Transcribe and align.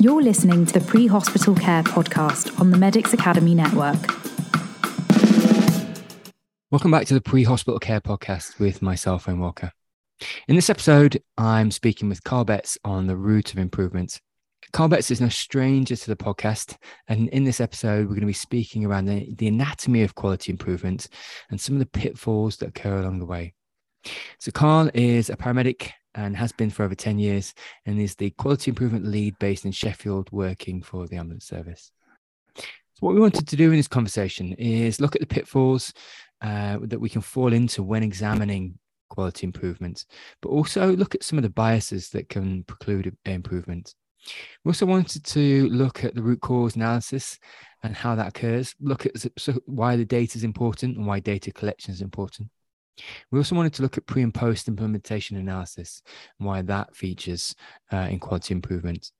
You're 0.00 0.22
listening 0.22 0.64
to 0.64 0.72
the 0.72 0.80
Pre 0.80 1.06
Hospital 1.08 1.54
Care 1.54 1.82
podcast 1.82 2.58
on 2.58 2.70
the 2.70 2.78
Medics 2.78 3.12
Academy 3.12 3.54
Network. 3.54 3.98
Welcome 6.70 6.90
back 6.90 7.06
to 7.08 7.12
the 7.12 7.20
Pre 7.20 7.42
Hospital 7.44 7.78
Care 7.78 8.00
podcast 8.00 8.58
with 8.58 8.80
myself, 8.80 9.26
Wayne 9.26 9.40
Walker. 9.40 9.72
In 10.48 10.56
this 10.56 10.70
episode, 10.70 11.22
I'm 11.36 11.70
speaking 11.70 12.08
with 12.08 12.24
Carl 12.24 12.46
Betts 12.46 12.78
on 12.82 13.08
the 13.08 13.16
route 13.18 13.52
of 13.52 13.58
improvement. 13.58 14.22
Carl 14.72 14.88
Betts 14.88 15.10
is 15.10 15.20
no 15.20 15.28
stranger 15.28 15.96
to 15.96 16.06
the 16.06 16.16
podcast. 16.16 16.76
And 17.08 17.28
in 17.28 17.44
this 17.44 17.60
episode, 17.60 18.06
we're 18.06 18.14
going 18.14 18.20
to 18.20 18.26
be 18.26 18.32
speaking 18.32 18.86
around 18.86 19.04
the, 19.04 19.34
the 19.34 19.48
anatomy 19.48 20.02
of 20.02 20.14
quality 20.14 20.50
improvement 20.50 21.08
and 21.50 21.60
some 21.60 21.74
of 21.74 21.78
the 21.78 21.84
pitfalls 21.84 22.56
that 22.56 22.70
occur 22.70 23.00
along 23.00 23.18
the 23.18 23.26
way. 23.26 23.52
So, 24.38 24.50
Carl 24.50 24.90
is 24.94 25.28
a 25.28 25.36
paramedic 25.36 25.90
and 26.14 26.36
has 26.36 26.52
been 26.52 26.70
for 26.70 26.84
over 26.84 26.94
10 26.94 27.18
years 27.18 27.54
and 27.86 28.00
is 28.00 28.14
the 28.16 28.30
quality 28.30 28.70
improvement 28.70 29.06
lead 29.06 29.38
based 29.38 29.64
in 29.64 29.72
Sheffield, 29.72 30.30
working 30.32 30.82
for 30.82 31.06
the 31.06 31.16
ambulance 31.16 31.46
service. 31.46 31.92
So, 32.56 32.62
what 33.00 33.14
we 33.14 33.20
wanted 33.20 33.46
to 33.48 33.56
do 33.56 33.70
in 33.70 33.76
this 33.76 33.88
conversation 33.88 34.52
is 34.54 35.00
look 35.00 35.14
at 35.14 35.20
the 35.20 35.26
pitfalls 35.26 35.92
uh, 36.42 36.78
that 36.82 37.00
we 37.00 37.08
can 37.08 37.20
fall 37.20 37.52
into 37.52 37.82
when 37.82 38.02
examining 38.02 38.78
quality 39.08 39.46
improvements, 39.46 40.06
but 40.40 40.48
also 40.48 40.94
look 40.96 41.14
at 41.14 41.24
some 41.24 41.38
of 41.38 41.42
the 41.42 41.50
biases 41.50 42.10
that 42.10 42.28
can 42.28 42.64
preclude 42.64 43.14
improvement. 43.24 43.94
We 44.64 44.70
also 44.70 44.86
wanted 44.86 45.24
to 45.24 45.68
look 45.68 46.04
at 46.04 46.14
the 46.14 46.22
root 46.22 46.40
cause 46.40 46.76
analysis 46.76 47.38
and 47.82 47.96
how 47.96 48.14
that 48.14 48.28
occurs, 48.28 48.74
look 48.80 49.06
at 49.06 49.14
why 49.64 49.96
the 49.96 50.04
data 50.04 50.36
is 50.36 50.44
important 50.44 50.96
and 50.96 51.06
why 51.06 51.20
data 51.20 51.52
collection 51.52 51.92
is 51.92 52.02
important. 52.02 52.48
We 53.30 53.38
also 53.38 53.54
wanted 53.54 53.74
to 53.74 53.82
look 53.82 53.96
at 53.96 54.06
pre 54.06 54.22
and 54.22 54.34
post 54.34 54.68
implementation 54.68 55.36
analysis 55.36 56.02
and 56.38 56.46
why 56.46 56.62
that 56.62 56.94
features 56.94 57.54
uh, 57.92 58.08
in 58.10 58.18
quality 58.18 58.54
improvement. 58.54 59.10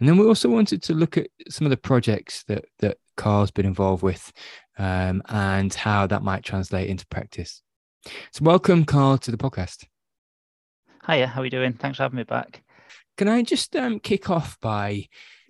And 0.00 0.08
then 0.08 0.16
we 0.16 0.26
also 0.26 0.48
wanted 0.48 0.82
to 0.84 0.94
look 0.94 1.18
at 1.18 1.28
some 1.48 1.66
of 1.66 1.70
the 1.70 1.76
projects 1.76 2.44
that, 2.44 2.64
that 2.78 2.98
Carl's 3.16 3.50
been 3.50 3.66
involved 3.66 4.02
with 4.02 4.32
um, 4.78 5.22
and 5.28 5.72
how 5.72 6.06
that 6.06 6.22
might 6.22 6.44
translate 6.44 6.88
into 6.88 7.06
practice. 7.08 7.62
So, 8.32 8.44
welcome, 8.44 8.84
Carl, 8.84 9.18
to 9.18 9.30
the 9.30 9.36
podcast. 9.36 9.84
Hiya, 11.06 11.26
how 11.26 11.40
are 11.40 11.44
you 11.44 11.50
doing? 11.50 11.72
Thanks 11.72 11.96
for 11.98 12.04
having 12.04 12.16
me 12.16 12.24
back. 12.24 12.62
Can 13.16 13.28
I 13.28 13.42
just 13.42 13.74
um, 13.76 14.00
kick 14.00 14.30
off 14.30 14.58
by 14.60 15.06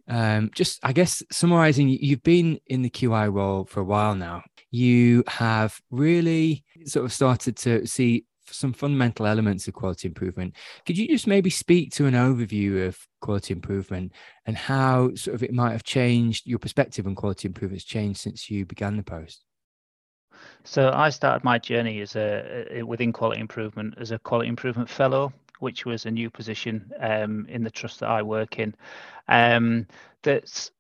um, 0.09 0.51
just, 0.55 0.79
I 0.83 0.93
guess, 0.93 1.23
summarizing? 1.31 1.89
You've 1.89 2.23
been 2.23 2.59
in 2.67 2.83
the 2.83 2.91
QI 2.91 3.33
role 3.33 3.65
for 3.65 3.81
a 3.81 3.85
while 3.85 4.15
now. 4.15 4.43
You 4.71 5.25
have 5.29 5.81
really 5.91 6.65
sort 6.85 7.05
of 7.05 7.13
started 7.13 7.57
to 7.59 7.87
see 7.87 8.25
some 8.51 8.73
fundamental 8.73 9.27
elements 9.27 9.67
of 9.67 9.75
quality 9.75 10.09
improvement. 10.09 10.55
Could 10.85 10.99
you 10.99 11.09
just 11.09 11.27
maybe 11.27 11.51
speak 11.51 11.93
to 11.93 12.07
an 12.07 12.15
overview 12.15 12.87
of 12.87 12.99
quality 13.21 13.53
improvement 13.53 14.13
and 14.47 14.57
how 14.57 15.15
sort 15.15 15.35
of 15.35 15.43
it 15.43 15.53
might 15.53 15.73
have 15.73 15.83
changed 15.83 16.47
your 16.47 16.59
perspective 16.59 17.07
on 17.07 17.15
quality 17.15 17.49
improvements 17.49 17.85
changed 17.85 18.21
since 18.21 18.51
you 18.51 18.65
began 18.65 18.97
the 18.97 19.03
post? 19.03 19.45
So 20.65 20.91
I 20.93 21.11
started 21.11 21.45
my 21.45 21.59
journey 21.59 22.01
as 22.01 22.17
a 22.17 22.83
within 22.83 23.13
quality 23.13 23.41
improvement 23.41 23.95
as 23.99 24.11
a 24.11 24.19
quality 24.19 24.49
improvement 24.49 24.89
fellow, 24.89 25.33
which 25.61 25.87
was 25.87 26.07
a 26.07 26.11
new 26.11 26.31
position 26.31 26.91
um, 27.01 27.47
in 27.49 27.63
the 27.65 27.71
trust 27.71 28.01
that 28.01 28.11
I 28.11 28.23
work 28.23 28.59
in. 28.59 28.75
Um, 29.29 29.87
that's 30.23 30.71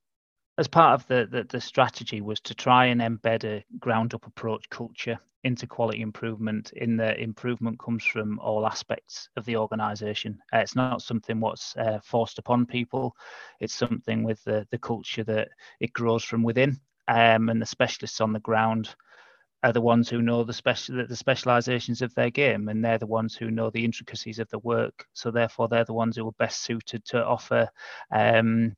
as 0.59 0.69
part 0.69 1.01
of 1.01 1.07
the, 1.07 1.29
the, 1.31 1.45
the 1.45 1.61
strategy 1.61 2.21
was 2.21 2.41
to 2.41 2.55
try 2.55 2.87
and 2.87 3.01
embed 3.01 3.45
a 3.45 3.65
ground 3.79 4.15
up 4.15 4.27
approach 4.27 4.69
culture 4.71 5.19
into 5.45 5.67
quality 5.67 6.01
improvement 6.01 6.73
in 6.73 6.97
the 6.97 7.17
improvement 7.21 7.79
comes 7.79 8.05
from 8.05 8.39
all 8.41 8.67
aspects 8.67 9.29
of 9.37 9.45
the 9.45 9.57
organization. 9.57 10.39
Uh, 10.53 10.59
it's 10.59 10.75
not 10.75 11.03
something 11.03 11.39
what's 11.39 11.77
uh, 11.77 12.01
forced 12.03 12.39
upon 12.39 12.67
people. 12.67 13.15
It's 13.61 13.75
something 13.75 14.25
with 14.25 14.43
the, 14.45 14.67
the 14.71 14.79
culture 14.79 15.23
that 15.25 15.49
it 15.79 15.93
grows 15.93 16.25
from 16.25 16.43
within. 16.43 16.81
Um, 17.07 17.49
and 17.49 17.63
the 17.63 17.67
specialists 17.67 18.21
on 18.21 18.33
the 18.33 18.41
ground 18.41 18.95
are 19.63 19.73
the 19.73 19.81
ones 19.81 20.09
who 20.09 20.21
know 20.21 20.43
the 20.43 20.53
special 20.53 21.07
the 21.07 21.17
specializations 21.17 22.03
of 22.03 22.15
their 22.15 22.31
game 22.31 22.69
and 22.69 22.85
they're 22.85 22.99
the 22.99 23.07
ones 23.07 23.37
who 23.37 23.51
know 23.51 23.71
the 23.71 23.85
intricacies 23.85 24.39
of 24.39 24.49
the 24.51 24.59
work. 24.59 25.07
So 25.13 25.31
therefore 25.31 25.69
they're 25.69 25.85
the 25.85 25.93
ones 25.93 26.17
who 26.17 26.27
are 26.27 26.33
best 26.33 26.63
suited 26.63 27.05
to 27.07 27.25
offer 27.25 27.69
um, 28.11 28.75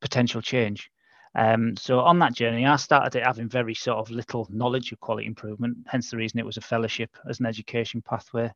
potential 0.00 0.42
change 0.42 0.90
um, 1.34 1.76
so 1.76 2.00
on 2.00 2.18
that 2.18 2.34
journey, 2.34 2.66
I 2.66 2.76
started 2.76 3.16
it 3.16 3.24
having 3.24 3.48
very 3.48 3.74
sort 3.74 3.98
of 3.98 4.10
little 4.10 4.48
knowledge 4.50 4.90
of 4.92 5.00
quality 5.00 5.26
improvement, 5.26 5.78
hence 5.86 6.10
the 6.10 6.16
reason 6.16 6.40
it 6.40 6.46
was 6.46 6.56
a 6.56 6.62
fellowship 6.62 7.16
as 7.28 7.38
an 7.38 7.46
education 7.46 8.02
pathway. 8.02 8.52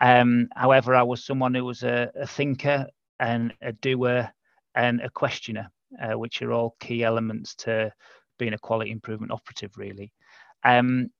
Um, 0.00 0.48
however, 0.54 0.94
I 0.94 1.04
was 1.04 1.24
someone 1.24 1.54
who 1.54 1.64
was 1.64 1.82
a, 1.82 2.10
a, 2.14 2.26
thinker 2.26 2.86
and 3.20 3.54
a 3.62 3.72
doer 3.72 4.30
and 4.74 5.00
a 5.00 5.08
questioner, 5.08 5.70
uh, 6.02 6.18
which 6.18 6.42
are 6.42 6.52
all 6.52 6.76
key 6.80 7.04
elements 7.04 7.54
to 7.56 7.92
being 8.38 8.52
a 8.52 8.58
quality 8.58 8.90
improvement 8.90 9.32
operative, 9.32 9.78
really. 9.78 10.12
Um, 10.64 11.10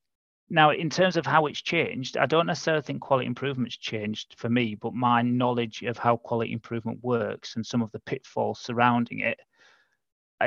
now, 0.51 0.71
in 0.71 0.91
terms 0.91 1.17
of 1.17 1.25
how 1.25 1.47
it's 1.47 1.63
changed, 1.63 2.19
I 2.19 2.27
don't 2.27 2.47
necessarily 2.47 2.83
think 2.83 3.01
quality 3.01 3.27
improvement's 3.27 3.79
changed 3.79 4.35
for 4.37 4.51
me, 4.51 4.75
but 4.75 4.93
my 4.93 5.23
knowledge 5.23 5.83
of 5.83 5.97
how 5.97 6.19
quality 6.19 6.53
improvement 6.53 6.99
works 7.03 7.57
and 7.57 7.65
some 7.65 7.81
of 7.81 7.91
the 7.93 8.01
pitfalls 8.01 8.61
surrounding 8.61 9.21
it 9.21 9.41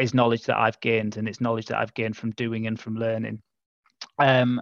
is 0.01 0.13
knowledge 0.13 0.43
that 0.45 0.57
I've 0.57 0.79
gained, 0.79 1.17
and 1.17 1.27
it's 1.27 1.41
knowledge 1.41 1.67
that 1.67 1.77
I've 1.77 1.93
gained 1.93 2.17
from 2.17 2.31
doing 2.31 2.67
and 2.67 2.79
from 2.79 2.95
learning. 2.95 3.41
Um, 4.19 4.61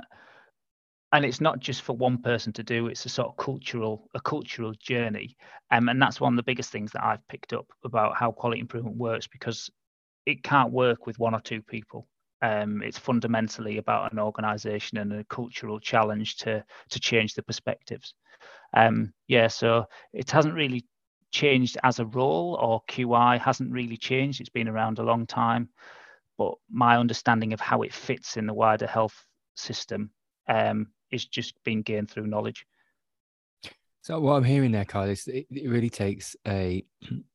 and 1.13 1.23
it's 1.23 1.39
not 1.39 1.59
just 1.59 1.83
for 1.83 1.95
one 1.95 2.17
person 2.17 2.51
to 2.53 2.63
do 2.63 2.87
it's 2.87 3.05
a 3.05 3.09
sort 3.09 3.29
of 3.29 3.37
cultural 3.37 4.09
a 4.15 4.19
cultural 4.19 4.73
journey. 4.79 5.37
Um, 5.71 5.87
and 5.87 6.01
that's 6.01 6.19
one 6.19 6.33
of 6.33 6.37
the 6.37 6.43
biggest 6.43 6.71
things 6.71 6.91
that 6.91 7.03
i've 7.03 7.25
picked 7.27 7.53
up 7.53 7.67
about 7.85 8.17
how 8.17 8.31
quality 8.31 8.59
improvement 8.59 8.97
works 8.97 9.27
because 9.27 9.69
it 10.25 10.43
can't 10.43 10.71
work 10.71 11.05
with 11.05 11.19
one 11.19 11.35
or 11.35 11.41
two 11.41 11.61
people. 11.61 12.07
Um, 12.41 12.81
it's 12.81 12.97
fundamentally 12.97 13.77
about 13.77 14.11
an 14.11 14.19
organization 14.19 14.97
and 14.97 15.13
a 15.13 15.23
cultural 15.25 15.79
challenge 15.79 16.37
to 16.37 16.63
to 16.89 16.99
change 16.99 17.35
the 17.35 17.43
perspectives. 17.43 18.15
Um, 18.75 19.13
yeah 19.27 19.47
so 19.47 19.85
it 20.13 20.31
hasn't 20.31 20.55
really 20.55 20.83
changed 21.33 21.77
as 21.83 21.99
a 21.99 22.05
role 22.05 22.57
or 22.61 22.83
QI 22.87 23.39
hasn't 23.39 23.71
really 23.71 23.97
changed. 23.97 24.39
It's 24.39 24.49
been 24.49 24.69
around 24.69 24.99
a 24.99 25.03
long 25.03 25.25
time, 25.25 25.67
but 26.37 26.53
my 26.71 26.95
understanding 26.97 27.51
of 27.51 27.59
how 27.59 27.81
it 27.81 27.93
fits 27.93 28.37
in 28.37 28.45
the 28.45 28.53
wider 28.53 28.87
health 28.87 29.25
system 29.55 30.11
um, 30.47 30.87
is 31.11 31.25
just 31.25 31.55
being 31.65 31.81
gained 31.81 32.09
through 32.09 32.27
knowledge. 32.27 32.65
So 34.03 34.19
what 34.19 34.33
I'm 34.33 34.43
hearing 34.43 34.73
there, 34.73 34.85
Carl, 34.85 35.09
is 35.09 35.27
it, 35.27 35.47
it 35.49 35.69
really 35.69 35.89
takes 35.89 36.35
a 36.45 36.85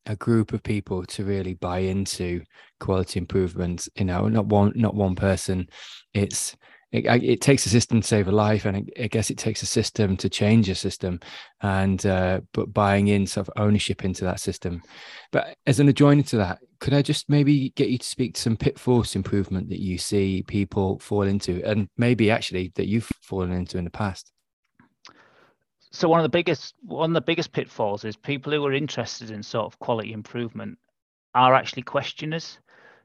a 0.05 0.15
group 0.15 0.53
of 0.53 0.61
people 0.61 1.03
to 1.03 1.23
really 1.23 1.55
buy 1.55 1.79
into 1.79 2.43
quality 2.79 3.19
improvement. 3.19 3.89
You 3.95 4.05
know, 4.05 4.27
not 4.27 4.45
one 4.45 4.73
not 4.75 4.93
one 4.93 5.15
person. 5.15 5.67
It's 6.13 6.55
it, 6.91 7.05
it 7.23 7.41
takes 7.41 7.65
a 7.65 7.69
system 7.69 8.01
to 8.01 8.07
save 8.07 8.27
a 8.27 8.31
life, 8.31 8.65
and 8.65 8.91
I 8.99 9.07
guess 9.07 9.29
it 9.29 9.37
takes 9.37 9.61
a 9.61 9.67
system 9.67 10.17
to 10.17 10.29
change 10.29 10.69
a 10.69 10.75
system, 10.75 11.19
and 11.61 12.03
uh, 12.05 12.41
but 12.53 12.73
buying 12.73 13.09
in 13.09 13.27
sort 13.27 13.47
of 13.47 13.53
ownership 13.61 14.03
into 14.03 14.23
that 14.25 14.39
system. 14.39 14.81
But 15.31 15.55
as 15.67 15.79
an 15.79 15.87
adjoining 15.87 16.23
to 16.25 16.37
that, 16.37 16.59
could 16.79 16.95
I 16.95 17.03
just 17.03 17.29
maybe 17.29 17.69
get 17.71 17.89
you 17.89 17.99
to 17.99 18.05
speak 18.05 18.33
to 18.35 18.41
some 18.41 18.57
pitfalls 18.57 19.15
improvement 19.15 19.69
that 19.69 19.81
you 19.81 19.99
see 19.99 20.43
people 20.43 20.97
fall 20.99 21.23
into, 21.23 21.63
and 21.63 21.87
maybe 21.97 22.31
actually 22.31 22.71
that 22.75 22.87
you've 22.87 23.09
fallen 23.21 23.51
into 23.51 23.77
in 23.77 23.83
the 23.83 23.91
past? 23.91 24.31
So 25.91 26.09
one 26.09 26.19
of 26.19 26.23
the 26.23 26.29
biggest 26.29 26.73
one 26.81 27.11
of 27.11 27.13
the 27.13 27.21
biggest 27.21 27.51
pitfalls 27.51 28.03
is 28.03 28.15
people 28.15 28.51
who 28.51 28.65
are 28.65 28.73
interested 28.73 29.29
in 29.29 29.43
sort 29.43 29.65
of 29.65 29.77
quality 29.79 30.11
improvement 30.11 30.79
are 31.35 31.53
actually 31.53 31.83
questioners 31.83 32.57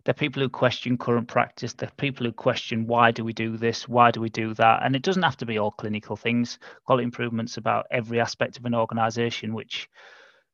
they're 0.05 0.15
people 0.15 0.43
who 0.43 0.49
question 0.49 0.99
current 0.99 1.29
practice. 1.29 1.73
They're 1.73 1.91
people 1.97 2.27
who 2.27 2.33
question 2.33 2.87
why 2.87 3.11
do 3.11 3.25
we 3.25 3.33
do 3.33 3.57
this? 3.57 3.89
Why 3.89 4.11
do 4.11 4.21
we 4.21 4.29
do 4.29 4.53
that? 4.55 4.83
And 4.83 4.95
it 4.95 5.03
doesn't 5.03 5.23
have 5.23 5.39
to 5.39 5.47
be 5.47 5.59
all 5.59 5.71
clinical 5.71 6.17
things. 6.17 6.59
Quality 6.85 7.05
improvements 7.05 7.57
about 7.57 7.87
every 7.91 8.21
aspect 8.21 8.59
of 8.59 8.67
an 8.67 8.75
organization, 8.75 9.55
which 9.55 9.89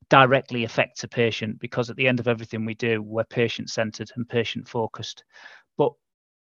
directly 0.09 0.65
affects 0.65 1.05
a 1.05 1.09
patient 1.09 1.59
because 1.59 1.91
at 1.91 1.97
the 1.97 2.07
end 2.07 2.21
of 2.21 2.29
everything 2.29 2.65
we 2.65 2.75
do, 2.75 3.03
we're 3.03 3.25
patient 3.25 3.71
centered 3.71 4.11
and 4.17 4.29
patient 4.29 4.69
focused. 4.69 5.25
But 5.77 5.93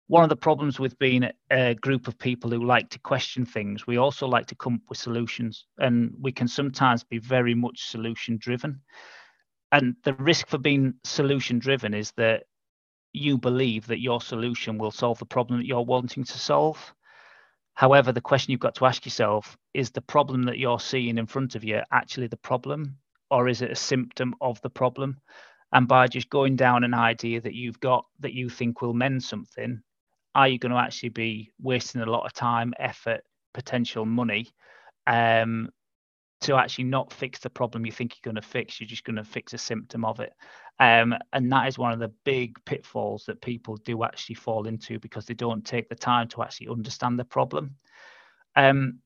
one 0.09 0.23
of 0.23 0.31
the 0.31 0.37
problems 0.37 0.81
with 0.81 0.99
being 0.99 1.29
a 1.51 1.75
group 1.75 2.09
of 2.09 2.19
people 2.19 2.51
who 2.51 2.65
like 2.65 2.89
to 2.91 2.99
question 3.01 3.45
things, 3.45 3.87
we 3.87 3.99
also 3.99 4.27
like 4.27 4.47
to 4.47 4.55
come 4.55 4.75
up 4.75 4.89
with 4.89 4.99
solutions. 4.99 5.67
And 5.79 6.15
we 6.19 6.33
can 6.33 6.49
sometimes 6.49 7.05
be 7.05 7.19
very 7.19 7.55
much 7.55 7.91
solution 7.91 8.39
driven. 8.39 8.81
And 9.73 9.97
the 10.05 10.15
risk 10.15 10.49
for 10.49 10.59
being 10.59 10.95
solution 11.05 11.59
driven 11.59 11.93
is 11.93 12.13
that 12.13 12.45
you 13.17 13.39
believe 13.39 13.87
that 13.87 14.01
your 14.01 14.21
solution 14.21 14.79
will 14.79 14.91
solve 14.91 15.19
the 15.19 15.27
problem 15.27 15.59
that 15.59 15.67
you're 15.67 15.85
wanting 15.85 16.25
to 16.25 16.39
solve. 16.39 16.95
However, 17.75 18.13
the 18.13 18.21
question 18.21 18.53
you've 18.53 18.61
got 18.61 18.75
to 18.77 18.87
ask 18.87 19.05
yourself 19.05 19.57
is 19.75 19.91
the 19.91 20.01
problem 20.01 20.45
that 20.45 20.59
you're 20.59 20.81
seeing 20.81 21.19
in 21.19 21.27
front 21.27 21.55
of 21.55 21.65
you 21.65 21.81
actually 21.93 22.29
the 22.29 22.37
problem, 22.37 22.99
or 23.31 23.49
is 23.49 23.63
it 23.63 23.71
a 23.71 23.77
symptom 23.77 24.35
of 24.41 24.61
the 24.63 24.71
problem? 24.71 25.21
And 25.73 25.87
by 25.87 26.07
just 26.07 26.31
going 26.31 26.57
down 26.57 26.85
an 26.85 26.95
idea 26.95 27.41
that 27.41 27.55
you've 27.55 27.81
got 27.81 28.07
that 28.21 28.33
you 28.33 28.49
think 28.49 28.81
will 28.81 28.95
mend 28.95 29.23
something, 29.23 29.83
are 30.35 30.49
you 30.49 30.59
going 30.59 30.73
to 30.73 30.79
actually 30.79 31.11
be 31.11 31.51
wasting 31.61 32.01
a 32.01 32.11
lot 32.11 32.25
of 32.25 32.33
time, 32.33 32.73
effort, 32.79 33.23
potential 33.53 34.05
money 34.05 34.49
um, 35.07 35.71
to 36.47 36.57
actually 36.57 36.85
not 36.85 37.13
fix 37.13 37.41
the 37.41 37.51
problem 37.51 37.87
you 37.87 37.93
think 37.93 38.15
you're 38.15 38.33
going 38.33 38.41
to 38.41 38.49
fix. 38.49 38.81
You're 38.81 38.89
just 38.89 39.05
going 39.05 39.17
to 39.17 39.25
fix 39.25 39.53
a 39.53 39.59
symptom 39.59 40.05
of 40.05 40.21
it. 40.21 40.33
Um, 40.79 41.15
and 41.33 41.51
that 41.53 41.69
is 41.69 41.79
one 41.79 41.93
of 41.93 41.99
the 41.99 42.13
big 42.25 42.57
pitfalls 42.65 43.25
that 43.27 43.41
people 43.41 43.77
do 43.77 44.05
actually 44.05 44.35
fall 44.35 44.67
into 44.67 44.99
because 44.99 45.27
they 45.27 45.35
don't 45.35 45.65
take 45.65 45.89
the 45.89 45.95
time 45.95 46.29
to 46.29 46.43
actually 46.43 46.69
understand 46.69 47.19
the 47.19 47.25
problem. 47.25 47.77
Um, 48.55 49.01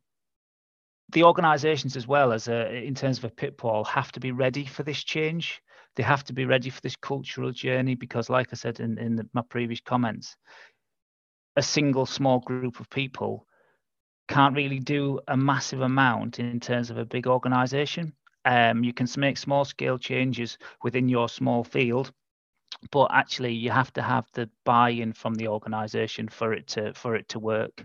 the 1.10 1.24
organizations 1.24 1.96
as 1.96 2.06
well 2.06 2.32
as 2.32 2.48
a, 2.48 2.72
in 2.72 2.94
terms 2.94 3.18
of 3.18 3.24
a 3.24 3.30
pitfall 3.30 3.84
have 3.84 4.12
to 4.12 4.20
be 4.20 4.32
ready 4.32 4.64
for 4.64 4.82
this 4.82 5.02
change 5.02 5.60
they 5.96 6.02
have 6.02 6.24
to 6.24 6.32
be 6.32 6.44
ready 6.44 6.70
for 6.70 6.80
this 6.82 6.96
cultural 6.96 7.50
journey 7.50 7.94
because 7.94 8.30
like 8.30 8.48
i 8.52 8.54
said 8.54 8.80
in, 8.80 8.96
in 8.98 9.16
the, 9.16 9.28
my 9.32 9.42
previous 9.42 9.80
comments 9.80 10.36
a 11.56 11.62
single 11.62 12.06
small 12.06 12.38
group 12.40 12.78
of 12.78 12.88
people 12.90 13.46
can't 14.30 14.56
really 14.56 14.78
do 14.78 15.20
a 15.28 15.36
massive 15.36 15.80
amount 15.80 16.38
in 16.38 16.60
terms 16.60 16.90
of 16.90 16.98
a 16.98 17.04
big 17.04 17.26
organization. 17.26 18.12
Um, 18.44 18.84
you 18.84 18.94
can 18.94 19.06
make 19.18 19.36
small 19.36 19.64
scale 19.64 19.98
changes 19.98 20.56
within 20.82 21.08
your 21.08 21.28
small 21.28 21.64
field 21.64 22.12
but 22.90 23.08
actually 23.12 23.52
you 23.52 23.70
have 23.70 23.92
to 23.92 24.02
have 24.02 24.26
the 24.32 24.48
buy-in 24.64 25.12
from 25.12 25.34
the 25.34 25.48
organization 25.48 26.28
for 26.28 26.52
it 26.54 26.66
to 26.68 26.94
for 26.94 27.14
it 27.16 27.28
to 27.28 27.38
work. 27.38 27.84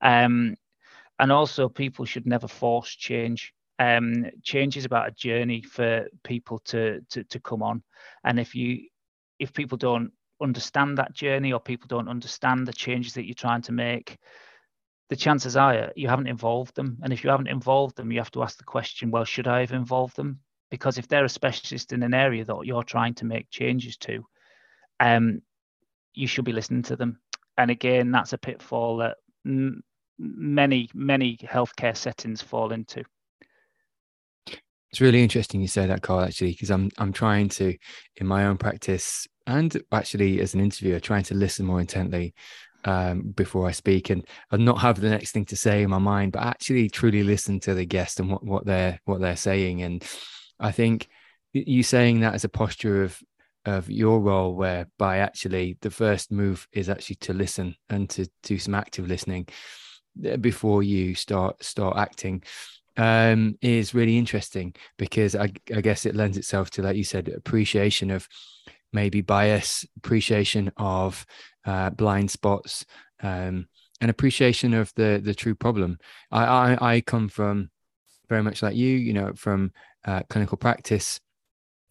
Um, 0.00 0.56
and 1.18 1.30
also 1.30 1.68
people 1.68 2.04
should 2.04 2.26
never 2.26 2.48
force 2.48 2.90
change. 2.90 3.52
Um, 3.78 4.26
change 4.42 4.76
is 4.76 4.84
about 4.84 5.08
a 5.08 5.12
journey 5.12 5.62
for 5.62 6.08
people 6.24 6.58
to, 6.66 7.00
to 7.10 7.24
to 7.24 7.40
come 7.40 7.62
on. 7.62 7.82
And 8.24 8.40
if 8.40 8.54
you 8.54 8.88
if 9.38 9.52
people 9.52 9.78
don't 9.78 10.12
understand 10.40 10.98
that 10.98 11.14
journey 11.14 11.52
or 11.52 11.60
people 11.60 11.86
don't 11.86 12.08
understand 12.08 12.66
the 12.66 12.72
changes 12.72 13.14
that 13.14 13.26
you're 13.26 13.34
trying 13.34 13.62
to 13.62 13.72
make 13.72 14.18
the 15.08 15.16
chances 15.16 15.56
are 15.56 15.92
you 15.96 16.08
haven't 16.08 16.26
involved 16.26 16.74
them 16.74 16.98
and 17.02 17.12
if 17.12 17.22
you 17.22 17.30
haven't 17.30 17.48
involved 17.48 17.96
them 17.96 18.10
you 18.10 18.18
have 18.18 18.30
to 18.30 18.42
ask 18.42 18.58
the 18.58 18.64
question 18.64 19.10
well 19.10 19.24
should 19.24 19.48
i 19.48 19.60
have 19.60 19.72
involved 19.72 20.16
them? 20.16 20.40
Because 20.70 20.96
if 20.96 21.06
they're 21.06 21.26
a 21.26 21.28
specialist 21.28 21.92
in 21.92 22.02
an 22.02 22.14
area 22.14 22.46
that 22.46 22.62
you're 22.64 22.82
trying 22.82 23.12
to 23.14 23.26
make 23.26 23.50
changes 23.50 23.98
to 23.98 24.24
um, 25.00 25.42
you 26.14 26.26
should 26.26 26.46
be 26.46 26.52
listening 26.52 26.82
to 26.84 26.96
them. 26.96 27.20
And 27.58 27.70
again 27.70 28.10
that's 28.10 28.32
a 28.32 28.38
pitfall 28.38 28.98
that 28.98 29.16
many 30.18 30.88
many 30.94 31.36
healthcare 31.38 31.96
settings 31.96 32.40
fall 32.40 32.72
into. 32.72 33.04
It's 34.90 35.00
really 35.00 35.22
interesting 35.22 35.60
you 35.60 35.68
say 35.68 35.86
that 35.86 36.02
carl 36.02 36.20
actually 36.20 36.52
because 36.52 36.70
i'm 36.70 36.90
i'm 36.98 37.14
trying 37.14 37.48
to 37.48 37.74
in 38.16 38.26
my 38.26 38.44
own 38.44 38.58
practice 38.58 39.26
and 39.46 39.80
actually 39.90 40.38
as 40.40 40.52
an 40.52 40.60
interviewer 40.60 41.00
trying 41.00 41.22
to 41.24 41.34
listen 41.34 41.64
more 41.64 41.80
intently 41.80 42.34
um, 42.84 43.32
before 43.34 43.66
I 43.66 43.72
speak 43.72 44.10
and, 44.10 44.26
and 44.50 44.64
not 44.64 44.80
have 44.80 45.00
the 45.00 45.10
next 45.10 45.32
thing 45.32 45.44
to 45.46 45.56
say 45.56 45.82
in 45.82 45.90
my 45.90 45.98
mind, 45.98 46.32
but 46.32 46.42
actually 46.42 46.88
truly 46.88 47.22
listen 47.22 47.60
to 47.60 47.74
the 47.74 47.84
guest 47.84 48.20
and 48.20 48.30
what, 48.30 48.44
what 48.44 48.66
they're 48.66 49.00
what 49.04 49.20
they're 49.20 49.36
saying. 49.36 49.82
And 49.82 50.04
I 50.58 50.72
think 50.72 51.08
you 51.52 51.82
saying 51.82 52.20
that 52.20 52.34
as 52.34 52.44
a 52.44 52.48
posture 52.48 53.02
of 53.02 53.20
of 53.64 53.88
your 53.88 54.20
role 54.20 54.56
whereby 54.56 55.18
actually 55.18 55.78
the 55.82 55.90
first 55.90 56.32
move 56.32 56.66
is 56.72 56.88
actually 56.88 57.16
to 57.16 57.32
listen 57.32 57.76
and 57.88 58.10
to 58.10 58.28
do 58.42 58.58
some 58.58 58.74
active 58.74 59.06
listening 59.06 59.46
uh, 60.28 60.36
before 60.36 60.82
you 60.82 61.14
start 61.14 61.62
start 61.62 61.96
acting 61.96 62.42
um, 62.96 63.56
is 63.62 63.94
really 63.94 64.18
interesting 64.18 64.74
because 64.98 65.34
I, 65.34 65.52
I, 65.74 65.80
guess 65.80 66.04
it 66.04 66.14
lends 66.14 66.36
itself 66.36 66.70
to, 66.72 66.82
like 66.82 66.96
you 66.96 67.04
said, 67.04 67.28
appreciation 67.28 68.10
of 68.10 68.28
maybe 68.92 69.22
bias, 69.22 69.86
appreciation 69.96 70.70
of 70.76 71.24
uh, 71.64 71.90
blind 71.90 72.30
spots, 72.30 72.84
um, 73.22 73.66
and 74.00 74.10
appreciation 74.10 74.74
of 74.74 74.92
the 74.94 75.20
the 75.22 75.34
true 75.34 75.54
problem. 75.54 75.98
I, 76.30 76.44
I, 76.44 76.94
I 76.94 77.00
come 77.00 77.28
from 77.28 77.70
very 78.28 78.42
much 78.42 78.62
like 78.62 78.74
you, 78.74 78.88
you 78.88 79.12
know, 79.12 79.32
from 79.34 79.72
uh, 80.04 80.22
clinical 80.28 80.58
practice 80.58 81.20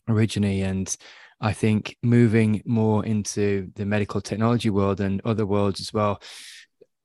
originally, 0.08 0.62
and 0.62 0.96
I 1.40 1.54
think 1.54 1.98
moving 2.04 2.62
more 2.66 3.06
into 3.06 3.72
the 3.76 3.86
medical 3.86 4.22
technology 4.22 4.70
world 4.70 5.02
and 5.02 5.22
other 5.26 5.46
worlds 5.46 5.80
as 5.80 5.94
well. 5.94 6.22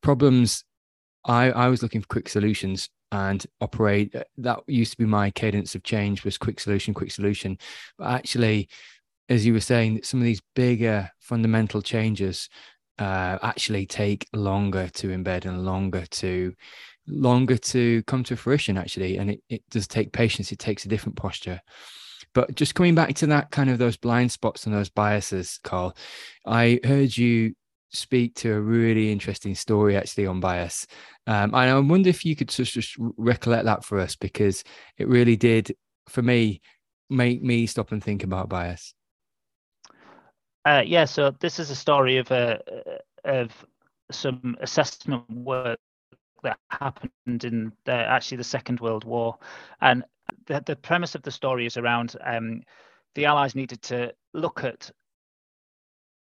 Problems 0.02 0.64
I, 1.24 1.50
I 1.50 1.68
was 1.68 1.82
looking 1.82 2.00
for 2.00 2.06
quick 2.08 2.28
solutions 2.28 2.88
and 3.12 3.44
operate. 3.60 4.14
Uh, 4.14 4.24
that 4.38 4.60
used 4.66 4.92
to 4.92 4.98
be 4.98 5.06
my 5.06 5.30
cadence 5.30 5.74
of 5.74 5.82
change 5.82 6.24
was 6.24 6.38
quick 6.38 6.60
solution, 6.60 6.94
quick 6.94 7.10
solution. 7.10 7.58
But 7.98 8.10
actually, 8.10 8.68
as 9.28 9.44
you 9.44 9.52
were 9.52 9.60
saying, 9.60 10.00
some 10.02 10.20
of 10.20 10.24
these 10.24 10.42
bigger 10.54 11.10
fundamental 11.20 11.82
changes 11.82 12.48
uh, 12.98 13.38
actually 13.42 13.86
take 13.86 14.26
longer 14.32 14.88
to 14.94 15.08
embed 15.08 15.44
and 15.44 15.64
longer 15.64 16.04
to 16.06 16.54
longer 17.08 17.56
to 17.56 18.02
come 18.04 18.24
to 18.24 18.34
fruition 18.36 18.76
actually 18.76 19.16
and 19.16 19.30
it, 19.30 19.40
it 19.48 19.62
does 19.70 19.86
take 19.86 20.10
patience 20.10 20.50
it 20.50 20.58
takes 20.58 20.84
a 20.84 20.88
different 20.88 21.14
posture 21.14 21.60
but 22.34 22.52
just 22.56 22.74
coming 22.74 22.96
back 22.96 23.14
to 23.14 23.28
that 23.28 23.48
kind 23.52 23.70
of 23.70 23.78
those 23.78 23.96
blind 23.96 24.32
spots 24.32 24.66
and 24.66 24.74
those 24.74 24.88
biases 24.88 25.60
carl 25.62 25.96
i 26.46 26.80
heard 26.82 27.16
you 27.16 27.54
speak 27.96 28.34
to 28.36 28.52
a 28.52 28.60
really 28.60 29.10
interesting 29.10 29.54
story 29.54 29.96
actually 29.96 30.26
on 30.26 30.40
bias. 30.40 30.86
Um, 31.26 31.54
and 31.54 31.70
I 31.70 31.78
wonder 31.78 32.08
if 32.08 32.24
you 32.24 32.36
could 32.36 32.48
just, 32.48 32.72
just 32.72 32.96
recollect 33.16 33.64
that 33.64 33.84
for 33.84 33.98
us 33.98 34.16
because 34.16 34.62
it 34.98 35.08
really 35.08 35.36
did, 35.36 35.74
for 36.08 36.22
me, 36.22 36.60
make 37.08 37.42
me 37.42 37.66
stop 37.66 37.92
and 37.92 38.02
think 38.02 38.22
about 38.22 38.48
bias. 38.48 38.94
Uh, 40.66 40.82
yeah, 40.84 41.04
so 41.04 41.30
this 41.38 41.60
is 41.60 41.70
a 41.70 41.76
story 41.76 42.16
of 42.18 42.28
a 42.32 42.60
of 43.24 43.52
some 44.10 44.56
assessment 44.60 45.30
work 45.30 45.78
that 46.42 46.58
happened 46.70 47.44
in 47.44 47.72
the, 47.84 47.92
actually 47.92 48.36
the 48.36 48.44
Second 48.44 48.80
World 48.80 49.04
War, 49.04 49.38
and 49.80 50.02
the, 50.46 50.60
the 50.66 50.74
premise 50.74 51.14
of 51.14 51.22
the 51.22 51.30
story 51.30 51.66
is 51.66 51.76
around 51.76 52.16
um, 52.24 52.62
the 53.14 53.26
Allies 53.26 53.54
needed 53.54 53.80
to 53.82 54.12
look 54.34 54.64
at 54.64 54.90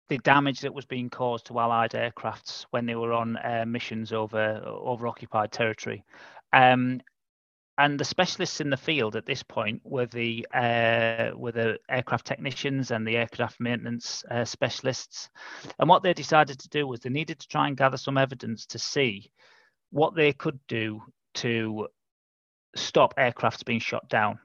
the 0.08 0.18
damage 0.18 0.58
that 0.62 0.74
was 0.74 0.86
being 0.86 1.08
caused 1.08 1.46
to 1.46 1.60
Allied 1.60 1.92
aircrafts 1.92 2.66
when 2.70 2.84
they 2.84 2.96
were 2.96 3.12
on 3.12 3.36
uh, 3.36 3.64
missions 3.64 4.12
over 4.12 4.60
over 4.66 5.06
occupied 5.06 5.52
territory. 5.52 6.04
Um, 6.52 7.00
and 7.78 7.98
the 7.98 8.04
specialists 8.04 8.60
in 8.60 8.70
the 8.70 8.76
field 8.76 9.16
at 9.16 9.26
this 9.26 9.42
point 9.42 9.80
were 9.84 10.06
the 10.06 10.46
uh, 10.52 11.30
were 11.34 11.52
the 11.52 11.78
aircraft 11.88 12.26
technicians 12.26 12.90
and 12.90 13.06
the 13.06 13.16
aircraft 13.16 13.60
maintenance 13.60 14.24
uh, 14.30 14.44
specialists. 14.44 15.30
And 15.78 15.88
what 15.88 16.02
they 16.02 16.12
decided 16.12 16.58
to 16.58 16.68
do 16.68 16.86
was 16.86 17.00
they 17.00 17.10
needed 17.10 17.38
to 17.40 17.48
try 17.48 17.68
and 17.68 17.76
gather 17.76 17.96
some 17.96 18.18
evidence 18.18 18.66
to 18.66 18.78
see 18.78 19.32
what 19.90 20.14
they 20.14 20.32
could 20.32 20.58
do 20.68 21.02
to 21.34 21.88
stop 22.76 23.16
aircrafts 23.16 23.64
being 23.64 23.80
shot 23.80 24.08
down. 24.08 24.38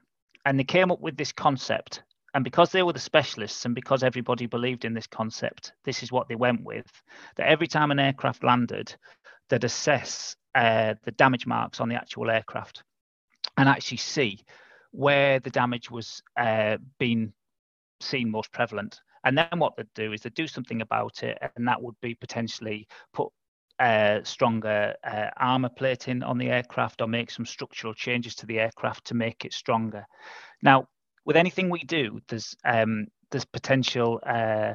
And 0.46 0.58
they 0.58 0.64
came 0.64 0.90
up 0.90 1.00
with 1.00 1.16
this 1.16 1.32
concept 1.32 2.02
and 2.34 2.44
because 2.44 2.72
they 2.72 2.82
were 2.82 2.92
the 2.92 2.98
specialists 2.98 3.64
and 3.64 3.74
because 3.74 4.02
everybody 4.02 4.46
believed 4.46 4.84
in 4.84 4.94
this 4.94 5.06
concept, 5.06 5.72
this 5.84 6.02
is 6.02 6.12
what 6.12 6.28
they 6.28 6.34
went 6.34 6.62
with 6.62 6.86
that 7.36 7.48
every 7.48 7.66
time 7.66 7.90
an 7.90 7.98
aircraft 7.98 8.44
landed, 8.44 8.94
they'd 9.48 9.64
assess 9.64 10.36
uh, 10.54 10.94
the 11.04 11.10
damage 11.12 11.46
marks 11.46 11.80
on 11.80 11.88
the 11.88 11.94
actual 11.94 12.30
aircraft 12.30 12.82
and 13.56 13.68
actually 13.68 13.98
see 13.98 14.40
where 14.92 15.40
the 15.40 15.50
damage 15.50 15.90
was 15.90 16.22
uh, 16.36 16.76
being 16.98 17.32
seen 18.00 18.30
most 18.30 18.52
prevalent. 18.52 19.00
And 19.24 19.36
then 19.36 19.58
what 19.58 19.76
they'd 19.76 19.86
do 19.94 20.12
is 20.12 20.22
they'd 20.22 20.34
do 20.34 20.46
something 20.46 20.80
about 20.80 21.22
it, 21.22 21.38
and 21.56 21.66
that 21.66 21.82
would 21.82 21.96
be 22.00 22.14
potentially 22.14 22.86
put 23.12 23.32
uh, 23.78 24.20
stronger 24.24 24.94
uh, 25.04 25.28
armor 25.36 25.68
plating 25.68 26.22
on 26.22 26.38
the 26.38 26.50
aircraft 26.50 27.00
or 27.00 27.08
make 27.08 27.30
some 27.30 27.46
structural 27.46 27.94
changes 27.94 28.34
to 28.36 28.46
the 28.46 28.58
aircraft 28.58 29.04
to 29.06 29.14
make 29.14 29.44
it 29.44 29.52
stronger. 29.52 30.06
Now, 30.62 30.88
with 31.24 31.36
anything 31.36 31.68
we 31.70 31.80
do, 31.80 32.20
there's 32.28 32.56
um, 32.64 33.06
there's 33.30 33.44
potential 33.44 34.20
uh, 34.26 34.74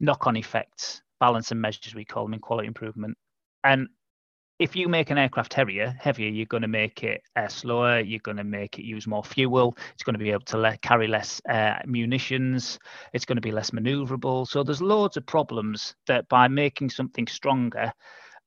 knock-on 0.00 0.36
effects, 0.36 1.02
balance 1.20 1.50
and 1.52 1.60
measures 1.60 1.94
we 1.94 2.04
call 2.04 2.24
them 2.24 2.34
in 2.34 2.40
quality 2.40 2.66
improvement. 2.66 3.16
And 3.62 3.88
if 4.58 4.74
you 4.74 4.88
make 4.88 5.10
an 5.10 5.18
aircraft 5.18 5.52
heavier, 5.52 5.94
heavier, 5.98 6.28
you're 6.28 6.46
going 6.46 6.62
to 6.62 6.68
make 6.68 7.02
it 7.02 7.22
uh, 7.36 7.48
slower. 7.48 8.00
You're 8.00 8.20
going 8.20 8.38
to 8.38 8.44
make 8.44 8.78
it 8.78 8.84
use 8.84 9.06
more 9.06 9.22
fuel. 9.22 9.76
It's 9.92 10.02
going 10.02 10.14
to 10.14 10.18
be 10.18 10.30
able 10.30 10.44
to 10.46 10.58
le- 10.58 10.78
carry 10.78 11.06
less 11.06 11.42
uh, 11.48 11.74
munitions. 11.84 12.78
It's 13.12 13.26
going 13.26 13.36
to 13.36 13.42
be 13.42 13.52
less 13.52 13.70
maneuverable. 13.70 14.48
So 14.48 14.62
there's 14.62 14.80
loads 14.80 15.18
of 15.18 15.26
problems 15.26 15.94
that 16.06 16.28
by 16.28 16.48
making 16.48 16.90
something 16.90 17.26
stronger 17.26 17.92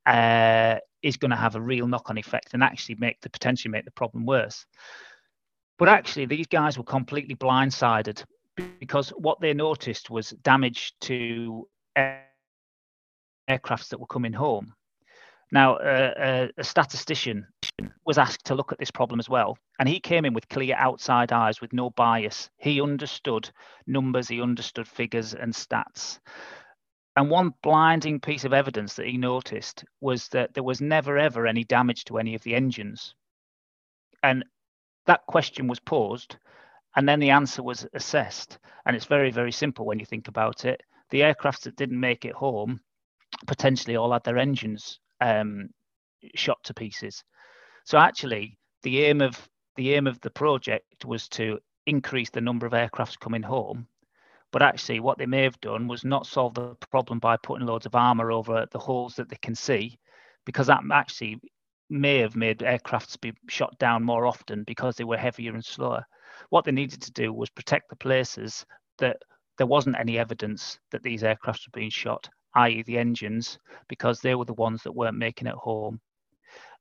uh, 0.07 0.77
is 1.03 1.17
going 1.17 1.31
to 1.31 1.37
have 1.37 1.55
a 1.55 1.61
real 1.61 1.87
knock-on 1.87 2.17
effect 2.17 2.53
and 2.53 2.63
actually 2.63 2.95
make 2.95 3.21
the 3.21 3.29
potentially 3.29 3.71
make 3.71 3.85
the 3.85 3.91
problem 3.91 4.25
worse. 4.25 4.65
But 5.77 5.89
actually, 5.89 6.25
these 6.25 6.47
guys 6.47 6.77
were 6.77 6.83
completely 6.83 7.35
blindsided 7.35 8.23
because 8.79 9.09
what 9.11 9.39
they 9.39 9.53
noticed 9.53 10.09
was 10.09 10.31
damage 10.41 10.93
to 11.01 11.67
air- 11.95 12.25
aircrafts 13.47 13.89
that 13.89 13.99
were 13.99 14.07
coming 14.07 14.33
home. 14.33 14.73
Now, 15.51 15.75
uh, 15.77 16.13
uh, 16.17 16.47
a 16.57 16.63
statistician 16.63 17.47
was 18.05 18.17
asked 18.17 18.45
to 18.45 18.55
look 18.55 18.71
at 18.71 18.77
this 18.77 18.91
problem 18.91 19.19
as 19.19 19.29
well, 19.29 19.57
and 19.79 19.89
he 19.89 19.99
came 19.99 20.25
in 20.25 20.33
with 20.33 20.49
clear 20.49 20.75
outside 20.77 21.31
eyes 21.31 21.59
with 21.59 21.73
no 21.73 21.89
bias. 21.89 22.49
He 22.57 22.81
understood 22.81 23.49
numbers, 23.87 24.27
he 24.27 24.41
understood 24.41 24.87
figures 24.87 25.33
and 25.33 25.53
stats. 25.53 26.19
And 27.15 27.29
one 27.29 27.53
blinding 27.63 28.19
piece 28.19 28.45
of 28.45 28.53
evidence 28.53 28.95
that 28.95 29.07
he 29.07 29.17
noticed 29.17 29.83
was 30.01 30.27
that 30.29 30.53
there 30.53 30.63
was 30.63 30.81
never 30.81 31.17
ever 31.17 31.47
any 31.47 31.63
damage 31.63 32.05
to 32.05 32.19
any 32.19 32.35
of 32.35 32.43
the 32.43 32.55
engines. 32.55 33.15
And 34.21 34.45
that 35.07 35.25
question 35.25 35.67
was 35.67 35.79
posed 35.79 36.37
and 36.95 37.07
then 37.07 37.19
the 37.19 37.31
answer 37.31 37.63
was 37.63 37.87
assessed. 37.93 38.59
And 38.85 38.95
it's 38.95 39.05
very, 39.05 39.31
very 39.31 39.51
simple 39.51 39.85
when 39.85 39.99
you 39.99 40.05
think 40.05 40.27
about 40.27 40.65
it. 40.65 40.81
The 41.09 41.21
aircrafts 41.21 41.61
that 41.61 41.75
didn't 41.75 41.99
make 41.99 42.25
it 42.25 42.33
home 42.33 42.81
potentially 43.47 43.95
all 43.95 44.11
had 44.11 44.23
their 44.23 44.37
engines 44.37 44.99
um, 45.21 45.69
shot 46.35 46.63
to 46.63 46.73
pieces. 46.73 47.23
So 47.85 47.97
actually, 47.97 48.57
the 48.83 49.03
aim 49.05 49.21
of 49.21 49.49
the 49.75 49.93
aim 49.93 50.07
of 50.07 50.19
the 50.21 50.29
project 50.29 51.05
was 51.05 51.27
to 51.29 51.59
increase 51.85 52.29
the 52.29 52.41
number 52.41 52.65
of 52.65 52.73
aircrafts 52.73 53.19
coming 53.19 53.43
home. 53.43 53.87
But 54.51 54.61
actually, 54.61 54.99
what 54.99 55.17
they 55.17 55.25
may 55.25 55.43
have 55.43 55.59
done 55.61 55.87
was 55.87 56.03
not 56.03 56.25
solve 56.25 56.53
the 56.55 56.75
problem 56.89 57.19
by 57.19 57.37
putting 57.37 57.67
loads 57.67 57.85
of 57.85 57.95
armor 57.95 58.31
over 58.31 58.65
the 58.71 58.79
holes 58.79 59.15
that 59.15 59.29
they 59.29 59.37
can 59.41 59.55
see, 59.55 59.97
because 60.45 60.67
that 60.67 60.81
actually 60.91 61.39
may 61.89 62.17
have 62.19 62.35
made 62.35 62.59
aircrafts 62.59 63.19
be 63.19 63.33
shot 63.47 63.77
down 63.79 64.03
more 64.03 64.25
often 64.25 64.63
because 64.63 64.95
they 64.95 65.03
were 65.03 65.17
heavier 65.17 65.53
and 65.53 65.65
slower. 65.65 66.05
What 66.49 66.65
they 66.65 66.71
needed 66.71 67.01
to 67.03 67.11
do 67.11 67.31
was 67.33 67.49
protect 67.49 67.89
the 67.89 67.95
places 67.95 68.65
that 68.97 69.17
there 69.57 69.67
wasn't 69.67 69.99
any 69.99 70.17
evidence 70.17 70.79
that 70.91 71.03
these 71.03 71.23
aircrafts 71.23 71.67
were 71.67 71.73
being 71.73 71.89
shot, 71.89 72.29
i.e., 72.55 72.83
the 72.83 72.97
engines, 72.97 73.59
because 73.87 74.19
they 74.19 74.35
were 74.35 74.45
the 74.45 74.53
ones 74.53 74.83
that 74.83 74.91
weren't 74.91 75.17
making 75.17 75.47
it 75.47 75.55
home. 75.55 75.99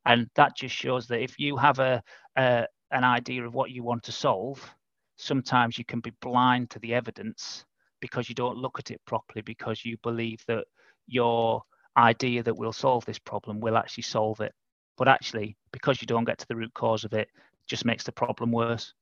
And 0.07 0.29
that 0.37 0.57
just 0.57 0.75
shows 0.75 1.07
that 1.09 1.23
if 1.23 1.39
you 1.39 1.57
have 1.57 1.79
a, 1.79 2.03
a 2.37 2.67
an 2.91 3.05
idea 3.05 3.45
of 3.45 3.55
what 3.55 3.71
you 3.71 3.83
want 3.83 4.03
to 4.05 4.13
solve, 4.13 4.75
sometimes 5.17 5.77
you 5.77 5.85
can 5.85 6.01
be 6.01 6.13
blind 6.23 6.71
to 6.71 6.79
the 6.79 6.95
evidence 6.95 7.65
because 8.01 8.29
you 8.29 8.35
don't 8.35 8.57
look 8.57 8.79
at 8.79 8.91
it 8.91 9.01
properly 9.07 9.43
because 9.43 9.85
you 9.85 9.99
believe 10.03 10.43
that 10.47 10.65
your 11.07 11.63
idea 11.97 12.43
that 12.43 12.57
will 12.57 12.73
solve 12.73 13.05
this 13.05 13.19
problem 13.19 13.61
will 13.61 13.77
actually 13.77 14.05
solve 14.05 14.41
it. 14.41 14.53
But 14.97 15.09
actually, 15.09 15.57
because 15.73 16.01
you 16.01 16.07
don't 16.07 16.25
get 16.25 16.39
to 16.39 16.47
the 16.49 16.57
root 16.57 16.73
cause 16.75 17.05
of 17.05 17.13
it, 17.13 17.29
just 17.67 17.85
makes 17.85 18.05
the 18.05 18.13
problem 18.13 18.53
worse. 18.53 18.95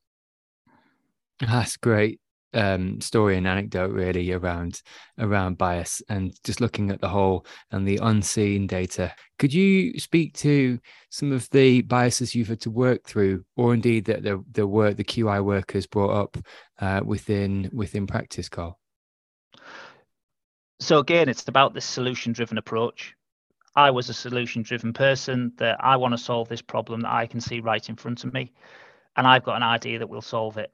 That's 1.40 1.76
great 1.76 2.20
um, 2.56 3.00
story 3.00 3.36
and 3.36 3.46
anecdote 3.46 3.92
really 3.92 4.32
around 4.32 4.82
around 5.18 5.58
bias 5.58 6.02
and 6.08 6.34
just 6.42 6.60
looking 6.60 6.90
at 6.90 7.00
the 7.00 7.08
whole 7.08 7.46
and 7.70 7.86
the 7.86 8.00
unseen 8.02 8.66
data. 8.66 9.14
Could 9.38 9.52
you 9.52 9.98
speak 9.98 10.34
to 10.38 10.78
some 11.10 11.32
of 11.32 11.48
the 11.50 11.82
biases 11.82 12.34
you've 12.34 12.48
had 12.48 12.62
to 12.62 12.70
work 12.70 13.04
through, 13.04 13.44
or 13.56 13.74
indeed 13.74 14.06
that 14.06 14.22
the 14.22 14.42
the 14.50 14.66
work 14.66 14.96
the 14.96 15.04
QI 15.04 15.44
work 15.44 15.72
has 15.72 15.86
brought 15.86 16.14
up 16.14 16.38
uh, 16.80 17.02
within 17.04 17.70
within 17.72 18.06
practice, 18.06 18.48
Carl? 18.48 18.78
So 20.80 20.98
again, 20.98 21.28
it's 21.28 21.46
about 21.48 21.74
this 21.74 21.84
solution 21.84 22.32
driven 22.32 22.58
approach. 22.58 23.14
I 23.74 23.90
was 23.90 24.08
a 24.08 24.14
solution 24.14 24.62
driven 24.62 24.94
person 24.94 25.52
that 25.58 25.76
I 25.80 25.96
want 25.96 26.12
to 26.12 26.18
solve 26.18 26.48
this 26.48 26.62
problem 26.62 27.02
that 27.02 27.12
I 27.12 27.26
can 27.26 27.42
see 27.42 27.60
right 27.60 27.86
in 27.86 27.96
front 27.96 28.24
of 28.24 28.32
me, 28.32 28.52
and 29.14 29.26
I've 29.26 29.44
got 29.44 29.56
an 29.56 29.62
idea 29.62 29.98
that 29.98 30.08
will 30.08 30.22
solve 30.22 30.56
it. 30.56 30.72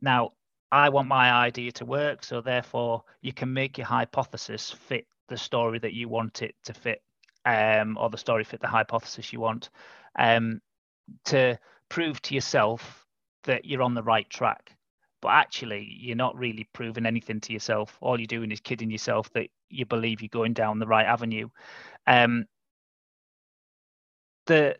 Now, 0.00 0.32
I 0.72 0.88
want 0.88 1.08
my 1.08 1.30
idea 1.30 1.72
to 1.72 1.84
work, 1.84 2.24
so 2.24 2.40
therefore 2.40 3.04
you 3.22 3.32
can 3.32 3.52
make 3.52 3.78
your 3.78 3.86
hypothesis 3.86 4.70
fit 4.70 5.06
the 5.28 5.36
story 5.36 5.78
that 5.78 5.92
you 5.92 6.08
want 6.08 6.42
it 6.42 6.54
to 6.64 6.74
fit, 6.74 7.02
um, 7.44 7.96
or 7.98 8.10
the 8.10 8.18
story 8.18 8.44
fit 8.44 8.60
the 8.60 8.66
hypothesis 8.66 9.32
you 9.32 9.40
want, 9.40 9.70
um, 10.18 10.60
to 11.26 11.58
prove 11.88 12.20
to 12.22 12.34
yourself 12.34 13.06
that 13.44 13.64
you're 13.64 13.82
on 13.82 13.94
the 13.94 14.02
right 14.02 14.28
track. 14.28 14.72
But 15.22 15.28
actually, 15.28 15.88
you're 15.98 16.16
not 16.16 16.36
really 16.36 16.68
proving 16.72 17.06
anything 17.06 17.40
to 17.40 17.52
yourself. 17.52 17.96
All 18.00 18.18
you're 18.18 18.26
doing 18.26 18.52
is 18.52 18.60
kidding 18.60 18.90
yourself 18.90 19.32
that 19.32 19.48
you 19.70 19.86
believe 19.86 20.20
you're 20.20 20.28
going 20.28 20.52
down 20.52 20.78
the 20.78 20.86
right 20.86 21.06
avenue. 21.06 21.48
Um, 22.06 22.46
the 24.46 24.76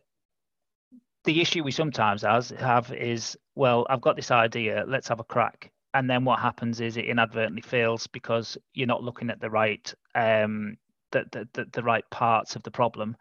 the 1.25 1.41
issue 1.41 1.65
we 1.65 1.73
sometimes 1.73 2.23
has, 2.23 2.51
have 2.51 2.93
is, 2.93 3.37
well, 3.57 3.85
I've 3.91 4.01
got 4.01 4.15
this 4.15 4.31
idea, 4.31 4.85
let's 4.87 5.09
have 5.09 5.19
a 5.19 5.25
crack. 5.25 5.73
And 5.97 6.11
then 6.11 6.27
what 6.27 6.41
happens 6.41 6.83
is 6.83 6.99
it 6.99 7.07
inadvertently 7.07 7.63
fails 7.63 8.07
because 8.07 8.59
you're 8.75 8.87
not 8.87 9.03
looking 9.03 9.31
at 9.31 9.41
the 9.41 9.49
right 9.49 9.95
um, 10.15 10.77
the, 11.11 11.49
the, 11.55 11.67
the, 11.73 11.83
right 11.83 12.05
parts 12.11 12.55
of 12.55 12.63
the 12.65 12.71
problem. 12.71 13.17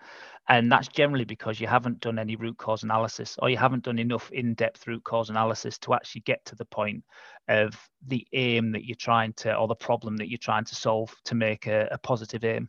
And 0.49 0.69
that's 0.69 0.89
generally 0.89 1.23
because 1.23 1.61
you 1.61 1.67
haven't 1.67 2.01
done 2.01 2.19
any 2.19 2.35
root 2.35 2.57
cause 2.57 2.83
analysis 2.83 3.37
or 3.41 3.49
you 3.49 3.55
haven't 3.55 3.85
done 3.85 3.97
enough 3.97 4.29
in-depth 4.31 4.87
root 4.87 5.05
cause 5.05 5.29
analysis 5.29 5.77
to 5.79 5.93
actually 5.93 6.21
get 6.21 6.43
to 6.45 6.55
the 6.55 6.65
point 6.65 7.01
of 7.47 7.79
the 8.07 8.27
aim 8.33 8.73
that 8.73 8.83
you're 8.83 8.97
trying 8.97 9.31
to 9.33 9.55
or 9.55 9.69
the 9.69 9.75
problem 9.75 10.17
that 10.17 10.29
you're 10.29 10.37
trying 10.37 10.65
to 10.65 10.75
solve 10.75 11.15
to 11.23 11.35
make 11.35 11.67
a, 11.67 11.87
a 11.91 11.97
positive 11.99 12.43
aim. 12.43 12.67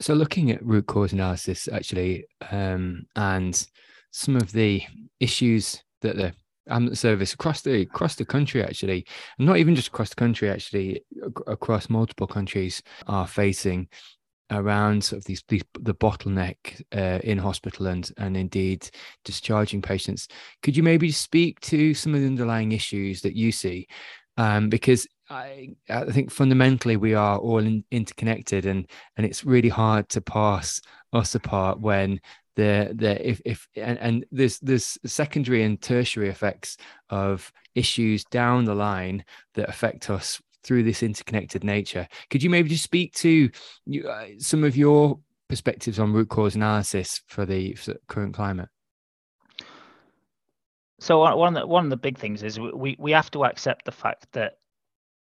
So, 0.00 0.14
looking 0.14 0.50
at 0.50 0.64
root 0.64 0.86
cause 0.86 1.12
analysis, 1.12 1.68
actually, 1.70 2.24
um, 2.50 3.04
and 3.16 3.66
some 4.12 4.36
of 4.36 4.52
the 4.52 4.82
issues 5.20 5.82
that 6.00 6.16
the 6.16 6.32
ambulance 6.68 7.00
service 7.00 7.32
across 7.34 7.62
the 7.62 7.82
across 7.82 8.14
the 8.16 8.24
country, 8.24 8.62
actually, 8.62 9.06
and 9.38 9.46
not 9.46 9.58
even 9.58 9.74
just 9.74 9.88
across 9.88 10.10
the 10.10 10.14
country, 10.16 10.50
actually, 10.50 11.02
across 11.46 11.90
multiple 11.90 12.26
countries, 12.26 12.82
are 13.06 13.26
facing 13.26 13.88
around 14.50 15.04
sort 15.04 15.18
of 15.18 15.24
these, 15.26 15.42
these 15.48 15.62
the 15.80 15.94
bottleneck 15.94 16.82
uh, 16.96 17.18
in 17.24 17.38
hospital 17.38 17.86
and 17.86 18.10
and 18.16 18.36
indeed 18.36 18.88
discharging 19.24 19.82
patients. 19.82 20.28
Could 20.62 20.76
you 20.76 20.82
maybe 20.82 21.10
speak 21.10 21.60
to 21.60 21.94
some 21.94 22.14
of 22.14 22.20
the 22.20 22.26
underlying 22.26 22.72
issues 22.72 23.22
that 23.22 23.36
you 23.36 23.52
see? 23.52 23.86
Um, 24.36 24.68
because 24.68 25.06
I, 25.30 25.70
I 25.90 26.04
think 26.04 26.30
fundamentally 26.30 26.96
we 26.96 27.14
are 27.14 27.38
all 27.38 27.58
in, 27.58 27.84
interconnected 27.90 28.66
and 28.66 28.88
and 29.16 29.26
it's 29.26 29.44
really 29.44 29.68
hard 29.68 30.08
to 30.10 30.20
pass 30.20 30.80
us 31.12 31.34
apart 31.34 31.80
when 31.80 32.20
the 32.58 32.92
the 32.92 33.28
if 33.28 33.40
if 33.44 33.68
and, 33.76 33.98
and 33.98 34.24
there's 34.32 34.98
secondary 35.06 35.62
and 35.62 35.80
tertiary 35.80 36.28
effects 36.28 36.76
of 37.08 37.52
issues 37.76 38.24
down 38.24 38.64
the 38.64 38.74
line 38.74 39.24
that 39.54 39.68
affect 39.68 40.10
us 40.10 40.42
through 40.64 40.82
this 40.82 41.04
interconnected 41.04 41.62
nature. 41.62 42.08
Could 42.30 42.42
you 42.42 42.50
maybe 42.50 42.68
just 42.68 42.82
speak 42.82 43.14
to 43.14 43.48
you, 43.86 44.08
uh, 44.08 44.26
some 44.38 44.64
of 44.64 44.76
your 44.76 45.20
perspectives 45.48 46.00
on 46.00 46.12
root 46.12 46.28
cause 46.28 46.56
analysis 46.56 47.22
for 47.28 47.46
the, 47.46 47.74
for 47.74 47.92
the 47.92 48.00
current 48.08 48.34
climate? 48.34 48.68
So 50.98 51.20
one 51.20 51.56
of 51.56 51.62
the, 51.62 51.66
one 51.66 51.84
of 51.84 51.90
the 51.90 51.96
big 51.96 52.18
things 52.18 52.42
is 52.42 52.58
we 52.58 52.96
we 52.98 53.12
have 53.12 53.30
to 53.30 53.44
accept 53.44 53.84
the 53.84 53.92
fact 53.92 54.26
that 54.32 54.58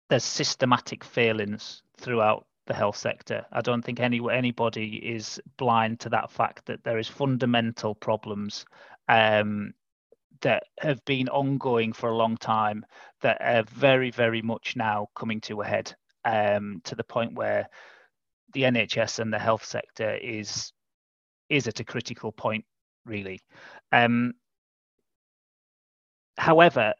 there's 0.07 0.23
systematic 0.23 1.03
failings 1.03 1.81
throughout 1.97 2.45
the 2.65 2.73
health 2.73 2.97
sector. 2.97 3.45
I 3.51 3.61
don't 3.61 3.81
think 3.81 3.99
any 3.99 4.21
anybody 4.31 4.95
is 4.95 5.39
blind 5.57 5.99
to 6.01 6.09
that 6.09 6.31
fact 6.31 6.65
that 6.65 6.83
there 6.83 6.97
is 6.97 7.07
fundamental 7.07 7.95
problems 7.95 8.65
um, 9.07 9.73
that 10.41 10.63
have 10.79 11.03
been 11.05 11.29
ongoing 11.29 11.93
for 11.93 12.09
a 12.09 12.15
long 12.15 12.37
time 12.37 12.85
that 13.21 13.37
are 13.41 13.63
very, 13.63 14.11
very 14.11 14.41
much 14.41 14.75
now 14.75 15.07
coming 15.15 15.41
to 15.41 15.61
a 15.61 15.65
head 15.65 15.93
um, 16.25 16.81
to 16.85 16.95
the 16.95 17.03
point 17.03 17.35
where 17.35 17.67
the 18.53 18.63
NHS 18.63 19.19
and 19.19 19.33
the 19.33 19.39
health 19.39 19.65
sector 19.65 20.15
is 20.15 20.71
is 21.49 21.67
at 21.67 21.79
a 21.79 21.83
critical 21.83 22.31
point, 22.31 22.65
really. 23.05 23.39
Um, 23.91 24.33
however, 26.37 26.93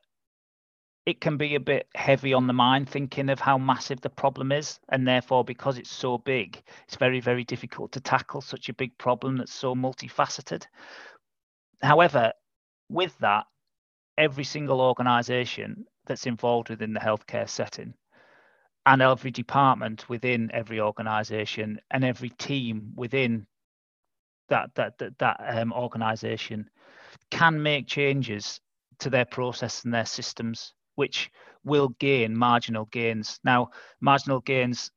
it 1.05 1.19
can 1.19 1.35
be 1.35 1.55
a 1.55 1.59
bit 1.59 1.87
heavy 1.95 2.33
on 2.33 2.47
the 2.47 2.53
mind 2.53 2.89
thinking 2.89 3.29
of 3.29 3.39
how 3.39 3.57
massive 3.57 3.99
the 4.01 4.09
problem 4.09 4.51
is 4.51 4.79
and 4.89 5.07
therefore 5.07 5.43
because 5.43 5.77
it's 5.77 5.91
so 5.91 6.17
big 6.17 6.61
it's 6.85 6.95
very 6.95 7.19
very 7.19 7.43
difficult 7.43 7.91
to 7.91 7.99
tackle 7.99 8.41
such 8.41 8.69
a 8.69 8.73
big 8.73 8.97
problem 8.97 9.37
that's 9.37 9.53
so 9.53 9.75
multifaceted. 9.75 10.65
However 11.81 12.31
with 12.89 13.17
that 13.19 13.45
every 14.17 14.43
single 14.43 14.79
organization 14.79 15.85
that's 16.05 16.25
involved 16.25 16.69
within 16.69 16.93
the 16.93 16.99
healthcare 16.99 17.49
setting 17.49 17.93
and 18.85 19.01
every 19.01 19.31
department 19.31 20.07
within 20.09 20.51
every 20.53 20.79
organization 20.79 21.79
and 21.91 22.03
every 22.03 22.29
team 22.29 22.93
within 22.95 23.45
that 24.49 24.69
that 24.75 24.97
that, 24.99 25.17
that 25.19 25.37
um, 25.57 25.73
organization 25.73 26.69
can 27.29 27.61
make 27.61 27.87
changes 27.87 28.61
to 28.99 29.09
their 29.09 29.25
process 29.25 29.83
and 29.83 29.93
their 29.93 30.05
systems 30.05 30.73
which 30.95 31.31
will 31.63 31.89
gain 31.99 32.35
marginal 32.35 32.85
gains. 32.85 33.39
Now, 33.43 33.69
marginal 34.01 34.41
gains 34.41 34.91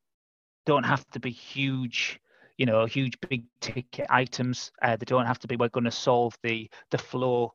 don't 0.65 0.85
have 0.85 1.09
to 1.11 1.21
be 1.21 1.31
huge, 1.31 2.21
you 2.59 2.67
know, 2.67 2.85
huge 2.87 3.19
big 3.29 3.45
ticket 3.61 4.07
items. 4.11 4.73
Uh, 4.83 4.97
they 4.97 5.05
don't 5.05 5.27
have 5.27 5.39
to 5.41 5.47
be 5.47 5.57
we're 5.57 5.69
going 5.69 5.85
to 5.85 5.91
solve 5.91 6.37
the 6.43 6.69
the 6.91 6.99
flow 6.99 7.55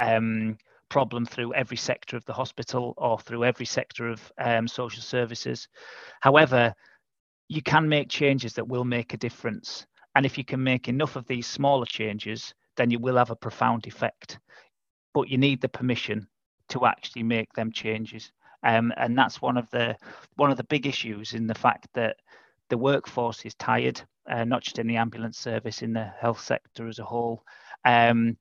um, 0.00 0.58
problem 0.88 1.24
through 1.24 1.54
every 1.54 1.76
sector 1.76 2.16
of 2.16 2.24
the 2.26 2.32
hospital 2.32 2.94
or 2.98 3.18
through 3.18 3.44
every 3.44 3.66
sector 3.66 4.08
of 4.08 4.32
um, 4.38 4.68
social 4.68 5.02
services. 5.02 5.68
However, 6.20 6.74
you 7.48 7.62
can 7.62 7.88
make 7.88 8.08
changes 8.08 8.52
that 8.54 8.68
will 8.68 8.84
make 8.84 9.14
a 9.14 9.16
difference. 9.16 9.86
And 10.14 10.26
if 10.26 10.36
you 10.36 10.44
can 10.44 10.62
make 10.62 10.88
enough 10.88 11.16
of 11.16 11.26
these 11.26 11.46
smaller 11.46 11.86
changes, 11.86 12.52
then 12.76 12.90
you 12.90 12.98
will 12.98 13.16
have 13.16 13.30
a 13.30 13.36
profound 13.36 13.86
effect. 13.86 14.38
But 15.14 15.28
you 15.28 15.38
need 15.38 15.60
the 15.60 15.68
permission 15.68 16.28
to 16.70 16.86
actually 16.86 17.22
make 17.22 17.52
them 17.52 17.72
changes. 17.72 18.32
Um, 18.62 18.92
and 18.96 19.16
that's 19.16 19.40
one 19.40 19.56
of 19.56 19.70
the 19.70 19.96
one 20.36 20.50
of 20.50 20.56
the 20.56 20.64
big 20.64 20.86
issues 20.86 21.34
in 21.34 21.46
the 21.46 21.54
fact 21.54 21.88
that 21.94 22.16
the 22.68 22.78
workforce 22.78 23.44
is 23.44 23.54
tired, 23.54 24.00
uh, 24.28 24.44
not 24.44 24.62
just 24.62 24.78
in 24.78 24.86
the 24.86 24.96
ambulance 24.96 25.38
service, 25.38 25.82
in 25.82 25.92
the 25.92 26.12
health 26.20 26.40
sector 26.40 26.88
as 26.88 26.98
a 26.98 27.04
whole. 27.04 27.42
Um, 27.84 28.36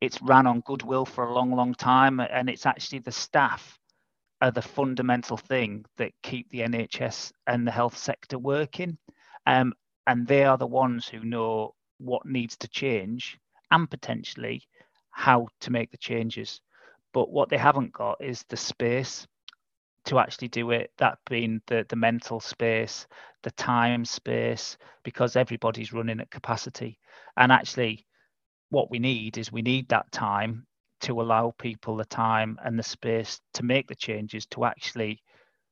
it's 0.00 0.20
ran 0.20 0.46
on 0.46 0.60
goodwill 0.60 1.06
for 1.06 1.24
a 1.24 1.32
long, 1.32 1.52
long 1.52 1.74
time, 1.74 2.20
and 2.20 2.50
it's 2.50 2.66
actually 2.66 2.98
the 2.98 3.12
staff 3.12 3.78
are 4.42 4.50
the 4.50 4.62
fundamental 4.62 5.36
thing 5.36 5.84
that 5.96 6.12
keep 6.22 6.50
the 6.50 6.60
NHS 6.60 7.32
and 7.46 7.66
the 7.66 7.70
health 7.70 7.96
sector 7.96 8.38
working. 8.38 8.98
Um, 9.46 9.72
and 10.06 10.26
they 10.26 10.44
are 10.44 10.58
the 10.58 10.66
ones 10.66 11.08
who 11.08 11.20
know 11.20 11.74
what 11.98 12.26
needs 12.26 12.56
to 12.58 12.68
change 12.68 13.38
and 13.70 13.90
potentially 13.90 14.62
how 15.10 15.48
to 15.60 15.72
make 15.72 15.90
the 15.90 15.96
changes. 15.96 16.60
But 17.16 17.30
what 17.30 17.48
they 17.48 17.56
haven't 17.56 17.94
got 17.94 18.22
is 18.22 18.44
the 18.50 18.58
space 18.58 19.26
to 20.04 20.18
actually 20.18 20.48
do 20.48 20.70
it, 20.72 20.90
that 20.98 21.16
being 21.30 21.62
the, 21.66 21.86
the 21.88 21.96
mental 21.96 22.40
space, 22.40 23.06
the 23.42 23.52
time 23.52 24.04
space, 24.04 24.76
because 25.02 25.34
everybody's 25.34 25.94
running 25.94 26.20
at 26.20 26.30
capacity. 26.30 26.98
And 27.38 27.50
actually, 27.50 28.06
what 28.68 28.90
we 28.90 28.98
need 28.98 29.38
is 29.38 29.50
we 29.50 29.62
need 29.62 29.88
that 29.88 30.12
time 30.12 30.66
to 31.00 31.22
allow 31.22 31.54
people 31.56 31.96
the 31.96 32.04
time 32.04 32.58
and 32.62 32.78
the 32.78 32.82
space 32.82 33.40
to 33.54 33.62
make 33.62 33.88
the 33.88 33.94
changes 33.94 34.44
to 34.48 34.66
actually 34.66 35.22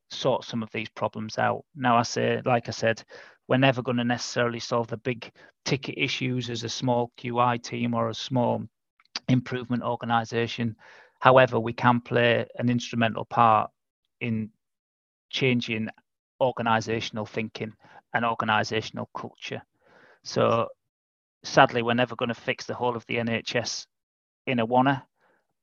sort 0.09 0.47
some 0.47 0.63
of 0.63 0.71
these 0.73 0.89
problems 0.89 1.37
out. 1.37 1.67
Now, 1.77 1.99
I 1.99 2.05
say, 2.05 2.41
like 2.47 2.69
I 2.69 2.73
said, 2.73 3.05
we're 3.49 3.59
never 3.59 3.83
going 3.83 3.99
to 3.99 4.05
necessarily 4.05 4.61
solve 4.61 4.87
the 4.87 4.97
big 4.97 5.31
ticket 5.67 5.97
issues 5.99 6.49
as 6.49 6.65
a 6.65 6.71
small 6.71 7.13
QI 7.19 7.63
team 7.63 7.93
or 7.93 8.09
a 8.09 8.15
small 8.15 8.63
improvement 9.29 9.83
organization. 9.83 10.77
However, 11.25 11.59
we 11.59 11.73
can 11.73 12.03
play 12.03 12.47
an 12.59 12.69
instrumental 12.69 13.25
part 13.25 13.71
in 14.21 14.51
changing 15.31 15.89
organizational 16.39 17.25
thinking 17.25 17.73
and 18.13 18.27
organizational 18.27 19.09
culture. 19.17 19.63
So, 20.23 20.69
sadly, 21.43 21.81
we're 21.81 21.95
never 21.95 22.15
going 22.15 22.29
to 22.29 22.35
fix 22.35 22.67
the 22.67 22.75
whole 22.75 22.95
of 22.95 23.07
the 23.07 23.17
NHS 23.17 23.87
in 24.47 24.59
a 24.59 24.67
wanna, 24.67 25.07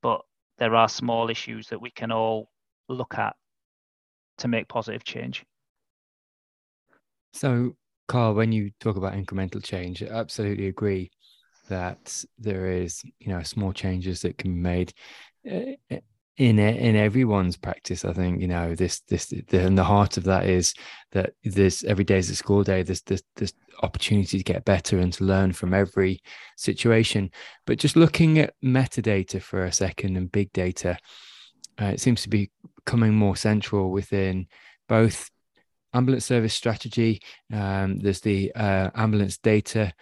but 0.01 0.21
there 0.57 0.73
are 0.73 0.89
small 0.89 1.29
issues 1.29 1.67
that 1.67 1.79
we 1.79 1.91
can 1.91 2.11
all 2.11 2.49
look 2.89 3.19
at 3.19 3.35
to 4.39 4.47
make 4.47 4.67
positive 4.67 5.03
change. 5.03 5.45
So, 7.33 7.75
Carl, 8.07 8.33
when 8.33 8.51
you 8.51 8.71
talk 8.79 8.95
about 8.95 9.13
incremental 9.13 9.63
change, 9.63 10.01
I 10.01 10.07
absolutely 10.07 10.65
agree 10.65 11.11
that 11.71 12.23
there 12.37 12.67
is, 12.67 13.03
you 13.19 13.29
know, 13.33 13.41
small 13.43 13.73
changes 13.73 14.21
that 14.21 14.37
can 14.37 14.53
be 14.53 14.59
made 14.59 14.93
eh, 15.45 15.75
eh, 15.89 15.99
in 16.37 16.59
in 16.59 16.95
everyone's 16.95 17.57
practice. 17.57 18.05
I 18.05 18.13
think 18.13 18.41
you 18.41 18.47
know 18.47 18.75
this 18.75 19.01
this 19.01 19.27
the, 19.27 19.65
and 19.65 19.77
the 19.77 19.83
heart 19.83 20.17
of 20.17 20.23
that 20.25 20.45
is 20.47 20.73
that 21.11 21.33
this 21.43 21.83
every 21.83 22.03
day 22.03 22.17
is 22.17 22.29
a 22.29 22.35
school 22.35 22.63
day. 22.63 22.83
There's 22.83 23.01
this 23.03 23.23
this 23.35 23.53
opportunity 23.83 24.37
to 24.37 24.43
get 24.43 24.65
better 24.65 24.99
and 24.99 25.13
to 25.13 25.23
learn 25.23 25.53
from 25.53 25.73
every 25.73 26.21
situation. 26.57 27.31
But 27.65 27.79
just 27.79 27.95
looking 27.95 28.39
at 28.39 28.53
metadata 28.63 29.41
for 29.41 29.65
a 29.65 29.71
second 29.71 30.17
and 30.17 30.31
big 30.31 30.51
data, 30.53 30.97
uh, 31.81 31.85
it 31.85 31.99
seems 31.99 32.21
to 32.23 32.29
be 32.29 32.49
becoming 32.75 33.13
more 33.13 33.35
central 33.35 33.91
within 33.91 34.47
both 34.87 35.29
ambulance 35.93 36.25
service 36.25 36.53
strategy. 36.53 37.21
Um, 37.53 37.99
there's 37.99 38.21
the 38.21 38.51
uh, 38.55 38.89
ambulance 38.95 39.37
data 39.37 39.93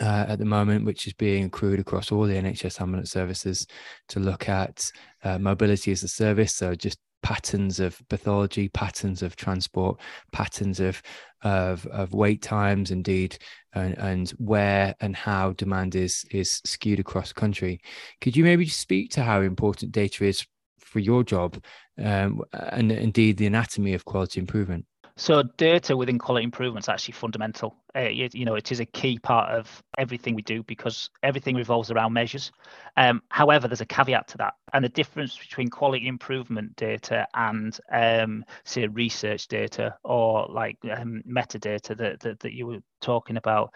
uh, 0.00 0.26
at 0.28 0.38
the 0.38 0.44
moment, 0.44 0.84
which 0.84 1.06
is 1.06 1.12
being 1.12 1.44
accrued 1.44 1.80
across 1.80 2.12
all 2.12 2.24
the 2.24 2.34
NHS 2.34 2.80
ambulance 2.80 3.10
services 3.10 3.66
to 4.08 4.20
look 4.20 4.48
at 4.48 4.90
uh, 5.24 5.38
mobility 5.38 5.92
as 5.92 6.02
a 6.02 6.08
service. 6.08 6.54
So 6.54 6.74
just 6.74 6.98
patterns 7.22 7.80
of 7.80 8.00
pathology, 8.08 8.68
patterns 8.68 9.22
of 9.22 9.36
transport, 9.36 10.00
patterns 10.32 10.80
of 10.80 11.02
of, 11.42 11.86
of 11.86 12.12
wait 12.14 12.42
times, 12.42 12.90
indeed, 12.90 13.38
and, 13.72 13.96
and 13.98 14.30
where 14.38 14.94
and 15.00 15.14
how 15.14 15.52
demand 15.52 15.94
is 15.94 16.24
is 16.30 16.60
skewed 16.64 17.00
across 17.00 17.28
the 17.28 17.40
country. 17.40 17.80
Could 18.20 18.36
you 18.36 18.44
maybe 18.44 18.66
speak 18.66 19.10
to 19.12 19.22
how 19.22 19.40
important 19.40 19.92
data 19.92 20.24
is 20.24 20.46
for 20.80 21.00
your 21.00 21.22
job 21.22 21.62
um, 22.02 22.40
and 22.52 22.90
indeed 22.90 23.36
the 23.36 23.46
anatomy 23.46 23.94
of 23.94 24.04
quality 24.04 24.40
improvement? 24.40 24.86
So 25.18 25.42
data 25.42 25.96
within 25.96 26.16
quality 26.16 26.44
improvement 26.44 26.84
is 26.84 26.88
actually 26.88 27.14
fundamental. 27.14 27.74
Uh, 27.94 28.02
you, 28.02 28.44
know, 28.44 28.54
it 28.54 28.70
is 28.70 28.78
a 28.78 28.86
key 28.86 29.18
part 29.18 29.50
of 29.50 29.82
everything 29.98 30.36
we 30.36 30.42
do 30.42 30.62
because 30.62 31.10
everything 31.24 31.56
revolves 31.56 31.90
around 31.90 32.12
measures. 32.12 32.52
Um, 32.96 33.20
however, 33.28 33.66
there's 33.66 33.80
a 33.80 33.86
caveat 33.86 34.28
to 34.28 34.38
that, 34.38 34.54
and 34.72 34.84
the 34.84 34.88
difference 34.88 35.36
between 35.36 35.70
quality 35.70 36.06
improvement 36.06 36.76
data 36.76 37.26
and, 37.34 37.76
um, 37.90 38.44
say, 38.64 38.86
research 38.86 39.48
data 39.48 39.96
or 40.04 40.46
like 40.48 40.78
um, 40.88 41.24
metadata 41.28 41.96
that, 41.96 42.20
that 42.20 42.38
that 42.38 42.52
you 42.52 42.68
were 42.68 42.82
talking 43.00 43.36
about 43.36 43.74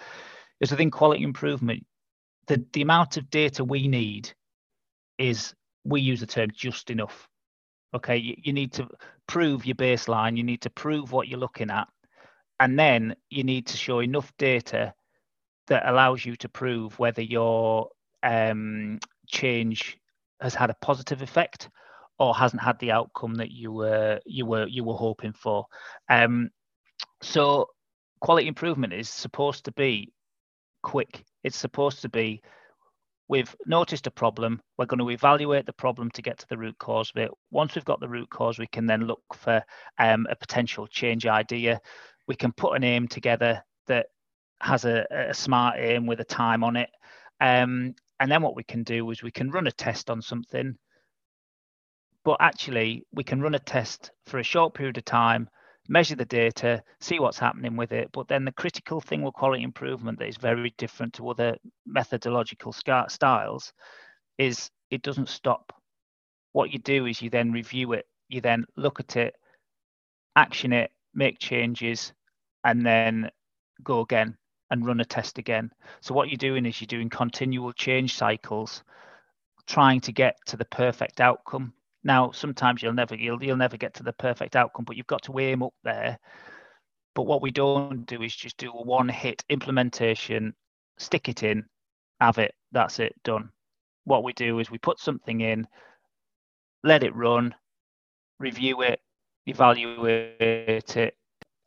is 0.60 0.70
within 0.70 0.92
quality 0.92 1.24
improvement, 1.24 1.84
the 2.46 2.64
the 2.72 2.82
amount 2.82 3.16
of 3.16 3.30
data 3.30 3.64
we 3.64 3.88
need 3.88 4.32
is 5.18 5.54
we 5.84 6.00
use 6.00 6.20
the 6.20 6.26
term 6.26 6.50
just 6.54 6.88
enough 6.88 7.28
Okay, 7.94 8.16
you, 8.16 8.36
you 8.42 8.52
need 8.52 8.72
to 8.72 8.88
prove 9.26 9.66
your 9.66 9.76
baseline, 9.76 10.36
you 10.36 10.42
need 10.42 10.62
to 10.62 10.70
prove 10.70 11.12
what 11.12 11.28
you're 11.28 11.38
looking 11.38 11.70
at, 11.70 11.88
and 12.60 12.78
then 12.78 13.14
you 13.30 13.44
need 13.44 13.66
to 13.66 13.76
show 13.76 14.00
enough 14.00 14.32
data 14.38 14.94
that 15.68 15.88
allows 15.88 16.24
you 16.24 16.36
to 16.36 16.48
prove 16.48 16.98
whether 16.98 17.22
your 17.22 17.88
um, 18.22 18.98
change 19.26 19.98
has 20.40 20.54
had 20.54 20.70
a 20.70 20.76
positive 20.80 21.22
effect 21.22 21.68
or 22.18 22.34
hasn't 22.34 22.62
had 22.62 22.78
the 22.78 22.92
outcome 22.92 23.34
that 23.34 23.50
you 23.50 23.72
were 23.72 24.20
you 24.26 24.46
were 24.46 24.66
you 24.66 24.84
were 24.84 24.94
hoping 24.94 25.32
for. 25.32 25.66
Um, 26.08 26.50
so 27.22 27.68
quality 28.20 28.48
improvement 28.48 28.92
is 28.92 29.08
supposed 29.08 29.64
to 29.64 29.72
be 29.72 30.12
quick. 30.82 31.24
It's 31.44 31.56
supposed 31.56 32.02
to 32.02 32.08
be 32.08 32.42
we've 33.32 33.56
noticed 33.64 34.06
a 34.06 34.10
problem. 34.10 34.60
We're 34.76 34.84
going 34.84 34.98
to 34.98 35.08
evaluate 35.08 35.64
the 35.64 35.72
problem 35.72 36.10
to 36.10 36.20
get 36.20 36.38
to 36.40 36.48
the 36.50 36.58
root 36.58 36.76
cause 36.76 37.10
of 37.16 37.22
it. 37.22 37.30
Once 37.50 37.74
we've 37.74 37.82
got 37.82 37.98
the 37.98 38.08
root 38.08 38.28
cause, 38.28 38.58
we 38.58 38.66
can 38.66 38.84
then 38.84 39.06
look 39.06 39.22
for 39.34 39.64
um, 39.98 40.26
a 40.28 40.36
potential 40.36 40.86
change 40.86 41.24
idea. 41.24 41.80
We 42.28 42.36
can 42.36 42.52
put 42.52 42.76
an 42.76 42.84
aim 42.84 43.08
together 43.08 43.64
that 43.86 44.08
has 44.60 44.84
a, 44.84 45.06
a 45.10 45.32
smart 45.32 45.76
aim 45.78 46.04
with 46.04 46.20
a 46.20 46.24
time 46.24 46.62
on 46.62 46.76
it. 46.76 46.90
Um, 47.40 47.94
and 48.20 48.30
then 48.30 48.42
what 48.42 48.54
we 48.54 48.64
can 48.64 48.82
do 48.82 49.10
is 49.10 49.22
we 49.22 49.30
can 49.30 49.50
run 49.50 49.66
a 49.66 49.72
test 49.72 50.10
on 50.10 50.20
something. 50.20 50.76
But 52.26 52.36
actually, 52.38 53.06
we 53.14 53.24
can 53.24 53.40
run 53.40 53.54
a 53.54 53.58
test 53.58 54.10
for 54.26 54.40
a 54.40 54.44
short 54.44 54.74
period 54.74 54.98
of 54.98 55.06
time 55.06 55.48
measure 55.88 56.16
the 56.16 56.24
data, 56.24 56.82
see 57.00 57.18
what's 57.18 57.38
happening 57.38 57.76
with 57.76 57.92
it. 57.92 58.10
But 58.12 58.28
then 58.28 58.44
the 58.44 58.52
critical 58.52 59.00
thing 59.00 59.22
with 59.22 59.34
quality 59.34 59.62
improvement 59.62 60.18
that 60.18 60.28
is 60.28 60.36
very 60.36 60.74
different 60.78 61.14
to 61.14 61.28
other 61.28 61.56
methodological 61.86 62.72
styles 62.72 63.72
is 64.38 64.70
it 64.90 65.02
doesn't 65.02 65.28
stop. 65.28 65.72
What 66.52 66.70
you 66.70 66.78
do 66.78 67.06
is 67.06 67.22
you 67.22 67.30
then 67.30 67.52
review 67.52 67.92
it, 67.94 68.06
you 68.28 68.40
then 68.40 68.64
look 68.76 69.00
at 69.00 69.16
it, 69.16 69.34
action 70.36 70.72
it, 70.72 70.90
make 71.14 71.38
changes, 71.38 72.12
and 72.64 72.84
then 72.84 73.30
go 73.82 74.00
again 74.00 74.36
and 74.70 74.86
run 74.86 75.00
a 75.00 75.04
test 75.04 75.38
again. 75.38 75.70
So 76.00 76.14
what 76.14 76.28
you're 76.28 76.36
doing 76.36 76.64
is 76.64 76.80
you're 76.80 76.86
doing 76.86 77.10
continual 77.10 77.72
change 77.72 78.16
cycles, 78.16 78.82
trying 79.66 80.00
to 80.02 80.12
get 80.12 80.36
to 80.46 80.56
the 80.56 80.64
perfect 80.64 81.20
outcome 81.20 81.72
now, 82.04 82.30
sometimes 82.32 82.82
you'll 82.82 82.92
never 82.92 83.14
you'll, 83.14 83.42
you'll 83.42 83.56
never 83.56 83.76
get 83.76 83.94
to 83.94 84.02
the 84.02 84.12
perfect 84.12 84.56
outcome, 84.56 84.84
but 84.84 84.96
you've 84.96 85.06
got 85.06 85.22
to 85.22 85.38
aim 85.38 85.62
up 85.62 85.74
there. 85.84 86.18
But 87.14 87.24
what 87.24 87.42
we 87.42 87.50
don't 87.50 88.06
do 88.06 88.22
is 88.22 88.34
just 88.34 88.56
do 88.56 88.70
a 88.70 88.82
one 88.82 89.08
hit 89.08 89.44
implementation, 89.48 90.54
stick 90.98 91.28
it 91.28 91.42
in, 91.42 91.64
have 92.20 92.38
it, 92.38 92.54
that's 92.72 92.98
it, 92.98 93.14
done. 93.22 93.50
What 94.04 94.24
we 94.24 94.32
do 94.32 94.58
is 94.58 94.70
we 94.70 94.78
put 94.78 94.98
something 94.98 95.40
in, 95.42 95.66
let 96.82 97.04
it 97.04 97.14
run, 97.14 97.54
review 98.40 98.82
it, 98.82 99.00
evaluate 99.46 100.96
it, 100.96 101.16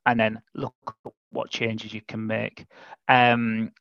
and 0.06 0.20
then 0.20 0.42
look 0.54 0.76
at 1.06 1.14
what 1.32 1.50
changes 1.50 1.94
you 1.94 2.02
can 2.08 2.26
make. 2.26 2.66
Um, 3.08 3.72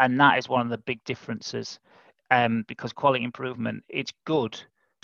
and 0.00 0.20
that 0.20 0.38
is 0.38 0.48
one 0.48 0.62
of 0.62 0.70
the 0.70 0.78
big 0.78 1.02
differences 1.04 1.78
um, 2.30 2.64
because 2.66 2.92
quality 2.92 3.24
improvement, 3.24 3.84
it's 3.88 4.12
good 4.26 4.60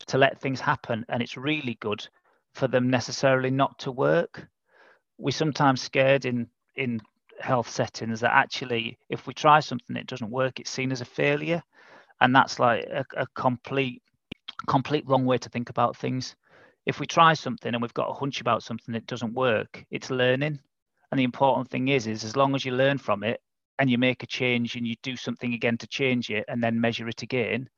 to 0.06 0.18
let 0.18 0.40
things 0.40 0.60
happen 0.60 1.04
and 1.08 1.22
it's 1.22 1.36
really 1.36 1.76
good 1.80 2.06
for 2.54 2.68
them 2.68 2.90
necessarily 2.90 3.50
not 3.50 3.78
to 3.80 3.92
work. 3.92 4.48
We're 5.18 5.30
sometimes 5.30 5.82
scared 5.82 6.24
in 6.24 6.48
in 6.76 7.00
health 7.40 7.68
settings 7.68 8.20
that 8.20 8.34
actually 8.34 8.98
if 9.08 9.26
we 9.26 9.34
try 9.34 9.60
something 9.60 9.96
it 9.96 10.08
doesn't 10.08 10.30
work 10.30 10.58
it's 10.58 10.70
seen 10.70 10.92
as 10.92 11.00
a 11.00 11.04
failure. 11.04 11.62
And 12.20 12.34
that's 12.34 12.58
like 12.58 12.84
a, 12.86 13.04
a 13.16 13.26
complete 13.34 14.02
complete 14.66 15.06
wrong 15.06 15.24
way 15.24 15.38
to 15.38 15.48
think 15.48 15.70
about 15.70 15.96
things. 15.96 16.34
If 16.86 16.98
we 17.00 17.06
try 17.06 17.34
something 17.34 17.72
and 17.72 17.82
we've 17.82 17.94
got 17.94 18.10
a 18.10 18.14
hunch 18.14 18.40
about 18.40 18.62
something 18.62 18.92
that 18.94 19.06
doesn't 19.06 19.34
work 19.34 19.84
it's 19.90 20.10
learning. 20.10 20.60
And 21.10 21.18
the 21.18 21.24
important 21.24 21.70
thing 21.70 21.88
is 21.88 22.06
is 22.06 22.24
as 22.24 22.36
long 22.36 22.54
as 22.54 22.64
you 22.64 22.72
learn 22.72 22.98
from 22.98 23.22
it 23.22 23.40
and 23.78 23.88
you 23.88 23.98
make 23.98 24.22
a 24.22 24.26
change 24.26 24.74
and 24.74 24.86
you 24.86 24.96
do 25.02 25.16
something 25.16 25.54
again 25.54 25.78
to 25.78 25.86
change 25.86 26.30
it 26.30 26.44
and 26.48 26.62
then 26.62 26.80
measure 26.80 27.08
it 27.08 27.22
again 27.22 27.68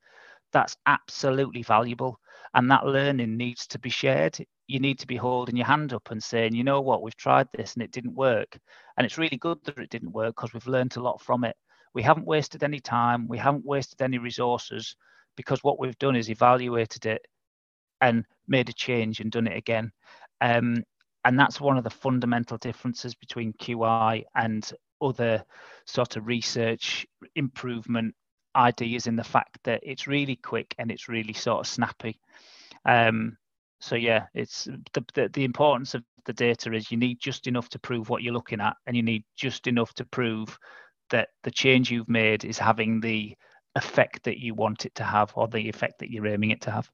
that's 0.53 0.77
absolutely 0.87 1.63
valuable. 1.63 2.19
And 2.55 2.71
that 2.71 2.87
learning 2.87 3.37
needs 3.37 3.67
to 3.69 3.79
be 3.79 3.91
shared. 3.91 4.39
You 4.67 4.81
need 4.81 4.99
to 5.01 5.07
be 5.07 5.17
holding 5.17 5.57
your 5.57 5.67
hand 5.67 5.93
up 5.93 6.11
and 6.11 6.23
saying, 6.23 6.55
you 6.55 6.65
know 6.65 6.81
what, 6.81 7.03
we've 7.03 7.17
tried 7.17 7.49
this 7.53 7.75
and 7.75 7.83
it 7.83 7.93
didn't 7.93 8.15
work. 8.15 8.59
And 8.97 9.05
it's 9.05 9.19
really 9.19 9.37
good 9.37 9.59
that 9.65 9.79
it 9.79 9.91
didn't 9.91 10.13
work 10.13 10.37
because 10.37 10.53
we've 10.53 10.67
learned 10.67 10.97
a 10.97 11.03
lot 11.03 11.21
from 11.21 11.45
it. 11.45 11.57
we 11.95 12.03
haven't 12.03 12.27
wasted 12.27 12.63
any 12.63 12.81
time, 12.81 13.27
we 13.29 13.39
haven't 13.39 13.65
wasted 13.65 14.01
any 14.03 14.19
resources 14.19 14.95
because 15.37 15.63
what 15.65 15.79
we've 15.79 15.99
done 15.99 16.17
is 16.17 16.31
evaluated 16.31 17.07
it 17.07 17.23
and 18.01 18.25
made 18.47 18.69
a 18.69 18.73
change 18.73 19.21
and 19.21 19.31
done 19.31 19.47
it 19.47 19.57
again. 19.57 19.91
Um, 20.41 20.85
and 21.25 21.39
that's 21.39 21.61
one 21.61 21.77
of 21.77 21.85
the 21.85 21.91
fundamental 21.91 22.59
differences 22.59 23.15
between 23.15 23.53
QI 23.55 24.25
and 24.35 24.73
other 25.03 25.45
sort 25.87 26.17
of 26.17 26.27
research 26.27 27.07
improvement 27.37 28.15
ideas 28.57 29.07
in 29.07 29.17
the 29.17 29.25
fact 29.25 29.59
that 29.65 29.81
it's 29.83 30.07
really 30.07 30.37
quick 30.37 30.75
and 30.79 30.91
it's 30.91 31.09
really 31.09 31.33
sort 31.33 31.61
of 31.61 31.67
snappy. 31.67 32.21
Um, 32.85 33.37
so 33.81 33.97
yeah, 33.97 34.27
it's 34.35 34.65
the, 34.65 35.05
the, 35.15 35.29
the 35.33 35.45
importance 35.45 35.95
of 35.95 36.05
the 36.27 36.33
data 36.33 36.73
is 36.73 36.91
you 36.91 36.99
need 36.99 37.19
just 37.21 37.47
enough 37.47 37.69
to 37.71 37.79
prove 37.79 38.09
what 38.09 38.23
you're 38.23 38.35
looking 38.35 38.61
at, 38.61 38.77
and 38.87 38.97
you 38.97 39.03
need 39.03 39.25
just 39.37 39.67
enough 39.67 39.95
to 39.95 40.05
prove 40.05 40.59
that 41.11 41.29
the 41.43 41.51
change 41.51 41.91
you've 41.91 42.09
made 42.09 42.45
is 42.45 42.59
having 42.59 43.01
the 43.01 43.35
effect 43.75 44.25
that 44.25 44.39
you 44.39 44.55
want 44.55 44.85
it 44.85 44.95
to 44.97 45.05
have 45.05 45.33
or 45.35 45.49
the 45.49 45.69
effect 45.69 45.99
that 45.99 46.11
you're 46.11 46.27
aiming 46.27 46.51
it 46.51 46.61
to 46.63 46.71
have. 46.71 46.91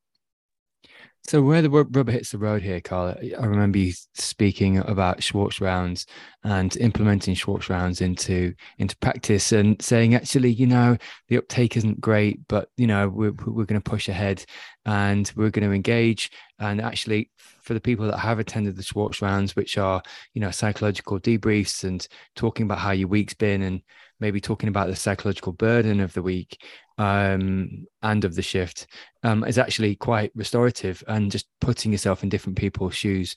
So 1.26 1.42
where 1.42 1.60
the 1.60 1.70
rubber 1.70 2.12
hits 2.12 2.30
the 2.30 2.38
road 2.38 2.62
here, 2.62 2.80
Carl, 2.80 3.16
I 3.18 3.44
remember 3.44 3.78
you 3.78 3.92
speaking 4.14 4.78
about 4.78 5.24
Schwartz 5.24 5.60
rounds 5.60 6.06
and 6.44 6.76
implementing 6.76 7.34
Schwartz 7.34 7.68
rounds 7.68 8.00
into 8.00 8.54
into 8.78 8.96
practice 8.98 9.50
and 9.50 9.80
saying, 9.82 10.14
actually, 10.14 10.52
you 10.52 10.68
know, 10.68 10.96
the 11.28 11.38
uptake 11.38 11.76
isn't 11.76 12.00
great, 12.00 12.46
but 12.46 12.68
you 12.76 12.86
know, 12.86 13.08
we're 13.08 13.32
we're 13.44 13.64
going 13.64 13.80
to 13.80 13.90
push 13.90 14.08
ahead 14.08 14.44
and 14.84 15.32
we're 15.34 15.50
going 15.50 15.68
to 15.68 15.74
engage. 15.74 16.30
And 16.60 16.80
actually, 16.80 17.32
for 17.60 17.74
the 17.74 17.80
people 17.80 18.06
that 18.06 18.18
have 18.18 18.38
attended 18.38 18.76
the 18.76 18.84
Schwartz 18.84 19.20
rounds, 19.20 19.56
which 19.56 19.78
are 19.78 20.00
you 20.32 20.40
know 20.40 20.52
psychological 20.52 21.18
debriefs 21.18 21.82
and 21.82 22.06
talking 22.36 22.64
about 22.66 22.78
how 22.78 22.92
your 22.92 23.08
week's 23.08 23.34
been 23.34 23.62
and 23.62 23.82
maybe 24.20 24.40
talking 24.40 24.68
about 24.68 24.88
the 24.88 24.96
psychological 24.96 25.52
burden 25.52 26.00
of 26.00 26.12
the 26.14 26.22
week 26.22 26.62
um, 26.98 27.86
and 28.02 28.24
of 28.24 28.34
the 28.34 28.42
shift 28.42 28.86
um, 29.22 29.44
is 29.44 29.58
actually 29.58 29.94
quite 29.96 30.32
restorative 30.34 31.02
and 31.08 31.30
just 31.30 31.46
putting 31.60 31.92
yourself 31.92 32.22
in 32.22 32.28
different 32.28 32.58
people's 32.58 32.94
shoes. 32.94 33.34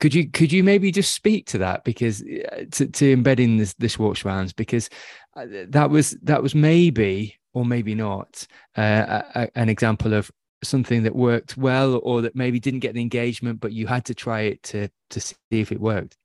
Could 0.00 0.14
you 0.14 0.30
could 0.30 0.50
you 0.50 0.64
maybe 0.64 0.90
just 0.90 1.14
speak 1.14 1.46
to 1.48 1.58
that 1.58 1.84
because 1.84 2.22
uh, 2.22 2.64
to, 2.70 3.16
embed 3.16 3.38
in 3.38 3.58
this 3.58 3.74
this 3.74 3.92
Schwartz 3.92 4.24
rounds 4.24 4.52
because 4.52 4.88
uh, 5.36 5.46
that 5.68 5.90
was 5.90 6.12
that 6.22 6.42
was 6.42 6.54
maybe 6.54 7.36
or 7.52 7.64
maybe 7.64 7.94
not 7.94 8.46
uh, 8.76 9.22
a, 9.34 9.48
an 9.56 9.68
example 9.68 10.14
of 10.14 10.30
something 10.62 11.02
that 11.02 11.14
worked 11.14 11.56
well 11.56 12.00
or 12.02 12.22
that 12.22 12.34
maybe 12.36 12.60
didn't 12.60 12.80
get 12.80 12.94
the 12.94 13.00
engagement 13.00 13.60
but 13.60 13.72
you 13.72 13.86
had 13.86 14.04
to 14.04 14.14
try 14.14 14.42
it 14.42 14.62
to 14.62 14.88
to 15.08 15.20
see 15.20 15.34
if 15.50 15.72
it 15.72 15.80
worked 15.80 16.16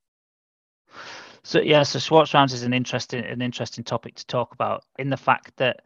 so 1.45 1.61
yeah, 1.61 1.83
so 1.83 1.99
Schwartz 1.99 2.33
rounds 2.33 2.53
is 2.53 2.63
an 2.63 2.73
interesting 2.73 3.23
an 3.23 3.39
interesting 3.39 3.83
topic 3.83 4.15
to 4.15 4.25
talk 4.25 4.51
about 4.53 4.83
in 4.97 5.11
the 5.11 5.17
fact 5.17 5.55
that 5.57 5.83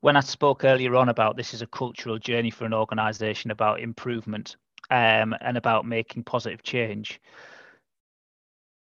when 0.00 0.16
I 0.16 0.20
spoke 0.20 0.64
earlier 0.64 0.94
on 0.94 1.08
about 1.08 1.36
this 1.36 1.54
is 1.54 1.60
a 1.60 1.66
cultural 1.66 2.20
journey 2.20 2.50
for 2.50 2.66
an 2.66 2.72
organization 2.72 3.50
about 3.50 3.80
improvement 3.80 4.56
um, 4.90 5.34
and 5.40 5.56
about 5.56 5.86
making 5.86 6.22
positive 6.22 6.62
change. 6.62 7.20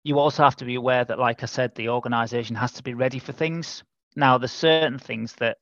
You 0.04 0.18
also 0.18 0.42
have 0.42 0.56
to 0.56 0.66
be 0.66 0.74
aware 0.74 1.04
that, 1.04 1.18
like 1.18 1.42
I 1.42 1.46
said, 1.46 1.74
the 1.74 1.88
organization 1.88 2.56
has 2.56 2.72
to 2.72 2.82
be 2.82 2.92
ready 2.92 3.18
for 3.18 3.32
things. 3.32 3.82
Now, 4.14 4.36
there's 4.36 4.52
certain 4.52 4.98
things 4.98 5.32
that 5.36 5.58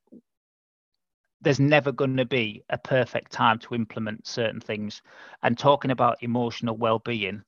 there's 1.42 1.60
never 1.60 1.92
going 1.92 2.16
to 2.16 2.24
be 2.24 2.64
a 2.70 2.78
perfect 2.78 3.30
time 3.30 3.58
to 3.60 3.74
implement 3.74 4.26
certain 4.26 4.60
things. 4.60 5.02
And 5.42 5.56
talking 5.56 5.92
about 5.92 6.22
emotional 6.22 6.76
well-being 6.76 7.44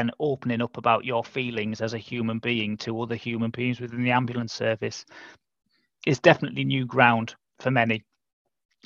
and 0.00 0.12
opening 0.20 0.62
up 0.62 0.76
about 0.76 1.04
your 1.04 1.24
feelings 1.24 1.80
as 1.80 1.94
a 1.94 1.98
human 1.98 2.38
being 2.38 2.76
to 2.78 3.00
other 3.00 3.14
human 3.14 3.50
beings 3.50 3.80
within 3.80 4.02
the 4.02 4.10
ambulance 4.10 4.52
service 4.52 5.04
is 6.06 6.20
definitely 6.20 6.64
new 6.64 6.86
ground 6.86 7.34
for 7.60 7.70
many. 7.70 8.04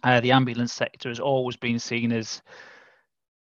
Uh, 0.03 0.21
the 0.21 0.33
ambulance 0.33 0.73
sector 0.73 1.09
has 1.09 1.21
always 1.21 1.57
been 1.57 1.79
seen 1.79 2.13
as 2.13 2.43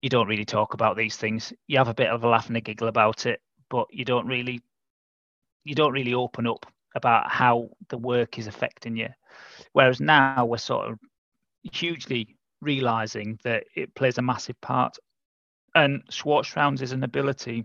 you 0.03 0.09
don't 0.09 0.29
really 0.29 0.45
talk 0.45 0.75
about 0.75 0.97
these 0.97 1.17
things. 1.17 1.53
You 1.67 1.79
have 1.79 1.89
a 1.89 1.95
bit 1.95 2.09
of 2.09 2.25
a 2.25 2.29
laugh 2.29 2.49
and 2.49 2.57
a 2.57 2.61
giggle 2.61 2.89
about 2.89 3.27
it, 3.27 3.41
but 3.71 3.87
you 3.91 4.05
don't 4.05 4.27
really 4.27 4.61
you 5.65 5.75
don't 5.75 5.93
really 5.93 6.15
open 6.15 6.47
up 6.47 6.65
about 6.95 7.31
how 7.31 7.69
the 7.89 7.99
work 7.99 8.39
is 8.39 8.47
affecting 8.47 8.97
you. 8.97 9.09
Whereas 9.73 10.01
now 10.01 10.47
we're 10.47 10.57
sort 10.57 10.91
of 10.91 10.99
hugely 11.73 12.37
realizing 12.61 13.39
that 13.45 13.65
it 13.77 13.95
plays 13.95 14.19
a 14.19 14.23
massive 14.23 14.61
part 14.61 14.97
and 15.75 16.03
Schwartz 16.11 16.57
rounds 16.57 16.83
is 16.83 16.93
an 16.93 17.05
ability 17.05 17.65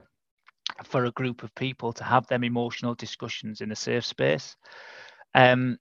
for 0.84 1.06
a 1.06 1.12
group 1.12 1.44
of 1.44 1.54
people 1.56 1.94
to 1.94 2.04
have 2.04 2.28
them 2.28 2.44
emotional 2.44 2.96
discussions 2.96 3.62
in 3.62 3.72
a 3.72 3.76
safe 3.76 4.06
space. 4.06 4.56
Um, 5.36 5.78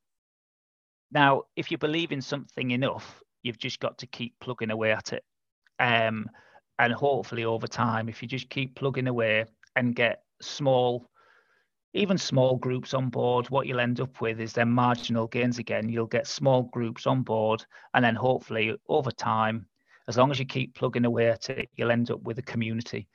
now, 1.10 1.42
if 1.56 1.70
you 1.70 1.78
believe 1.78 2.12
in 2.12 2.22
something 2.22 2.70
enough, 2.70 3.22
you've 3.42 3.58
just 3.58 3.80
got 3.80 3.98
to 3.98 4.06
keep 4.06 4.34
plugging 4.40 4.70
away 4.70 4.92
at 4.92 5.12
it. 5.12 5.24
Um, 5.78 6.26
and 6.78 6.92
hopefully, 6.92 7.44
over 7.44 7.66
time, 7.66 8.08
if 8.08 8.22
you 8.22 8.28
just 8.28 8.48
keep 8.48 8.74
plugging 8.74 9.08
away 9.08 9.44
and 9.76 9.94
get 9.94 10.22
small, 10.40 11.10
even 11.92 12.16
small 12.16 12.56
groups 12.56 12.94
on 12.94 13.10
board, 13.10 13.50
what 13.50 13.66
you'll 13.66 13.80
end 13.80 14.00
up 14.00 14.20
with 14.20 14.40
is 14.40 14.54
then 14.54 14.70
marginal 14.70 15.26
gains 15.26 15.58
again. 15.58 15.88
You'll 15.88 16.06
get 16.06 16.26
small 16.26 16.62
groups 16.62 17.06
on 17.06 17.22
board, 17.22 17.64
and 17.94 18.04
then 18.04 18.14
hopefully, 18.14 18.74
over 18.88 19.10
time, 19.10 19.66
as 20.08 20.16
long 20.16 20.30
as 20.30 20.38
you 20.38 20.44
keep 20.44 20.74
plugging 20.74 21.04
away 21.04 21.28
at 21.28 21.50
it, 21.50 21.68
you'll 21.76 21.90
end 21.90 22.10
up 22.10 22.22
with 22.22 22.38
a 22.38 22.42
community. 22.42 23.08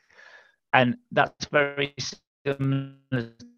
And 0.73 0.97
that's 1.12 1.45
very 1.45 1.93
similar 2.45 2.93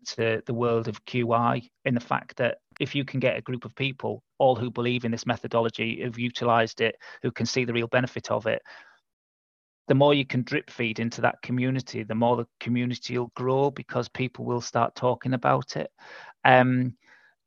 to 0.07 0.41
the 0.45 0.53
world 0.53 0.87
of 0.87 1.03
QI 1.05 1.69
in 1.85 1.93
the 1.93 1.99
fact 1.99 2.37
that 2.37 2.57
if 2.79 2.95
you 2.95 3.03
can 3.03 3.19
get 3.19 3.37
a 3.37 3.41
group 3.41 3.65
of 3.65 3.75
people, 3.75 4.23
all 4.37 4.55
who 4.55 4.71
believe 4.71 5.05
in 5.05 5.11
this 5.11 5.25
methodology, 5.25 6.01
who've 6.01 6.17
utilized 6.17 6.81
it, 6.81 6.95
who 7.21 7.31
can 7.31 7.45
see 7.45 7.65
the 7.65 7.73
real 7.73 7.87
benefit 7.87 8.31
of 8.31 8.47
it, 8.47 8.61
the 9.87 9.95
more 9.95 10.13
you 10.13 10.25
can 10.25 10.43
drip 10.43 10.69
feed 10.69 10.99
into 10.99 11.21
that 11.21 11.41
community, 11.41 12.03
the 12.03 12.15
more 12.15 12.37
the 12.37 12.47
community 12.59 13.17
will 13.17 13.31
grow 13.35 13.71
because 13.71 14.07
people 14.07 14.45
will 14.45 14.61
start 14.61 14.95
talking 14.95 15.33
about 15.33 15.75
it. 15.75 15.91
Um, 16.45 16.95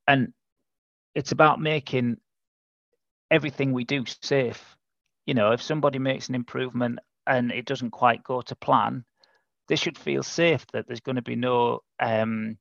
and 0.08 0.32
it's 1.14 1.32
about 1.32 1.60
making 1.60 2.16
everything 3.30 3.72
we 3.72 3.84
do 3.84 4.04
safe 4.22 4.76
you 5.26 5.34
know, 5.34 5.52
if 5.52 5.62
somebody 5.62 5.98
makes 5.98 6.28
an 6.28 6.34
improvement 6.34 6.98
and 7.26 7.52
it 7.52 7.66
doesn't 7.66 7.90
quite 7.90 8.24
go 8.24 8.40
to 8.42 8.56
plan, 8.56 9.04
they 9.68 9.76
should 9.76 9.96
feel 9.98 10.22
safe 10.22 10.66
that 10.72 10.86
there's 10.86 11.00
going 11.00 11.16
to 11.16 11.22
be 11.22 11.36
no 11.36 11.80
um, 12.00 12.56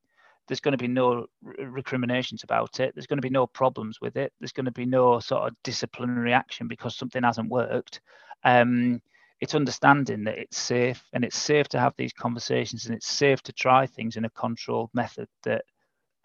there's 0.48 0.60
going 0.60 0.74
to 0.74 0.78
be 0.78 0.88
no 0.88 1.28
recriminations 1.42 2.44
about 2.44 2.80
it. 2.80 2.94
There's 2.94 3.08
going 3.08 3.18
to 3.20 3.28
be 3.28 3.30
no 3.30 3.48
problems 3.48 4.02
with 4.02 4.18
it. 4.18 4.34
There's 4.40 4.52
going 4.52 4.66
to 4.66 4.72
be 4.72 4.86
no 4.86 5.20
sort 5.20 5.48
of 5.48 5.56
disciplinary 5.64 6.34
action 6.34 6.68
because 6.68 6.96
something 6.96 7.24
hasn't 7.24 7.50
worked. 7.50 8.02
Um, 8.44 9.02
it's 9.40 9.56
understanding 9.56 10.26
that 10.26 10.38
it's 10.38 10.58
safe 10.58 11.04
and 11.14 11.24
it's 11.24 11.38
safe 11.38 11.68
to 11.70 11.80
have 11.80 11.94
these 11.98 12.14
conversations 12.14 12.86
and 12.86 12.96
it's 12.96 13.08
safe 13.08 13.42
to 13.44 13.54
try 13.54 13.88
things 13.88 14.18
in 14.18 14.26
a 14.26 14.30
controlled 14.32 14.90
method 14.94 15.28
that 15.44 15.64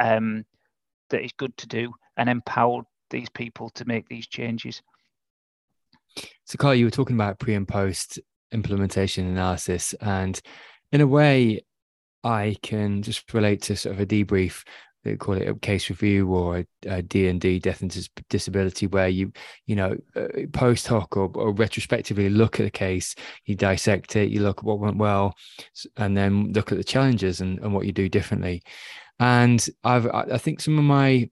um, 0.00 0.44
that 1.10 1.24
is 1.24 1.32
good 1.32 1.56
to 1.58 1.68
do 1.68 1.92
and 2.16 2.28
empower 2.28 2.82
these 3.10 3.28
people 3.30 3.70
to 3.70 3.86
make 3.86 4.08
these 4.08 4.26
changes. 4.26 4.82
So, 6.44 6.56
Carl, 6.58 6.74
you 6.74 6.84
were 6.84 6.90
talking 6.90 7.16
about 7.16 7.38
pre 7.38 7.54
and 7.54 7.66
post 7.66 8.18
implementation 8.52 9.26
analysis, 9.26 9.94
and 9.94 10.40
in 10.92 11.00
a 11.00 11.06
way, 11.06 11.64
I 12.24 12.56
can 12.62 13.02
just 13.02 13.32
relate 13.34 13.62
to 13.62 13.76
sort 13.76 13.94
of 13.94 14.00
a 14.00 14.06
debrief. 14.06 14.64
They 15.04 15.16
call 15.16 15.36
it 15.36 15.48
a 15.48 15.54
case 15.54 15.88
review 15.88 16.28
or 16.28 16.64
a 16.84 17.00
D 17.00 17.28
and 17.28 17.40
D, 17.40 17.60
death 17.60 17.80
and 17.80 18.08
disability, 18.28 18.88
where 18.88 19.06
you, 19.08 19.32
you 19.66 19.76
know, 19.76 19.96
uh, 20.16 20.26
post 20.52 20.88
hoc 20.88 21.16
or, 21.16 21.30
or 21.34 21.52
retrospectively 21.52 22.28
look 22.28 22.58
at 22.58 22.64
the 22.64 22.70
case, 22.70 23.14
you 23.44 23.54
dissect 23.54 24.16
it, 24.16 24.30
you 24.30 24.40
look 24.40 24.58
at 24.58 24.64
what 24.64 24.80
went 24.80 24.96
well, 24.96 25.36
and 25.96 26.16
then 26.16 26.52
look 26.52 26.72
at 26.72 26.78
the 26.78 26.82
challenges 26.84 27.40
and, 27.40 27.60
and 27.60 27.72
what 27.72 27.86
you 27.86 27.92
do 27.92 28.08
differently. 28.08 28.62
And 29.20 29.64
I've, 29.84 30.08
I 30.08 30.38
think 30.38 30.60
some 30.60 30.76
of 30.76 30.84
my 30.84 31.30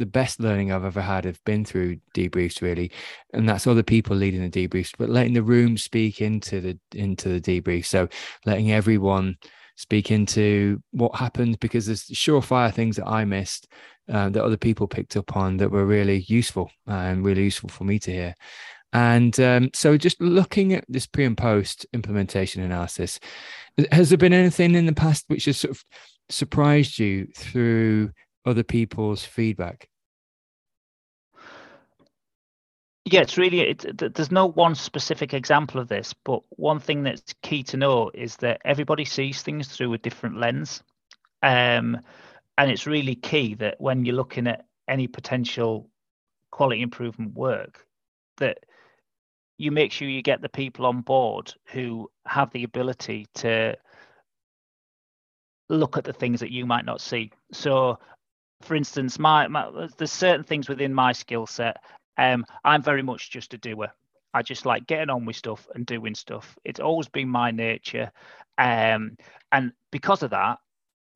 the 0.00 0.06
best 0.06 0.40
learning 0.40 0.72
I've 0.72 0.84
ever 0.84 1.00
had 1.00 1.24
have 1.24 1.42
been 1.44 1.64
through 1.64 1.98
debriefs, 2.14 2.60
really, 2.60 2.90
and 3.32 3.48
that's 3.48 3.66
other 3.66 3.84
people 3.84 4.16
leading 4.16 4.42
the 4.42 4.68
debriefs, 4.68 4.92
but 4.98 5.08
letting 5.08 5.34
the 5.34 5.42
room 5.42 5.76
speak 5.76 6.20
into 6.20 6.60
the 6.60 6.78
into 6.94 7.28
the 7.28 7.40
debrief. 7.40 7.86
So 7.86 8.08
letting 8.44 8.72
everyone 8.72 9.36
speak 9.76 10.10
into 10.10 10.82
what 10.90 11.14
happened 11.14 11.60
because 11.60 11.86
there's 11.86 12.04
surefire 12.08 12.72
things 12.72 12.96
that 12.96 13.06
I 13.06 13.24
missed 13.24 13.68
uh, 14.10 14.28
that 14.30 14.44
other 14.44 14.56
people 14.56 14.88
picked 14.88 15.16
up 15.16 15.36
on 15.36 15.58
that 15.58 15.70
were 15.70 15.86
really 15.86 16.24
useful 16.26 16.70
and 16.86 17.24
really 17.24 17.44
useful 17.44 17.68
for 17.68 17.84
me 17.84 17.98
to 18.00 18.10
hear. 18.10 18.34
And 18.92 19.38
um, 19.38 19.70
so, 19.72 19.96
just 19.96 20.20
looking 20.20 20.72
at 20.72 20.84
this 20.88 21.06
pre 21.06 21.24
and 21.24 21.36
post 21.36 21.86
implementation 21.92 22.62
analysis, 22.62 23.20
has 23.92 24.08
there 24.08 24.18
been 24.18 24.32
anything 24.32 24.74
in 24.74 24.86
the 24.86 24.92
past 24.92 25.26
which 25.28 25.44
has 25.44 25.58
sort 25.58 25.70
of 25.70 25.84
surprised 26.28 26.98
you 26.98 27.28
through 27.36 28.10
other 28.44 28.64
people's 28.64 29.24
feedback? 29.24 29.89
Yeah, 33.06 33.20
it's 33.22 33.38
really 33.38 33.60
it, 33.60 34.14
there's 34.14 34.30
no 34.30 34.46
one 34.46 34.74
specific 34.74 35.34
example 35.34 35.80
of 35.80 35.88
this, 35.88 36.14
but 36.24 36.42
one 36.50 36.80
thing 36.80 37.02
that's 37.02 37.34
key 37.42 37.62
to 37.64 37.76
know 37.76 38.10
is 38.14 38.36
that 38.36 38.60
everybody 38.64 39.04
sees 39.04 39.42
things 39.42 39.68
through 39.68 39.94
a 39.94 39.98
different 39.98 40.38
lens, 40.38 40.82
um, 41.42 41.98
and 42.58 42.70
it's 42.70 42.86
really 42.86 43.14
key 43.16 43.54
that 43.56 43.80
when 43.80 44.04
you're 44.04 44.16
looking 44.16 44.46
at 44.46 44.66
any 44.88 45.08
potential 45.08 45.90
quality 46.52 46.82
improvement 46.82 47.34
work 47.34 47.86
that 48.38 48.58
you 49.58 49.70
make 49.70 49.92
sure 49.92 50.08
you 50.08 50.22
get 50.22 50.42
the 50.42 50.48
people 50.48 50.86
on 50.86 51.02
board 51.02 51.52
who 51.72 52.10
have 52.26 52.50
the 52.52 52.64
ability 52.64 53.26
to 53.34 53.76
look 55.68 55.96
at 55.96 56.04
the 56.04 56.12
things 56.12 56.40
that 56.40 56.50
you 56.50 56.66
might 56.66 56.84
not 56.84 57.00
see. 57.00 57.30
So, 57.52 57.98
for 58.62 58.74
instance, 58.74 59.18
my, 59.18 59.48
my 59.48 59.88
there's 59.98 60.12
certain 60.12 60.44
things 60.44 60.68
within 60.68 60.94
my 60.94 61.12
skill 61.12 61.46
set. 61.46 61.78
Um, 62.20 62.44
I'm 62.64 62.82
very 62.82 63.02
much 63.02 63.30
just 63.30 63.54
a 63.54 63.58
doer. 63.58 63.90
I 64.34 64.42
just 64.42 64.66
like 64.66 64.86
getting 64.86 65.10
on 65.10 65.24
with 65.24 65.36
stuff 65.36 65.66
and 65.74 65.86
doing 65.86 66.14
stuff. 66.14 66.56
It's 66.64 66.78
always 66.78 67.08
been 67.08 67.28
my 67.28 67.50
nature, 67.50 68.12
um, 68.58 69.16
and 69.50 69.72
because 69.90 70.22
of 70.22 70.30
that, 70.30 70.58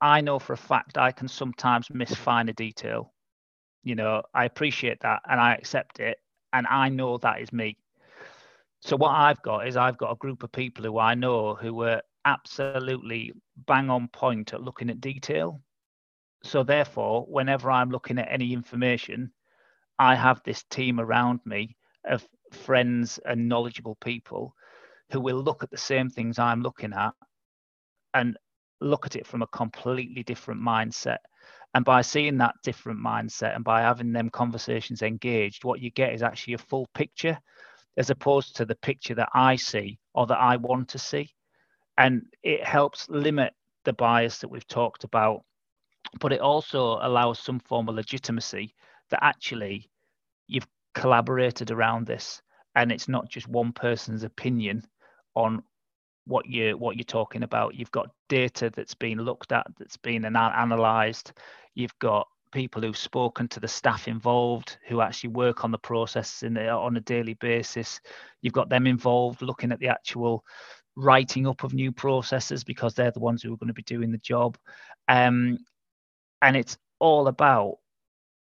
I 0.01 0.23
know 0.23 0.39
for 0.39 0.55
a 0.55 0.57
fact 0.57 0.99
I 0.99 1.13
can 1.13 1.29
sometimes 1.29 1.91
miss 1.91 2.15
finer 2.15 2.55
detail. 2.55 3.13
You 3.85 3.97
know, 3.97 4.23
I 4.33 4.47
appreciate 4.47 5.01
that 5.01 5.21
and 5.29 5.39
I 5.39 5.55
accept 5.55 6.01
it, 6.01 6.19
and 6.55 6.67
I 6.67 6.89
know 6.89 7.19
that 7.19 7.43
is 7.43 7.53
me. 7.53 7.77
So 8.81 8.97
what 8.97 9.13
I've 9.13 9.43
got 9.43 9.69
is 9.69 9.77
I've 9.77 9.99
got 9.99 10.13
a 10.13 10.17
group 10.17 10.43
of 10.43 10.53
people 10.53 10.85
who 10.85 10.99
I 10.99 11.15
know 11.15 11.55
who 11.55 11.83
are 11.83 12.03
absolutely 12.25 13.33
bang 13.67 13.91
on 13.91 14.09
point 14.09 14.55
at 14.55 14.63
looking 14.63 14.91
at 14.91 15.03
detail. 15.03 15.61
So 16.43 16.63
therefore, 16.63 17.27
whenever 17.29 17.71
I'm 17.71 17.91
looking 17.91 18.19
at 18.19 18.33
any 18.33 18.55
information, 18.55 19.33
I 19.99 20.15
have 20.15 20.43
this 20.45 20.65
team 20.65 21.01
around 21.01 21.41
me 21.45 21.77
of 22.05 22.27
friends 22.53 23.19
and 23.25 23.49
knowledgeable 23.49 23.97
people 23.97 24.55
who 25.11 25.21
will 25.21 25.43
look 25.43 25.63
at 25.63 25.71
the 25.71 25.77
same 25.77 26.11
things 26.11 26.39
I'm 26.39 26.63
looking 26.63 26.93
at 26.93 27.13
and 28.15 28.37
look 28.81 29.07
at 29.07 29.17
it 29.17 29.27
from 29.27 29.43
a 29.43 29.47
completely 29.49 30.23
different 30.23 30.61
mindset. 30.61 31.19
And 31.75 31.85
by 31.85 32.03
seeing 32.03 32.39
that 32.39 32.55
different 32.63 33.01
mindset 33.01 33.55
and 33.55 33.65
by 33.65 33.81
having 33.83 34.13
them 34.13 34.31
conversations 34.31 35.03
engaged, 35.03 35.65
what 35.65 35.81
you 35.81 35.91
get 35.91 36.13
is 36.13 36.23
actually 36.23 36.55
a 36.55 36.59
full 36.59 36.89
picture 36.95 37.39
as 37.97 38.11
opposed 38.11 38.57
to 38.57 38.65
the 38.65 38.77
picture 38.77 39.15
that 39.15 39.29
I 39.35 39.57
see 39.57 39.99
or 40.15 40.27
that 40.27 40.39
I 40.39 40.57
want 40.57 40.89
to 40.91 40.99
see. 40.99 41.31
And 41.99 42.23
it 42.43 42.65
helps 42.65 43.09
limit 43.09 43.53
the 43.85 43.93
bias 43.93 44.39
that 44.39 44.49
we've 44.49 44.67
talked 44.67 45.05
about, 45.05 45.43
but 46.21 46.33
it 46.33 46.41
also 46.41 46.99
allows 47.03 47.39
some 47.39 47.61
form 47.61 47.89
of 47.89 47.95
legitimacy 47.95 48.75
that 49.11 49.23
actually 49.23 49.89
you've 50.47 50.67
collaborated 50.95 51.71
around 51.71 52.07
this 52.07 52.43
and 52.75 52.93
it's 52.93 53.09
not 53.09 53.29
just 53.29 53.49
one 53.49 53.73
person's 53.73 54.25
opinion 54.25 54.87
on 55.35 55.63
what 56.27 56.47
you're 56.47 56.77
what 56.77 56.97
you're 56.97 57.05
talking 57.05 57.43
about 57.43 57.75
you've 57.75 57.91
got 57.91 58.09
data 58.29 58.71
that's 58.75 58.95
been 58.95 59.19
looked 59.19 59.53
at 59.53 59.67
that's 59.79 59.97
been 59.99 60.25
analyzed 60.25 61.33
you've 61.75 61.99
got 61.99 62.27
people 62.55 62.81
who've 62.81 62.97
spoken 62.97 63.49
to 63.49 63.61
the 63.61 63.69
staff 63.69 64.07
involved 64.07 64.79
who 64.87 65.01
actually 65.01 65.31
work 65.31 65.65
on 65.65 65.73
the 65.73 65.79
process 65.79 66.45
in 66.45 66.55
the, 66.55 66.69
on 66.71 66.97
a 66.97 67.01
daily 67.01 67.35
basis. 67.35 68.01
You've 68.41 68.55
got 68.55 68.69
them 68.71 68.87
involved 68.87 69.43
looking 69.43 69.73
at 69.73 69.81
the 69.81 69.89
actual 69.89 70.45
writing 70.97 71.49
up 71.49 71.65
of 71.65 71.75
new 71.75 71.91
processes 71.91 72.63
because 72.63 72.95
they're 72.95 73.11
the 73.11 73.19
ones 73.19 73.43
who 73.43 73.53
are 73.53 73.57
going 73.57 73.69
to 73.69 73.75
be 73.75 73.83
doing 73.83 74.13
the 74.13 74.19
job. 74.19 74.57
Um, 75.09 75.59
and 76.41 76.57
it's 76.57 76.79
all 77.01 77.27
about 77.27 77.79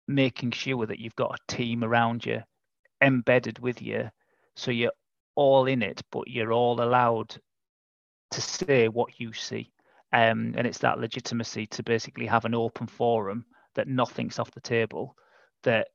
making 0.08 0.52
sure 0.52 0.86
that 0.86 1.00
you've 1.00 1.15
got 1.15 1.36
a 1.36 1.54
team 1.54 1.84
around 1.84 2.26
you 2.26 2.41
embedded 3.02 3.60
with 3.60 3.82
you 3.82 4.10
so 4.56 4.72
you're 4.72 4.91
all 5.36 5.67
in 5.67 5.82
it 5.82 6.02
but 6.12 6.28
you're 6.28 6.54
all 6.54 6.82
allowed 6.82 7.36
to 8.32 8.41
say 8.41 8.88
what 8.88 9.20
you 9.20 9.34
see 9.34 9.70
um, 10.13 10.54
and 10.58 10.65
it's 10.65 10.80
that 10.80 11.00
legitimacy 11.00 11.67
to 11.67 11.84
basically 11.84 12.26
have 12.26 12.46
an 12.46 12.56
open 12.56 12.88
forum 12.88 13.46
that 13.76 13.88
nothing's 13.88 14.39
off 14.39 14.52
the 14.52 14.62
table, 14.62 15.15
that 15.63 15.89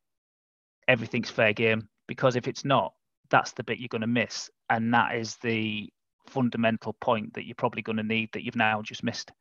everything's 0.86 1.30
fair 1.30 1.52
game. 1.52 1.88
Because 2.06 2.36
if 2.36 2.46
it's 2.46 2.64
not, 2.64 2.92
that's 3.30 3.52
the 3.52 3.64
bit 3.64 3.78
you're 3.78 3.88
going 3.88 4.02
to 4.02 4.06
miss. 4.06 4.50
And 4.68 4.92
that 4.92 5.16
is 5.16 5.36
the 5.42 5.90
fundamental 6.26 6.94
point 7.00 7.34
that 7.34 7.46
you're 7.46 7.54
probably 7.54 7.82
going 7.82 7.96
to 7.96 8.02
need 8.02 8.30
that 8.32 8.44
you've 8.44 8.56
now 8.56 8.82
just 8.82 9.02
missed. 9.02 9.32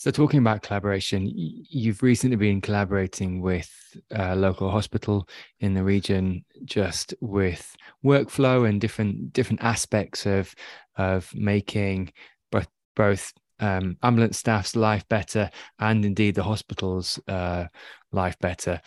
So, 0.00 0.10
talking 0.10 0.40
about 0.40 0.62
collaboration, 0.62 1.30
you've 1.30 2.02
recently 2.02 2.36
been 2.36 2.62
collaborating 2.62 3.42
with 3.42 3.70
a 4.10 4.34
local 4.34 4.70
hospital 4.70 5.28
in 5.58 5.74
the 5.74 5.84
region, 5.84 6.42
just 6.64 7.12
with 7.20 7.76
workflow 8.02 8.66
and 8.66 8.80
different 8.80 9.34
different 9.34 9.62
aspects 9.62 10.24
of 10.24 10.54
of 10.96 11.30
making 11.34 12.14
both 12.50 12.66
both 12.96 13.34
um, 13.58 13.98
ambulance 14.02 14.38
staff's 14.38 14.74
life 14.74 15.06
better 15.10 15.50
and 15.80 16.02
indeed 16.06 16.34
the 16.34 16.44
hospital's 16.44 17.20
uh, 17.28 17.66
life 18.10 18.38
better. 18.38 18.80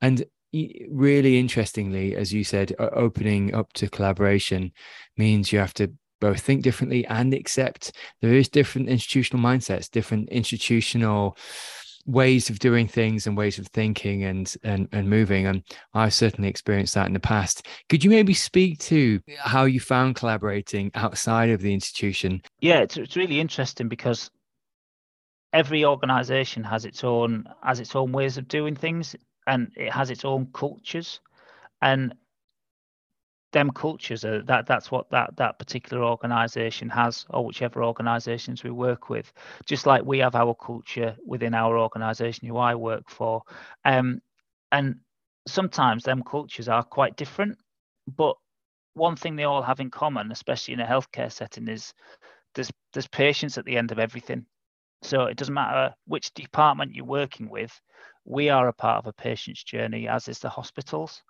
And 0.00 0.24
really 0.88 1.36
interestingly, 1.36 2.14
as 2.14 2.32
you 2.32 2.44
said, 2.44 2.76
opening 2.78 3.54
up 3.54 3.72
to 3.72 3.88
collaboration 3.88 4.70
means 5.16 5.52
you 5.52 5.58
have 5.58 5.74
to 5.74 5.90
both 6.20 6.40
think 6.40 6.62
differently 6.62 7.06
and 7.06 7.34
accept. 7.34 7.92
There 8.20 8.34
is 8.34 8.48
different 8.48 8.88
institutional 8.88 9.42
mindsets, 9.42 9.90
different 9.90 10.28
institutional 10.28 11.36
ways 12.06 12.48
of 12.48 12.58
doing 12.58 12.88
things 12.88 13.26
and 13.26 13.36
ways 13.36 13.58
of 13.58 13.66
thinking 13.68 14.24
and 14.24 14.54
and 14.62 14.88
and 14.90 15.08
moving 15.08 15.46
and 15.46 15.62
i've 15.92 16.14
certainly 16.14 16.48
experienced 16.48 16.94
that 16.94 17.06
in 17.06 17.12
the 17.12 17.20
past. 17.20 17.66
Could 17.90 18.02
you 18.02 18.08
maybe 18.08 18.32
speak 18.32 18.78
to 18.80 19.20
how 19.38 19.64
you 19.66 19.80
found 19.80 20.16
collaborating 20.16 20.90
outside 20.94 21.50
of 21.50 21.60
the 21.60 21.74
institution? 21.74 22.40
Yeah 22.60 22.78
it's, 22.78 22.96
it's 22.96 23.16
really 23.16 23.38
interesting 23.38 23.88
because 23.88 24.30
every 25.52 25.84
organization 25.84 26.64
has 26.64 26.86
its 26.86 27.04
own 27.04 27.44
has 27.62 27.80
its 27.80 27.94
own 27.94 28.12
ways 28.12 28.38
of 28.38 28.48
doing 28.48 28.74
things 28.74 29.14
and 29.46 29.72
it 29.76 29.92
has 29.92 30.10
its 30.10 30.24
own 30.24 30.48
cultures. 30.52 31.20
And 31.82 32.14
them 33.52 33.70
cultures 33.70 34.24
are 34.24 34.42
that 34.42 34.66
that's 34.66 34.90
what 34.90 35.10
that 35.10 35.36
that 35.36 35.58
particular 35.58 36.04
organization 36.04 36.88
has 36.88 37.26
or 37.30 37.44
whichever 37.44 37.82
organizations 37.84 38.62
we 38.62 38.70
work 38.70 39.08
with. 39.10 39.32
Just 39.66 39.86
like 39.86 40.04
we 40.04 40.18
have 40.18 40.34
our 40.36 40.54
culture 40.54 41.16
within 41.26 41.54
our 41.54 41.78
organization 41.78 42.48
who 42.48 42.56
i 42.56 42.74
work 42.74 43.08
for 43.08 43.42
um, 43.84 44.20
and 44.72 44.96
sometimes 45.46 46.04
them 46.04 46.22
cultures 46.22 46.68
are 46.68 46.82
quite 46.82 47.16
different 47.16 47.56
but 48.16 48.36
one 48.94 49.16
thing 49.16 49.36
they 49.36 49.44
all 49.44 49.62
have 49.62 49.80
in 49.80 49.90
common 49.90 50.30
especially 50.32 50.74
in 50.74 50.80
a 50.80 50.86
healthcare 50.86 51.32
setting 51.32 51.68
is 51.68 51.94
there's 52.54 52.70
there's 52.92 53.08
patients 53.08 53.58
at 53.58 53.64
the 53.64 53.76
end 53.76 53.92
of 53.92 53.98
everything. 53.98 54.44
So 55.02 55.24
it 55.24 55.36
doesn't 55.36 55.54
matter 55.54 55.94
which 56.06 56.34
department 56.34 56.94
you're 56.94 57.04
working 57.04 57.48
with 57.48 57.80
we 58.24 58.50
are 58.50 58.68
a 58.68 58.72
part 58.72 58.98
of 58.98 59.06
a 59.06 59.12
patient's 59.12 59.64
journey 59.64 60.06
as 60.08 60.28
is 60.28 60.38
the 60.40 60.48
hospitals 60.48 61.22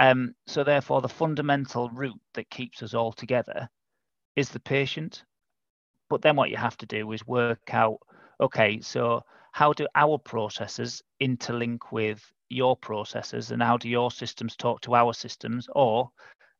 um, 0.00 0.34
so 0.46 0.64
therefore, 0.64 1.02
the 1.02 1.08
fundamental 1.10 1.90
root 1.90 2.18
that 2.32 2.48
keeps 2.48 2.82
us 2.82 2.94
all 2.94 3.12
together 3.12 3.68
is 4.34 4.48
the 4.48 4.58
patient. 4.58 5.24
But 6.08 6.22
then 6.22 6.36
what 6.36 6.48
you 6.48 6.56
have 6.56 6.78
to 6.78 6.86
do 6.86 7.12
is 7.12 7.26
work 7.26 7.74
out, 7.74 7.98
okay, 8.40 8.80
so 8.80 9.22
how 9.52 9.74
do 9.74 9.86
our 9.94 10.16
processes 10.16 11.02
interlink 11.22 11.92
with 11.92 12.24
your 12.48 12.76
processes 12.76 13.50
and 13.50 13.62
how 13.62 13.76
do 13.76 13.90
your 13.90 14.10
systems 14.10 14.56
talk 14.56 14.80
to 14.80 14.94
our 14.94 15.12
systems? 15.12 15.68
Or 15.74 16.10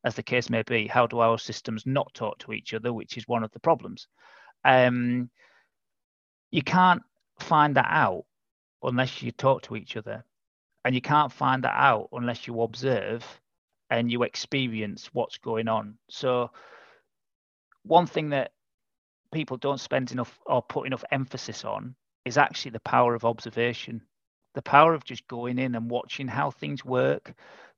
as 0.03 0.13
the 0.13 0.23
case 0.23 0.51
may 0.51 0.61
be, 0.61 0.85
how 0.85 1.07
do 1.07 1.19
our 1.19 1.39
systems 1.39 1.83
not 1.87 2.13
talk 2.13 2.37
to 2.39 2.53
each 2.53 2.75
other, 2.75 2.93
which 2.93 3.17
is 3.17 3.27
one 3.27 3.43
of 3.43 3.51
the 3.53 3.59
problems. 3.59 4.07
Um, 4.63 5.31
you 6.51 6.61
can't 6.61 7.01
find 7.39 7.75
that 7.75 7.89
out 7.89 8.25
unless 8.83 9.23
you 9.23 9.31
talk 9.31 9.63
to 9.63 9.75
each 9.75 9.97
other. 9.97 10.23
And 10.83 10.95
you 10.95 11.01
can't 11.01 11.31
find 11.31 11.63
that 11.63 11.75
out 11.75 12.09
unless 12.11 12.47
you 12.47 12.61
observe 12.61 13.23
and 13.89 14.11
you 14.11 14.23
experience 14.23 15.09
what's 15.13 15.37
going 15.37 15.67
on. 15.67 15.97
So, 16.09 16.49
one 17.83 18.07
thing 18.07 18.29
that 18.29 18.51
people 19.33 19.57
don't 19.57 19.79
spend 19.79 20.11
enough 20.11 20.39
or 20.45 20.61
put 20.61 20.87
enough 20.87 21.03
emphasis 21.11 21.65
on 21.65 21.95
is 22.25 22.37
actually 22.37 22.71
the 22.71 22.79
power 22.81 23.15
of 23.15 23.25
observation, 23.25 24.01
the 24.53 24.61
power 24.61 24.93
of 24.93 25.03
just 25.03 25.27
going 25.27 25.59
in 25.59 25.75
and 25.75 25.89
watching 25.89 26.27
how 26.27 26.51
things 26.51 26.85
work, 26.85 27.33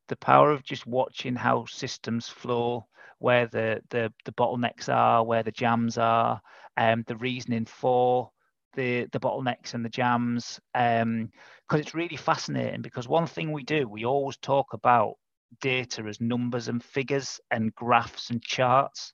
the 0.08 0.16
power 0.18 0.52
of 0.52 0.63
just 0.63 0.86
watching 0.86 1.36
how 1.36 1.66
systems 1.66 2.28
flow, 2.30 2.86
where 3.20 3.48
the 3.48 3.82
the, 3.89 4.13
the 4.26 4.34
bottlenecks 4.34 4.94
are, 4.94 5.24
where 5.24 5.44
the 5.44 5.52
jams 5.52 5.98
are, 5.98 6.42
um, 6.78 7.04
the 7.08 7.16
reasoning 7.16 7.66
for 7.66 8.32
the 8.75 9.07
the 9.12 9.19
bottlenecks 9.19 9.73
and 9.73 9.83
the 9.86 9.89
jams 9.89 10.59
um 10.75 11.29
because 11.67 11.81
it's 11.81 11.95
really 11.95 12.17
fascinating 12.17 12.81
because 12.81 13.07
one 13.07 13.27
thing 13.27 13.51
we 13.51 13.63
do 13.63 13.88
we 13.88 14.05
always 14.05 14.38
talk 14.38 14.73
about 14.73 15.15
data 15.62 16.03
as 16.03 16.19
numbers 16.19 16.67
and 16.67 16.83
figures 16.83 17.39
and 17.51 17.73
graphs 17.75 18.29
and 18.29 18.41
charts. 18.41 19.13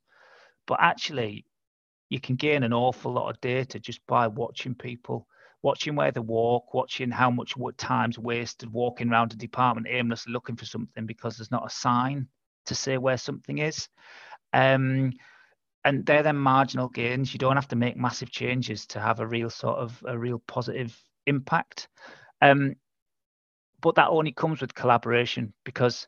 But 0.67 0.79
actually 0.81 1.45
you 2.09 2.19
can 2.19 2.35
gain 2.35 2.63
an 2.63 2.73
awful 2.73 3.13
lot 3.13 3.29
of 3.29 3.41
data 3.41 3.79
just 3.79 4.05
by 4.07 4.27
watching 4.27 4.75
people 4.75 5.27
watching 5.61 5.95
where 5.95 6.11
they 6.11 6.21
walk 6.21 6.73
watching 6.73 7.11
how 7.11 7.29
much 7.29 7.53
time's 7.77 8.17
wasted 8.17 8.71
walking 8.71 9.09
around 9.09 9.33
a 9.33 9.35
department 9.35 9.87
aimlessly 9.89 10.31
looking 10.31 10.55
for 10.55 10.65
something 10.65 11.05
because 11.05 11.37
there's 11.37 11.51
not 11.51 11.65
a 11.67 11.69
sign 11.69 12.27
to 12.65 12.75
say 12.75 12.97
where 12.97 13.17
something 13.17 13.57
is. 13.57 13.89
Um, 14.53 15.11
and 15.85 16.05
they're 16.05 16.23
then 16.23 16.35
marginal 16.35 16.89
gains. 16.89 17.33
You 17.33 17.39
don't 17.39 17.55
have 17.55 17.67
to 17.69 17.75
make 17.75 17.95
massive 17.97 18.31
changes 18.31 18.85
to 18.87 18.99
have 18.99 19.19
a 19.19 19.27
real 19.27 19.49
sort 19.49 19.77
of 19.77 20.03
a 20.05 20.17
real 20.17 20.41
positive 20.47 20.97
impact. 21.25 21.87
Um, 22.41 22.75
but 23.81 23.95
that 23.95 24.09
only 24.09 24.31
comes 24.33 24.61
with 24.61 24.73
collaboration 24.73 25.53
because 25.63 26.07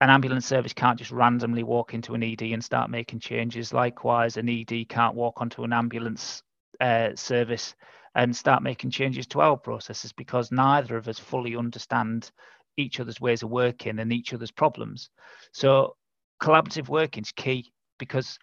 an 0.00 0.10
ambulance 0.10 0.46
service 0.46 0.74
can't 0.74 0.98
just 0.98 1.10
randomly 1.10 1.62
walk 1.62 1.94
into 1.94 2.14
an 2.14 2.22
ED 2.22 2.42
and 2.42 2.62
start 2.62 2.90
making 2.90 3.20
changes. 3.20 3.72
Likewise, 3.72 4.36
an 4.36 4.48
ED 4.48 4.88
can't 4.88 5.14
walk 5.14 5.40
onto 5.40 5.64
an 5.64 5.72
ambulance 5.72 6.42
uh, 6.80 7.10
service 7.14 7.74
and 8.14 8.36
start 8.36 8.62
making 8.62 8.90
changes 8.90 9.26
to 9.28 9.40
our 9.40 9.56
processes 9.56 10.12
because 10.12 10.52
neither 10.52 10.96
of 10.96 11.08
us 11.08 11.18
fully 11.18 11.56
understand 11.56 12.30
each 12.76 13.00
other's 13.00 13.20
ways 13.20 13.42
of 13.42 13.50
working 13.50 13.98
and 13.98 14.12
each 14.12 14.34
other's 14.34 14.50
problems. 14.50 15.08
So 15.52 15.96
collaborative 16.42 16.88
working 16.88 17.22
is 17.22 17.32
key 17.32 17.72
because 18.04 18.38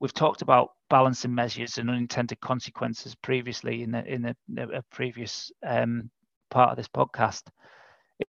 we've 0.00 0.14
talked 0.14 0.42
about 0.42 0.70
balancing 0.90 1.34
measures 1.34 1.78
and 1.78 1.90
unintended 1.90 2.40
consequences 2.40 3.14
previously 3.14 3.82
in 3.82 3.94
a, 3.94 4.02
in 4.02 4.24
a, 4.24 4.34
a 4.58 4.82
previous 4.90 5.50
um, 5.66 6.10
part 6.50 6.70
of 6.70 6.76
this 6.76 6.88
podcast 6.88 7.42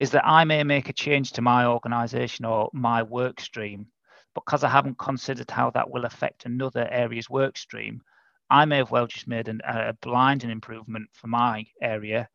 is 0.00 0.10
that 0.10 0.26
I 0.26 0.44
may 0.44 0.62
make 0.64 0.88
a 0.88 0.92
change 0.92 1.32
to 1.32 1.42
my 1.42 1.66
organization 1.66 2.44
or 2.44 2.68
my 2.72 3.02
work 3.02 3.40
stream, 3.40 3.86
because 4.34 4.64
I 4.64 4.68
haven't 4.68 4.98
considered 4.98 5.50
how 5.50 5.70
that 5.70 5.90
will 5.90 6.04
affect 6.04 6.44
another 6.44 6.86
area's 6.90 7.30
work 7.30 7.56
stream, 7.56 8.02
I 8.50 8.64
may 8.64 8.78
have 8.78 8.90
well 8.90 9.06
just 9.06 9.28
made 9.28 9.48
an, 9.48 9.60
a 9.66 9.94
blinding 10.00 10.50
improvement 10.50 11.08
for 11.12 11.26
my 11.26 11.66
area, 11.82 12.28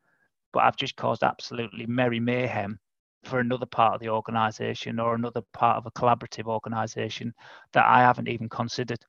but 0.51 0.63
I've 0.63 0.77
just 0.77 0.95
caused 0.95 1.23
absolutely 1.23 1.86
merry 1.86 2.19
mayhem 2.19 2.79
for 3.23 3.39
another 3.39 3.65
part 3.65 3.95
of 3.95 4.01
the 4.01 4.09
organization 4.09 4.99
or 4.99 5.15
another 5.15 5.41
part 5.53 5.77
of 5.77 5.86
a 5.86 5.91
collaborative 5.91 6.45
organization 6.45 7.33
that 7.73 7.86
I 7.86 8.01
haven't 8.01 8.27
even 8.27 8.49
considered. 8.49 8.99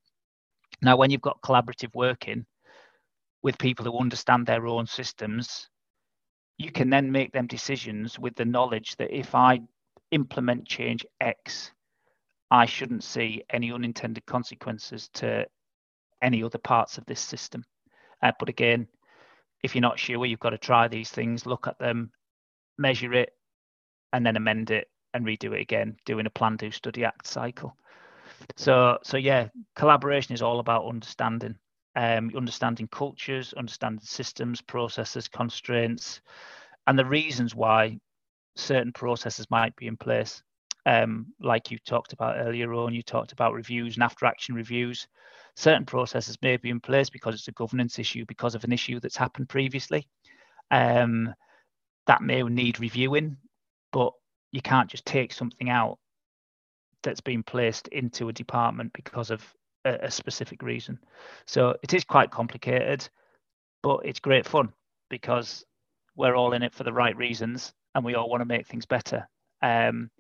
Now, 0.82 0.96
when 0.96 1.10
you've 1.10 1.20
got 1.20 1.42
collaborative 1.42 1.94
working 1.94 2.46
with 3.42 3.58
people 3.58 3.84
who 3.84 3.98
understand 3.98 4.46
their 4.46 4.66
own 4.66 4.86
systems, 4.86 5.68
you 6.58 6.70
can 6.70 6.90
then 6.90 7.10
make 7.10 7.32
them 7.32 7.46
decisions 7.46 8.18
with 8.18 8.34
the 8.36 8.44
knowledge 8.44 8.96
that 8.96 9.16
if 9.16 9.34
I 9.34 9.60
implement 10.10 10.66
change 10.66 11.04
X, 11.20 11.72
I 12.50 12.66
shouldn't 12.66 13.02
see 13.02 13.42
any 13.50 13.72
unintended 13.72 14.24
consequences 14.26 15.08
to 15.14 15.46
any 16.22 16.42
other 16.42 16.58
parts 16.58 16.98
of 16.98 17.06
this 17.06 17.20
system. 17.20 17.64
Uh, 18.22 18.32
but 18.38 18.48
again, 18.48 18.86
if 19.62 19.74
you're 19.74 19.82
not 19.82 19.98
sure, 19.98 20.24
you've 20.24 20.40
got 20.40 20.50
to 20.50 20.58
try 20.58 20.88
these 20.88 21.10
things, 21.10 21.46
look 21.46 21.66
at 21.66 21.78
them, 21.78 22.12
measure 22.78 23.12
it, 23.12 23.30
and 24.14 24.24
then 24.24 24.36
amend 24.36 24.70
it 24.70 24.88
and 25.12 25.26
redo 25.26 25.54
it 25.56 25.60
again, 25.60 25.96
doing 26.06 26.24
a 26.24 26.30
plan, 26.30 26.56
do, 26.56 26.70
study, 26.70 27.04
act 27.04 27.26
cycle. 27.26 27.76
So, 28.56 28.98
so 29.02 29.16
yeah, 29.16 29.48
collaboration 29.74 30.34
is 30.34 30.42
all 30.42 30.60
about 30.60 30.86
understanding, 30.86 31.56
um, 31.96 32.30
understanding 32.36 32.86
cultures, 32.86 33.52
understanding 33.54 34.04
systems, 34.04 34.62
processes, 34.62 35.26
constraints, 35.26 36.20
and 36.86 36.96
the 36.96 37.04
reasons 37.04 37.56
why 37.56 37.98
certain 38.54 38.92
processes 38.92 39.50
might 39.50 39.74
be 39.74 39.88
in 39.88 39.96
place. 39.96 40.42
Um, 40.86 41.32
like 41.40 41.72
you 41.72 41.78
talked 41.78 42.12
about 42.12 42.36
earlier 42.38 42.72
on, 42.72 42.94
you 42.94 43.02
talked 43.02 43.32
about 43.32 43.54
reviews 43.54 43.96
and 43.96 44.04
after 44.04 44.26
action 44.26 44.54
reviews. 44.54 45.08
Certain 45.56 45.86
processes 45.86 46.38
may 46.40 46.56
be 46.56 46.70
in 46.70 46.78
place 46.78 47.10
because 47.10 47.34
it's 47.34 47.48
a 47.48 47.52
governance 47.52 47.98
issue, 47.98 48.24
because 48.26 48.54
of 48.54 48.62
an 48.62 48.72
issue 48.72 49.00
that's 49.00 49.16
happened 49.16 49.48
previously. 49.48 50.06
Um, 50.70 51.34
that 52.06 52.22
may 52.22 52.42
need 52.42 52.78
reviewing 52.78 53.38
but 53.94 54.12
you 54.50 54.60
can't 54.60 54.90
just 54.90 55.06
take 55.06 55.32
something 55.32 55.70
out 55.70 55.98
that's 57.04 57.20
been 57.20 57.44
placed 57.44 57.86
into 57.88 58.28
a 58.28 58.32
department 58.32 58.92
because 58.92 59.30
of 59.30 59.40
a, 59.84 59.94
a 60.02 60.10
specific 60.10 60.62
reason. 60.62 60.98
So 61.46 61.76
it 61.80 61.94
is 61.94 62.02
quite 62.02 62.32
complicated, 62.32 63.08
but 63.84 64.00
it's 64.04 64.18
great 64.18 64.46
fun 64.46 64.72
because 65.10 65.64
we're 66.16 66.34
all 66.34 66.54
in 66.54 66.64
it 66.64 66.74
for 66.74 66.82
the 66.82 66.92
right 66.92 67.16
reasons 67.16 67.72
and 67.94 68.04
we 68.04 68.16
all 68.16 68.28
want 68.28 68.40
to 68.40 68.46
make 68.46 68.66
things 68.66 68.84
better. 68.84 69.28
Um, 69.62 70.10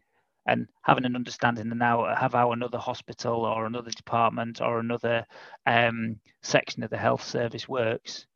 and 0.46 0.68
having 0.82 1.04
an 1.04 1.16
understanding 1.16 1.68
and 1.70 1.78
now 1.78 2.14
have 2.14 2.34
how 2.34 2.52
another 2.52 2.78
hospital 2.78 3.44
or 3.44 3.66
another 3.66 3.90
department 3.90 4.60
or 4.60 4.78
another 4.78 5.26
um, 5.66 6.20
section 6.42 6.84
of 6.84 6.90
the 6.90 6.96
health 6.96 7.24
service 7.24 7.68
works 7.68 8.26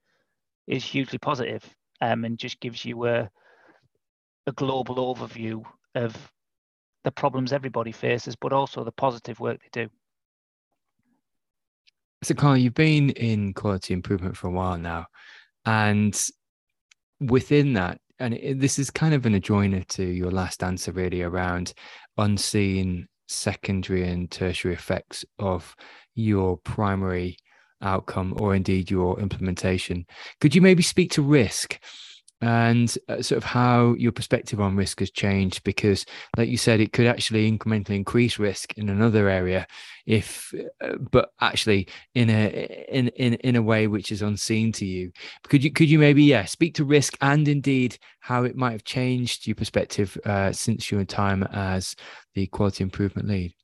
is 0.67 0.85
hugely 0.85 1.19
positive, 1.19 1.63
um, 2.01 2.25
and 2.25 2.39
just 2.39 2.61
gives 2.61 2.85
you 2.85 3.07
a, 3.07 3.31
a 4.49 4.53
global 4.53 4.97
overview 5.15 5.63
of 5.95 6.17
the 7.05 7.13
problems 7.13 7.53
everybody 7.53 7.93
faces, 7.93 8.35
but 8.35 8.53
also 8.53 8.83
the 8.83 8.93
positive 8.93 9.39
work 9.39 9.61
they 9.61 9.85
do. 9.85 9.91
So, 12.23 12.35
Carl, 12.35 12.57
you've 12.57 12.75
been 12.75 13.11
in 13.11 13.55
quality 13.55 13.95
improvement 13.95 14.37
for 14.37 14.49
a 14.49 14.51
while 14.51 14.77
now, 14.77 15.07
and 15.65 16.21
within 17.21 17.75
that, 17.75 18.01
and 18.19 18.37
this 18.61 18.79
is 18.81 18.91
kind 18.91 19.15
of 19.15 19.25
an 19.27 19.41
adjoiner 19.41 19.87
to 19.89 20.05
your 20.05 20.33
last 20.33 20.65
answer, 20.65 20.91
really, 20.91 21.23
around 21.23 21.75
unseen 22.17 23.07
secondary 23.29 24.09
and 24.09 24.31
tertiary 24.31 24.75
effects 24.75 25.25
of 25.39 25.77
your 26.15 26.57
primary 26.57 27.37
outcome 27.83 28.35
or 28.39 28.57
indeed 28.57 28.91
your 28.91 29.21
implementation. 29.21 30.05
Could 30.41 30.55
you 30.55 30.61
maybe 30.61 30.83
speak 30.83 31.13
to 31.13 31.23
risk? 31.23 31.79
And 32.41 32.97
uh, 33.09 33.21
sort 33.21 33.37
of 33.37 33.45
how 33.45 33.95
your 33.95 34.13
perspective 34.13 34.61
on 34.61 34.77
risk 34.77 35.01
has 35.01 35.11
changed 35.11 35.65
because 35.65 36.07
like 36.37 36.49
you 36.49 36.57
said 36.57 36.81
it 36.81 36.93
could 36.93 37.07
actually 37.07 37.51
incrementally 37.51 37.97
increase 37.97 38.39
risk 38.39 38.73
in 38.79 38.89
another 38.89 39.29
area 39.29 39.67
if 40.07 40.55
uh, 40.81 40.97
but 41.11 41.31
actually 41.41 41.89
in 42.15 42.31
a 42.31 42.87
in, 42.89 43.09
in 43.09 43.35
in 43.35 43.57
a 43.57 43.63
way 43.63 43.87
which 43.87 44.13
is 44.13 44.23
unseen 44.23 44.73
to 44.73 44.87
you. 44.87 45.11
Could 45.49 45.65
you 45.65 45.73
could 45.73 45.91
you 45.91 45.99
maybe 45.99 46.23
yeah 46.23 46.45
speak 46.45 46.75
to 46.75 46.85
risk 46.85 47.17
and 47.21 47.47
indeed 47.49 47.99
how 48.21 48.45
it 48.45 48.57
might 48.57 48.73
have 48.73 48.85
changed 48.85 49.47
your 49.47 49.57
perspective 49.57 50.17
uh, 50.25 50.53
since 50.53 50.91
your 50.91 51.05
time 51.05 51.43
as 51.53 51.97
the 52.35 52.47
quality 52.47 52.85
improvement 52.85 53.29
lead? 53.29 53.55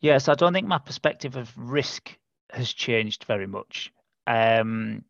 Yes 0.00 0.28
i 0.28 0.34
don't 0.34 0.52
think 0.52 0.66
my 0.66 0.78
perspective 0.78 1.36
of 1.36 1.52
risk 1.56 2.16
has 2.50 2.72
changed 2.72 3.24
very 3.24 3.46
much. 3.46 3.92
Um, 4.26 5.04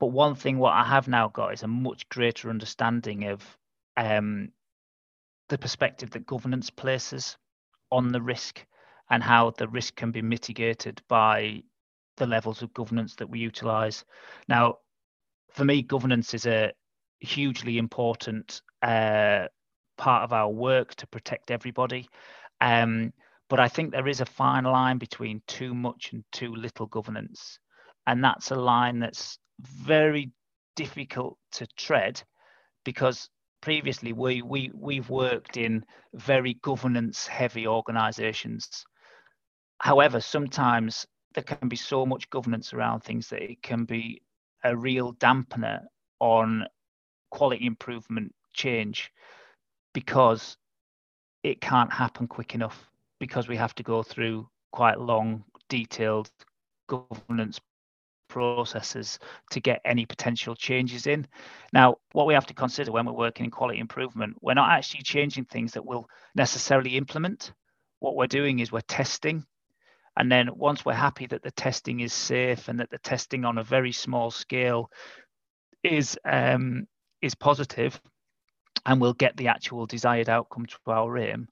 but 0.00 0.06
one 0.06 0.34
thing 0.34 0.58
what 0.58 0.72
I 0.72 0.84
have 0.84 1.08
now 1.08 1.28
got 1.28 1.52
is 1.52 1.62
a 1.62 1.68
much 1.68 2.08
greater 2.08 2.48
understanding 2.48 3.26
of 3.28 3.44
um, 3.98 4.50
the 5.50 5.58
perspective 5.58 6.10
that 6.10 6.26
governance 6.26 6.70
places 6.70 7.36
on 7.92 8.08
the 8.08 8.22
risk 8.22 8.64
and 9.10 9.22
how 9.22 9.50
the 9.50 9.68
risk 9.68 9.96
can 9.96 10.10
be 10.10 10.22
mitigated 10.22 11.02
by 11.08 11.62
the 12.16 12.26
levels 12.26 12.62
of 12.62 12.72
governance 12.72 13.14
that 13.16 13.28
we 13.28 13.40
utilize. 13.40 14.04
Now, 14.48 14.78
for 15.50 15.64
me, 15.64 15.82
governance 15.82 16.32
is 16.32 16.46
a 16.46 16.72
hugely 17.18 17.76
important 17.76 18.62
uh, 18.82 19.48
part 19.98 20.24
of 20.24 20.32
our 20.32 20.48
work 20.48 20.94
to 20.94 21.06
protect 21.08 21.50
everybody. 21.50 22.08
Um, 22.62 23.12
but 23.50 23.60
I 23.60 23.68
think 23.68 23.90
there 23.90 24.08
is 24.08 24.20
a 24.20 24.26
fine 24.26 24.64
line 24.64 24.98
between 24.98 25.42
too 25.46 25.74
much 25.74 26.10
and 26.12 26.24
too 26.32 26.54
little 26.54 26.86
governance. 26.86 27.58
And 28.06 28.24
that's 28.24 28.50
a 28.50 28.56
line 28.56 29.00
that's 29.00 29.38
very 29.60 30.30
difficult 30.76 31.38
to 31.52 31.66
tread 31.76 32.22
because 32.84 33.28
previously 33.60 34.12
we 34.12 34.42
we 34.42 34.70
we've 34.74 35.10
worked 35.10 35.56
in 35.56 35.84
very 36.14 36.54
governance 36.54 37.26
heavy 37.26 37.66
organizations. 37.66 38.84
However 39.78 40.20
sometimes 40.20 41.06
there 41.34 41.44
can 41.44 41.68
be 41.68 41.76
so 41.76 42.04
much 42.06 42.30
governance 42.30 42.72
around 42.72 43.00
things 43.00 43.28
that 43.28 43.42
it 43.42 43.62
can 43.62 43.84
be 43.84 44.22
a 44.64 44.76
real 44.76 45.14
dampener 45.14 45.80
on 46.18 46.66
quality 47.30 47.66
improvement 47.66 48.34
change 48.52 49.10
because 49.92 50.56
it 51.42 51.60
can't 51.60 51.92
happen 51.92 52.26
quick 52.26 52.54
enough 52.54 52.90
because 53.18 53.48
we 53.48 53.56
have 53.56 53.74
to 53.74 53.82
go 53.82 54.02
through 54.02 54.48
quite 54.72 54.98
long 54.98 55.44
detailed 55.68 56.30
governance 56.88 57.60
processes 58.30 59.18
to 59.50 59.60
get 59.60 59.82
any 59.84 60.06
potential 60.06 60.54
changes 60.54 61.06
in. 61.06 61.26
Now, 61.72 61.96
what 62.12 62.26
we 62.26 62.34
have 62.34 62.46
to 62.46 62.54
consider 62.54 62.92
when 62.92 63.04
we're 63.04 63.12
working 63.12 63.44
in 63.44 63.50
quality 63.50 63.78
improvement, 63.78 64.36
we're 64.40 64.54
not 64.54 64.70
actually 64.70 65.02
changing 65.02 65.44
things 65.44 65.72
that 65.72 65.84
we'll 65.84 66.08
necessarily 66.34 66.96
implement. 66.96 67.52
What 67.98 68.16
we're 68.16 68.26
doing 68.26 68.60
is 68.60 68.72
we're 68.72 68.80
testing. 68.80 69.44
And 70.16 70.32
then 70.32 70.48
once 70.54 70.84
we're 70.84 70.94
happy 70.94 71.26
that 71.26 71.42
the 71.42 71.50
testing 71.50 72.00
is 72.00 72.12
safe 72.12 72.68
and 72.68 72.80
that 72.80 72.90
the 72.90 72.98
testing 72.98 73.44
on 73.44 73.58
a 73.58 73.64
very 73.64 73.92
small 73.92 74.30
scale 74.30 74.90
is 75.82 76.18
um, 76.24 76.86
is 77.22 77.34
positive 77.34 78.00
and 78.86 79.00
we'll 79.00 79.12
get 79.12 79.36
the 79.36 79.48
actual 79.48 79.86
desired 79.86 80.28
outcome 80.28 80.66
to 80.66 80.76
our 80.86 81.18
aim, 81.18 81.48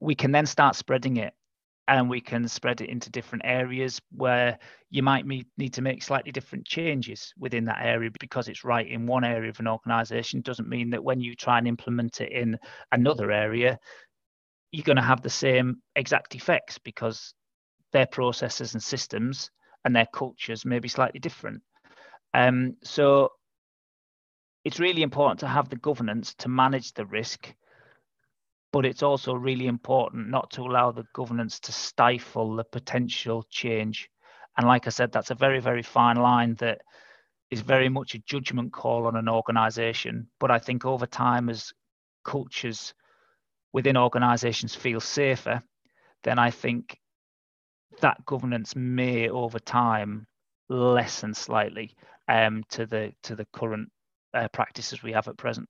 we 0.00 0.14
can 0.14 0.32
then 0.32 0.46
start 0.46 0.74
spreading 0.74 1.18
it 1.18 1.34
and 1.90 2.08
we 2.08 2.20
can 2.20 2.46
spread 2.46 2.80
it 2.80 2.88
into 2.88 3.10
different 3.10 3.42
areas 3.44 4.00
where 4.12 4.56
you 4.90 5.02
might 5.02 5.26
need 5.26 5.74
to 5.74 5.82
make 5.82 6.02
slightly 6.02 6.30
different 6.30 6.64
changes 6.64 7.34
within 7.36 7.64
that 7.64 7.80
area 7.82 8.08
because 8.20 8.46
it's 8.48 8.64
right 8.64 8.86
in 8.86 9.06
one 9.06 9.24
area 9.24 9.50
of 9.50 9.58
an 9.58 9.66
organization 9.66 10.40
doesn't 10.40 10.68
mean 10.68 10.90
that 10.90 11.02
when 11.02 11.20
you 11.20 11.34
try 11.34 11.58
and 11.58 11.66
implement 11.66 12.20
it 12.20 12.30
in 12.30 12.56
another 12.92 13.32
area 13.32 13.76
you're 14.70 14.84
going 14.84 14.96
to 14.96 15.02
have 15.02 15.20
the 15.20 15.28
same 15.28 15.82
exact 15.96 16.36
effects 16.36 16.78
because 16.78 17.34
their 17.92 18.06
processes 18.06 18.74
and 18.74 18.82
systems 18.82 19.50
and 19.84 19.94
their 19.94 20.06
cultures 20.14 20.64
may 20.64 20.78
be 20.78 20.88
slightly 20.88 21.18
different. 21.18 21.60
Um, 22.34 22.76
so 22.84 23.30
it's 24.64 24.78
really 24.78 25.02
important 25.02 25.40
to 25.40 25.48
have 25.48 25.68
the 25.68 25.76
governance 25.76 26.34
to 26.34 26.48
manage 26.48 26.92
the 26.92 27.06
risk, 27.06 27.52
but 28.72 28.86
it's 28.86 29.02
also 29.02 29.34
really 29.34 29.66
important 29.66 30.28
not 30.28 30.50
to 30.52 30.62
allow 30.62 30.92
the 30.92 31.06
governance 31.12 31.58
to 31.60 31.72
stifle 31.72 32.54
the 32.56 32.64
potential 32.64 33.44
change. 33.50 34.08
And 34.56 34.66
like 34.66 34.86
I 34.86 34.90
said, 34.90 35.12
that's 35.12 35.30
a 35.30 35.34
very, 35.34 35.60
very 35.60 35.82
fine 35.82 36.16
line 36.16 36.54
that 36.56 36.80
is 37.50 37.60
very 37.60 37.88
much 37.88 38.14
a 38.14 38.18
judgment 38.18 38.72
call 38.72 39.06
on 39.06 39.16
an 39.16 39.28
organization. 39.28 40.28
But 40.38 40.50
I 40.50 40.58
think 40.58 40.84
over 40.84 41.06
time, 41.06 41.48
as 41.48 41.72
cultures 42.24 42.94
within 43.72 43.96
organizations 43.96 44.74
feel 44.74 45.00
safer, 45.00 45.62
then 46.22 46.38
I 46.38 46.50
think 46.50 46.98
that 48.00 48.24
governance 48.24 48.76
may 48.76 49.28
over 49.28 49.58
time 49.58 50.26
lessen 50.68 51.34
slightly 51.34 51.96
um, 52.28 52.62
to 52.70 52.86
the 52.86 53.12
to 53.24 53.34
the 53.34 53.46
current 53.52 53.90
uh, 54.32 54.48
practices 54.48 55.02
we 55.02 55.12
have 55.12 55.26
at 55.26 55.36
present. 55.36 55.68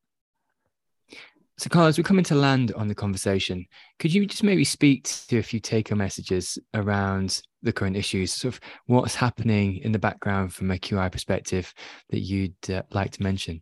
So, 1.60 1.68
Carl, 1.68 1.88
as 1.88 1.98
we 1.98 2.04
come 2.04 2.18
into 2.18 2.34
land 2.34 2.72
on 2.72 2.88
the 2.88 2.94
conversation, 2.94 3.66
could 3.98 4.14
you 4.14 4.24
just 4.24 4.42
maybe 4.42 4.64
speak 4.64 5.04
to 5.28 5.36
a 5.36 5.42
few 5.42 5.60
take 5.60 5.90
home 5.90 5.98
messages 5.98 6.58
around 6.72 7.42
the 7.62 7.70
current 7.70 7.98
issues, 7.98 8.32
sort 8.32 8.54
of 8.54 8.60
what's 8.86 9.14
happening 9.14 9.76
in 9.76 9.92
the 9.92 9.98
background 9.98 10.54
from 10.54 10.70
a 10.70 10.78
QI 10.78 11.12
perspective 11.12 11.74
that 12.08 12.20
you'd 12.20 12.70
uh, 12.70 12.80
like 12.92 13.10
to 13.10 13.22
mention? 13.22 13.60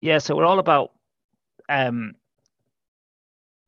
Yeah, 0.00 0.18
so 0.18 0.34
we're 0.34 0.44
all 0.44 0.58
about, 0.58 0.90
um, 1.68 2.16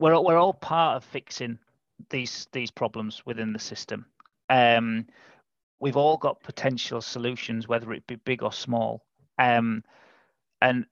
we're, 0.00 0.20
we're 0.20 0.38
all 0.38 0.54
part 0.54 0.96
of 0.96 1.04
fixing 1.04 1.56
these 2.10 2.48
these 2.50 2.72
problems 2.72 3.22
within 3.24 3.52
the 3.52 3.60
system. 3.60 4.06
Um, 4.50 5.06
we've 5.78 5.96
all 5.96 6.16
got 6.16 6.42
potential 6.42 7.00
solutions, 7.00 7.68
whether 7.68 7.92
it 7.92 8.08
be 8.08 8.16
big 8.16 8.42
or 8.42 8.52
small. 8.52 9.04
Um, 9.38 9.84
and 10.60 10.86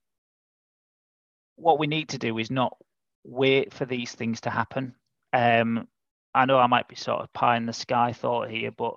what 1.61 1.78
we 1.78 1.86
need 1.86 2.08
to 2.11 2.18
do 2.18 2.38
is 2.38 2.50
not 2.50 2.76
wait 3.24 3.72
for 3.72 3.84
these 3.84 4.12
things 4.12 4.40
to 4.42 4.50
happen. 4.50 4.94
Um, 5.32 5.86
I 6.34 6.46
know 6.46 6.58
I 6.58 6.66
might 6.66 6.88
be 6.88 6.96
sort 6.96 7.20
of 7.20 7.32
pie 7.32 7.56
in 7.56 7.66
the 7.66 7.72
sky 7.72 8.12
thought 8.12 8.50
here, 8.50 8.70
but 8.70 8.94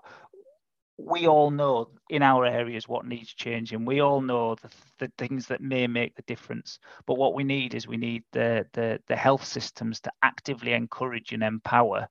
we 0.98 1.28
all 1.28 1.50
know 1.50 1.90
in 2.10 2.22
our 2.22 2.46
areas 2.46 2.88
what 2.88 3.06
needs 3.06 3.34
changing. 3.34 3.86
We 3.86 4.00
all 4.00 4.22
know 4.22 4.56
the, 4.56 4.70
the 5.00 5.12
things 5.18 5.48
that 5.48 5.62
may 5.62 5.88
make 5.88 6.16
the 6.16 6.22
difference. 6.24 6.80
But 7.08 7.18
what 7.18 7.34
we 7.34 7.44
need 7.44 7.74
is 7.74 7.88
we 7.88 7.98
need 7.98 8.24
the, 8.32 8.66
the, 8.74 9.00
the 9.08 9.16
health 9.16 9.44
systems 9.44 10.00
to 10.02 10.12
actively 10.22 10.74
encourage 10.74 11.32
and 11.34 11.44
empower 11.44 12.08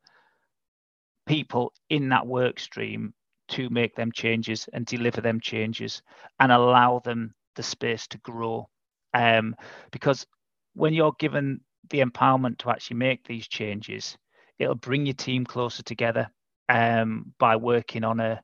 people 1.27 1.73
in 1.89 2.09
that 2.09 2.27
work 2.27 2.59
stream 2.59 3.15
to 3.49 3.71
make 3.71 3.95
them 3.95 4.11
changes 4.11 4.69
and 4.73 4.85
deliver 4.85 5.21
them 5.21 5.41
changes 5.41 6.03
and 6.41 6.51
allow 6.51 6.99
them 6.99 7.35
the 7.55 7.63
space 7.63 8.09
to 8.09 8.19
grow. 8.19 8.69
Um, 9.15 9.55
because 9.93 10.27
when 10.75 10.95
you're 10.95 11.15
given 11.19 11.61
the 11.91 12.01
empowerment 12.01 12.59
to 12.59 12.71
actually 12.71 12.97
make 12.97 13.27
these 13.27 13.49
changes, 13.49 14.17
it'll 14.59 14.75
bring 14.75 15.07
your 15.07 15.15
team 15.15 15.45
closer 15.45 15.83
together 15.83 16.31
um, 16.69 17.33
by 17.39 17.57
working 17.57 18.05
on 18.05 18.21
a 18.21 18.43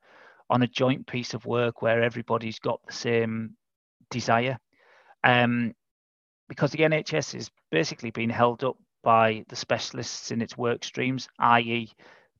on 0.50 0.62
a 0.62 0.66
joint 0.66 1.06
piece 1.06 1.34
of 1.34 1.44
work 1.44 1.82
where 1.82 2.02
everybody's 2.02 2.58
got 2.58 2.80
the 2.86 2.92
same 2.92 3.54
desire. 4.10 4.58
Um, 5.22 5.74
because 6.48 6.72
the 6.72 6.78
NHS 6.78 7.34
is 7.34 7.50
basically 7.70 8.10
being 8.10 8.30
held 8.30 8.64
up 8.64 8.76
by 9.02 9.44
the 9.48 9.56
specialists 9.56 10.30
in 10.30 10.40
its 10.40 10.56
work 10.56 10.84
streams, 10.84 11.28
i.e., 11.38 11.92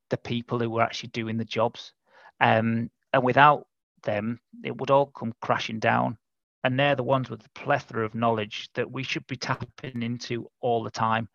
the 0.09 0.17
people 0.17 0.59
who 0.59 0.79
are 0.79 0.83
actually 0.83 1.11
doing 1.11 1.37
the 1.37 1.45
jobs. 1.45 1.93
Um, 2.41 2.91
and 3.13 3.23
without 3.23 3.67
them, 4.05 4.41
it 4.65 4.77
would 4.79 4.91
all 4.91 5.07
come 5.07 5.35
crashing 5.43 5.79
down. 5.79 6.17
And 6.65 6.79
they're 6.79 6.97
the 6.97 7.03
ones 7.03 7.31
with 7.31 7.43
the 7.43 7.49
plethora 7.51 8.05
of 8.05 8.15
knowledge 8.15 8.69
that 8.75 8.91
we 8.91 9.03
should 9.03 9.27
be 9.27 9.37
tapping 9.37 10.03
into 10.03 10.51
all 10.61 10.83
the 10.83 10.91
time. 10.91 11.29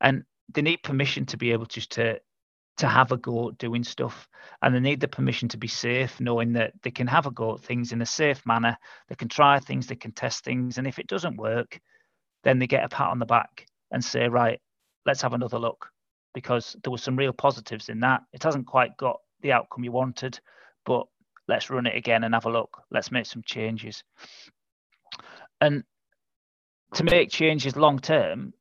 And 0.00 0.24
they 0.52 0.62
need 0.62 0.82
permission 0.82 1.26
to 1.26 1.36
be 1.36 1.52
able 1.52 1.66
just 1.66 1.92
to 1.92 2.20
to 2.78 2.86
have 2.86 3.10
a 3.10 3.16
go 3.16 3.48
at 3.48 3.56
doing 3.56 3.82
stuff 3.82 4.28
and 4.60 4.74
they 4.74 4.80
need 4.80 5.00
the 5.00 5.08
permission 5.08 5.48
to 5.48 5.56
be 5.56 5.66
safe 5.66 6.20
knowing 6.20 6.52
that 6.52 6.74
they 6.82 6.90
can 6.90 7.06
have 7.06 7.24
a 7.24 7.30
go 7.30 7.54
at 7.54 7.60
things 7.62 7.90
in 7.90 8.02
a 8.02 8.06
safe 8.06 8.44
manner 8.44 8.76
they 9.08 9.14
can 9.14 9.30
try 9.30 9.58
things 9.58 9.86
they 9.86 9.96
can 9.96 10.12
test 10.12 10.44
things 10.44 10.76
and 10.76 10.86
if 10.86 10.98
it 10.98 11.06
doesn't 11.06 11.38
work 11.38 11.80
then 12.44 12.58
they 12.58 12.66
get 12.66 12.84
a 12.84 12.88
pat 12.90 13.08
on 13.08 13.18
the 13.18 13.24
back 13.24 13.66
and 13.92 14.04
say 14.04 14.28
right 14.28 14.60
let's 15.06 15.22
have 15.22 15.32
another 15.32 15.58
look 15.58 15.88
because 16.34 16.76
there 16.84 16.90
were 16.90 16.98
some 16.98 17.16
real 17.16 17.32
positives 17.32 17.88
in 17.88 18.00
that 18.00 18.20
it 18.34 18.42
hasn't 18.42 18.66
quite 18.66 18.94
got 18.98 19.20
the 19.40 19.52
outcome 19.52 19.84
you 19.84 19.92
wanted, 19.92 20.38
but 20.84 21.06
let's 21.48 21.70
run 21.70 21.86
it 21.86 21.96
again 21.96 22.24
and 22.24 22.34
have 22.34 22.46
a 22.46 22.50
look. 22.50 22.82
Let's 22.90 23.10
make 23.10 23.26
some 23.26 23.42
changes. 23.42 24.02
And 25.60 25.84
to 26.94 27.04
make 27.04 27.30
changes 27.30 27.76
long 27.76 27.98
term, 27.98 28.52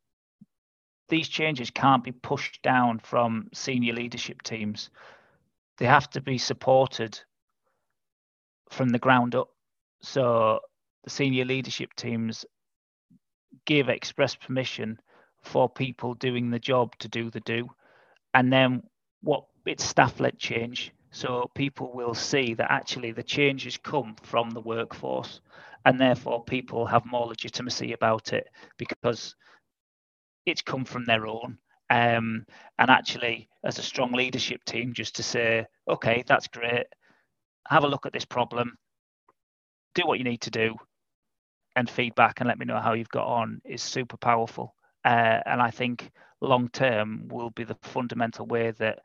these 1.10 1.28
changes 1.28 1.70
can't 1.70 2.04
be 2.04 2.12
pushed 2.12 2.62
down 2.62 3.00
from 3.00 3.50
senior 3.54 3.94
leadership 3.94 4.42
teams. 4.42 4.90
They 5.78 5.86
have 5.86 6.10
to 6.12 6.22
be 6.22 6.38
supported 6.38 7.20
from 8.70 8.90
the 8.90 9.00
ground 9.00 9.36
up. 9.36 9.50
So 10.02 10.62
the 11.04 11.10
senior 11.10 11.46
leadership 11.46 11.94
teams 11.96 12.46
give 13.66 13.90
express 13.90 14.36
permission 14.36 15.00
for 15.44 15.70
people 15.70 16.16
doing 16.16 16.50
the 16.50 16.60
job 16.60 16.98
to 17.00 17.08
do 17.08 17.30
the 17.30 17.40
do. 17.42 17.70
And 18.34 18.52
then 18.52 18.84
what 19.22 19.46
it's 19.66 19.84
staff 19.84 20.20
led 20.20 20.40
change. 20.40 20.92
So 21.16 21.50
people 21.56 21.94
will 21.94 22.14
see 22.14 22.56
that 22.56 22.70
actually 22.70 23.14
the 23.14 23.24
changes 23.24 23.78
come 23.78 24.18
from 24.22 24.50
the 24.50 24.60
workforce, 24.60 25.40
and 25.86 25.98
therefore 25.98 26.44
people 26.44 26.86
have 26.86 27.06
more 27.06 27.26
legitimacy 27.26 27.94
about 27.94 28.34
it 28.34 28.50
because 28.76 29.34
it's 30.46 30.62
come 30.62 30.84
from 30.84 31.06
their 31.06 31.26
own. 31.26 31.58
Um, 31.90 32.46
and 32.80 32.90
actually, 32.92 33.48
as 33.64 33.80
a 33.80 33.82
strong 33.82 34.12
leadership 34.12 34.66
team, 34.66 34.92
just 34.92 35.16
to 35.16 35.24
say, 35.24 35.66
okay, 35.88 36.22
that's 36.28 36.50
great, 36.50 36.88
have 37.70 37.86
a 37.86 37.88
look 37.88 38.06
at 38.06 38.12
this 38.12 38.26
problem, 38.26 38.76
do 39.94 40.06
what 40.06 40.18
you 40.18 40.26
need 40.26 40.42
to 40.42 40.52
do, 40.52 40.76
and 41.78 41.90
feedback 41.90 42.42
and 42.42 42.50
let 42.50 42.60
me 42.60 42.66
know 42.66 42.82
how 42.82 42.92
you've 42.92 43.08
got 43.08 43.28
on 43.28 43.62
is 43.64 43.82
super 43.82 44.18
powerful. 44.18 44.76
Uh, 45.06 45.40
and 45.46 45.62
I 45.62 45.72
think 45.72 46.12
long 46.42 46.68
term 46.68 47.30
will 47.30 47.52
be 47.52 47.64
the 47.64 47.78
fundamental 47.84 48.46
way 48.46 48.72
that 48.72 49.00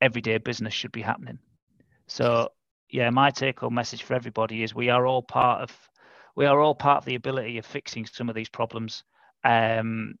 everyday 0.00 0.38
business 0.38 0.74
should 0.74 0.92
be 0.92 1.02
happening. 1.02 1.38
So 2.06 2.50
yeah, 2.90 3.10
my 3.10 3.30
take 3.30 3.60
home 3.60 3.74
message 3.74 4.02
for 4.02 4.14
everybody 4.14 4.62
is 4.62 4.74
we 4.74 4.88
are 4.90 5.06
all 5.06 5.22
part 5.22 5.62
of 5.62 5.76
we 6.36 6.46
are 6.46 6.60
all 6.60 6.74
part 6.74 6.98
of 6.98 7.04
the 7.04 7.16
ability 7.16 7.58
of 7.58 7.66
fixing 7.66 8.06
some 8.06 8.28
of 8.28 8.34
these 8.34 8.48
problems. 8.48 9.04
Um, 9.44 10.14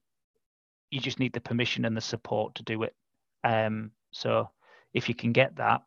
you 0.90 1.00
just 1.00 1.20
need 1.20 1.32
the 1.32 1.40
permission 1.40 1.84
and 1.84 1.96
the 1.96 2.00
support 2.00 2.56
to 2.56 2.62
do 2.62 2.82
it. 2.82 2.94
Um, 3.44 3.92
so 4.10 4.50
if 4.92 5.08
you 5.08 5.14
can 5.14 5.32
get 5.32 5.56
that, 5.56 5.82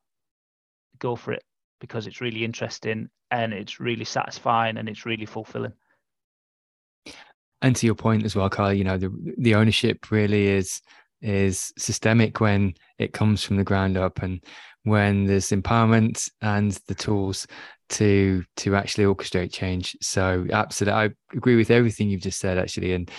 go 1.00 1.16
for 1.16 1.34
it 1.34 1.44
because 1.82 2.08
it's 2.08 2.22
really 2.22 2.46
interesting 2.46 3.10
and 3.32 3.54
it's 3.54 3.80
really 3.80 4.06
satisfying 4.06 4.78
and 4.78 4.88
it's 4.88 5.06
really 5.06 5.26
fulfilling. 5.26 5.74
And 7.62 7.76
to 7.78 7.86
your 7.86 7.96
point 7.96 8.24
as 8.24 8.36
well, 8.36 8.50
Carl, 8.50 8.74
you 8.74 8.84
know, 8.84 8.98
the 8.98 9.12
the 9.38 9.56
ownership 9.56 10.12
really 10.12 10.48
is 10.48 10.82
is 11.24 11.74
systemic 11.78 12.40
when 12.40 12.74
it 13.00 13.14
comes 13.14 13.44
from 13.44 13.58
the 13.58 13.64
ground 13.64 13.98
up 13.98 14.22
and 14.22 14.44
when 14.84 15.26
there's 15.26 15.50
empowerment 15.50 16.30
and 16.42 16.72
the 16.88 16.96
tools 16.96 17.48
to 17.90 18.44
to 18.58 18.76
actually 18.76 19.06
orchestrate 19.06 19.52
change. 19.52 19.96
So 20.02 20.46
absolutely 20.52 21.00
i 21.00 21.10
agree 21.36 21.56
with 21.56 21.72
everything 21.72 22.10
you've 22.10 22.22
just 22.22 22.40
said 22.40 22.58
actually 22.58 22.94
and 22.94 23.10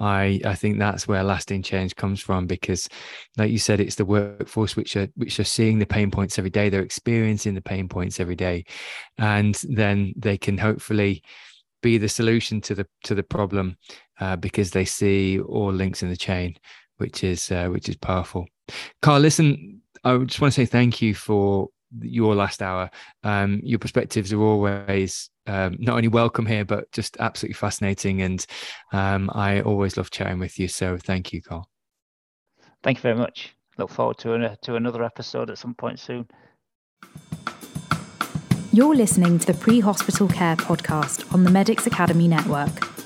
i 0.00 0.40
i 0.44 0.54
think 0.54 0.78
that's 0.78 1.06
where 1.06 1.22
lasting 1.22 1.62
change 1.62 1.94
comes 1.96 2.20
from 2.20 2.46
because 2.46 2.88
like 3.36 3.50
you 3.50 3.58
said 3.58 3.78
it's 3.78 3.96
the 3.96 4.04
workforce 4.04 4.74
which 4.74 4.96
are 4.96 5.08
which 5.16 5.38
are 5.38 5.44
seeing 5.44 5.78
the 5.78 5.86
pain 5.86 6.10
points 6.10 6.38
every 6.38 6.50
day. 6.50 6.68
They're 6.68 6.82
experiencing 6.82 7.54
the 7.54 7.62
pain 7.62 7.88
points 7.88 8.20
every 8.20 8.36
day. 8.36 8.64
And 9.18 9.58
then 9.68 10.14
they 10.16 10.38
can 10.38 10.58
hopefully 10.58 11.22
be 11.82 11.98
the 11.98 12.08
solution 12.08 12.60
to 12.62 12.74
the 12.74 12.86
to 13.04 13.14
the 13.14 13.22
problem 13.22 13.76
uh, 14.20 14.36
because 14.36 14.70
they 14.70 14.84
see 14.84 15.40
all 15.40 15.72
links 15.72 16.02
in 16.02 16.08
the 16.08 16.16
chain 16.16 16.56
which 17.02 17.24
is 17.24 17.50
uh, 17.50 17.66
which 17.66 17.88
is 17.88 17.96
powerful. 17.96 18.46
Carl, 19.02 19.20
listen, 19.20 19.82
I 20.04 20.16
just 20.18 20.40
want 20.40 20.54
to 20.54 20.60
say 20.60 20.66
thank 20.66 21.02
you 21.02 21.14
for 21.14 21.68
your 22.00 22.34
last 22.34 22.62
hour. 22.62 22.90
Um, 23.24 23.60
your 23.64 23.80
perspectives 23.80 24.32
are 24.32 24.40
always 24.40 25.28
um, 25.46 25.76
not 25.80 25.96
only 25.96 26.08
welcome 26.08 26.46
here, 26.46 26.64
but 26.64 26.90
just 26.92 27.16
absolutely 27.18 27.54
fascinating. 27.54 28.22
And 28.22 28.46
um, 28.92 29.30
I 29.34 29.60
always 29.62 29.96
love 29.96 30.10
chatting 30.10 30.38
with 30.38 30.58
you. 30.58 30.68
So 30.68 30.96
thank 30.96 31.32
you, 31.32 31.42
Carl. 31.42 31.68
Thank 32.84 32.98
you 32.98 33.02
very 33.02 33.16
much. 33.16 33.54
Look 33.78 33.90
forward 33.90 34.18
to, 34.18 34.34
an, 34.34 34.56
to 34.62 34.76
another 34.76 35.02
episode 35.02 35.50
at 35.50 35.58
some 35.58 35.74
point 35.74 35.98
soon. 35.98 36.26
You're 38.72 38.94
listening 38.94 39.38
to 39.40 39.46
the 39.52 39.58
Pre 39.58 39.80
Hospital 39.80 40.28
Care 40.28 40.56
podcast 40.56 41.32
on 41.34 41.44
the 41.44 41.50
Medics 41.50 41.86
Academy 41.86 42.28
Network. 42.28 43.01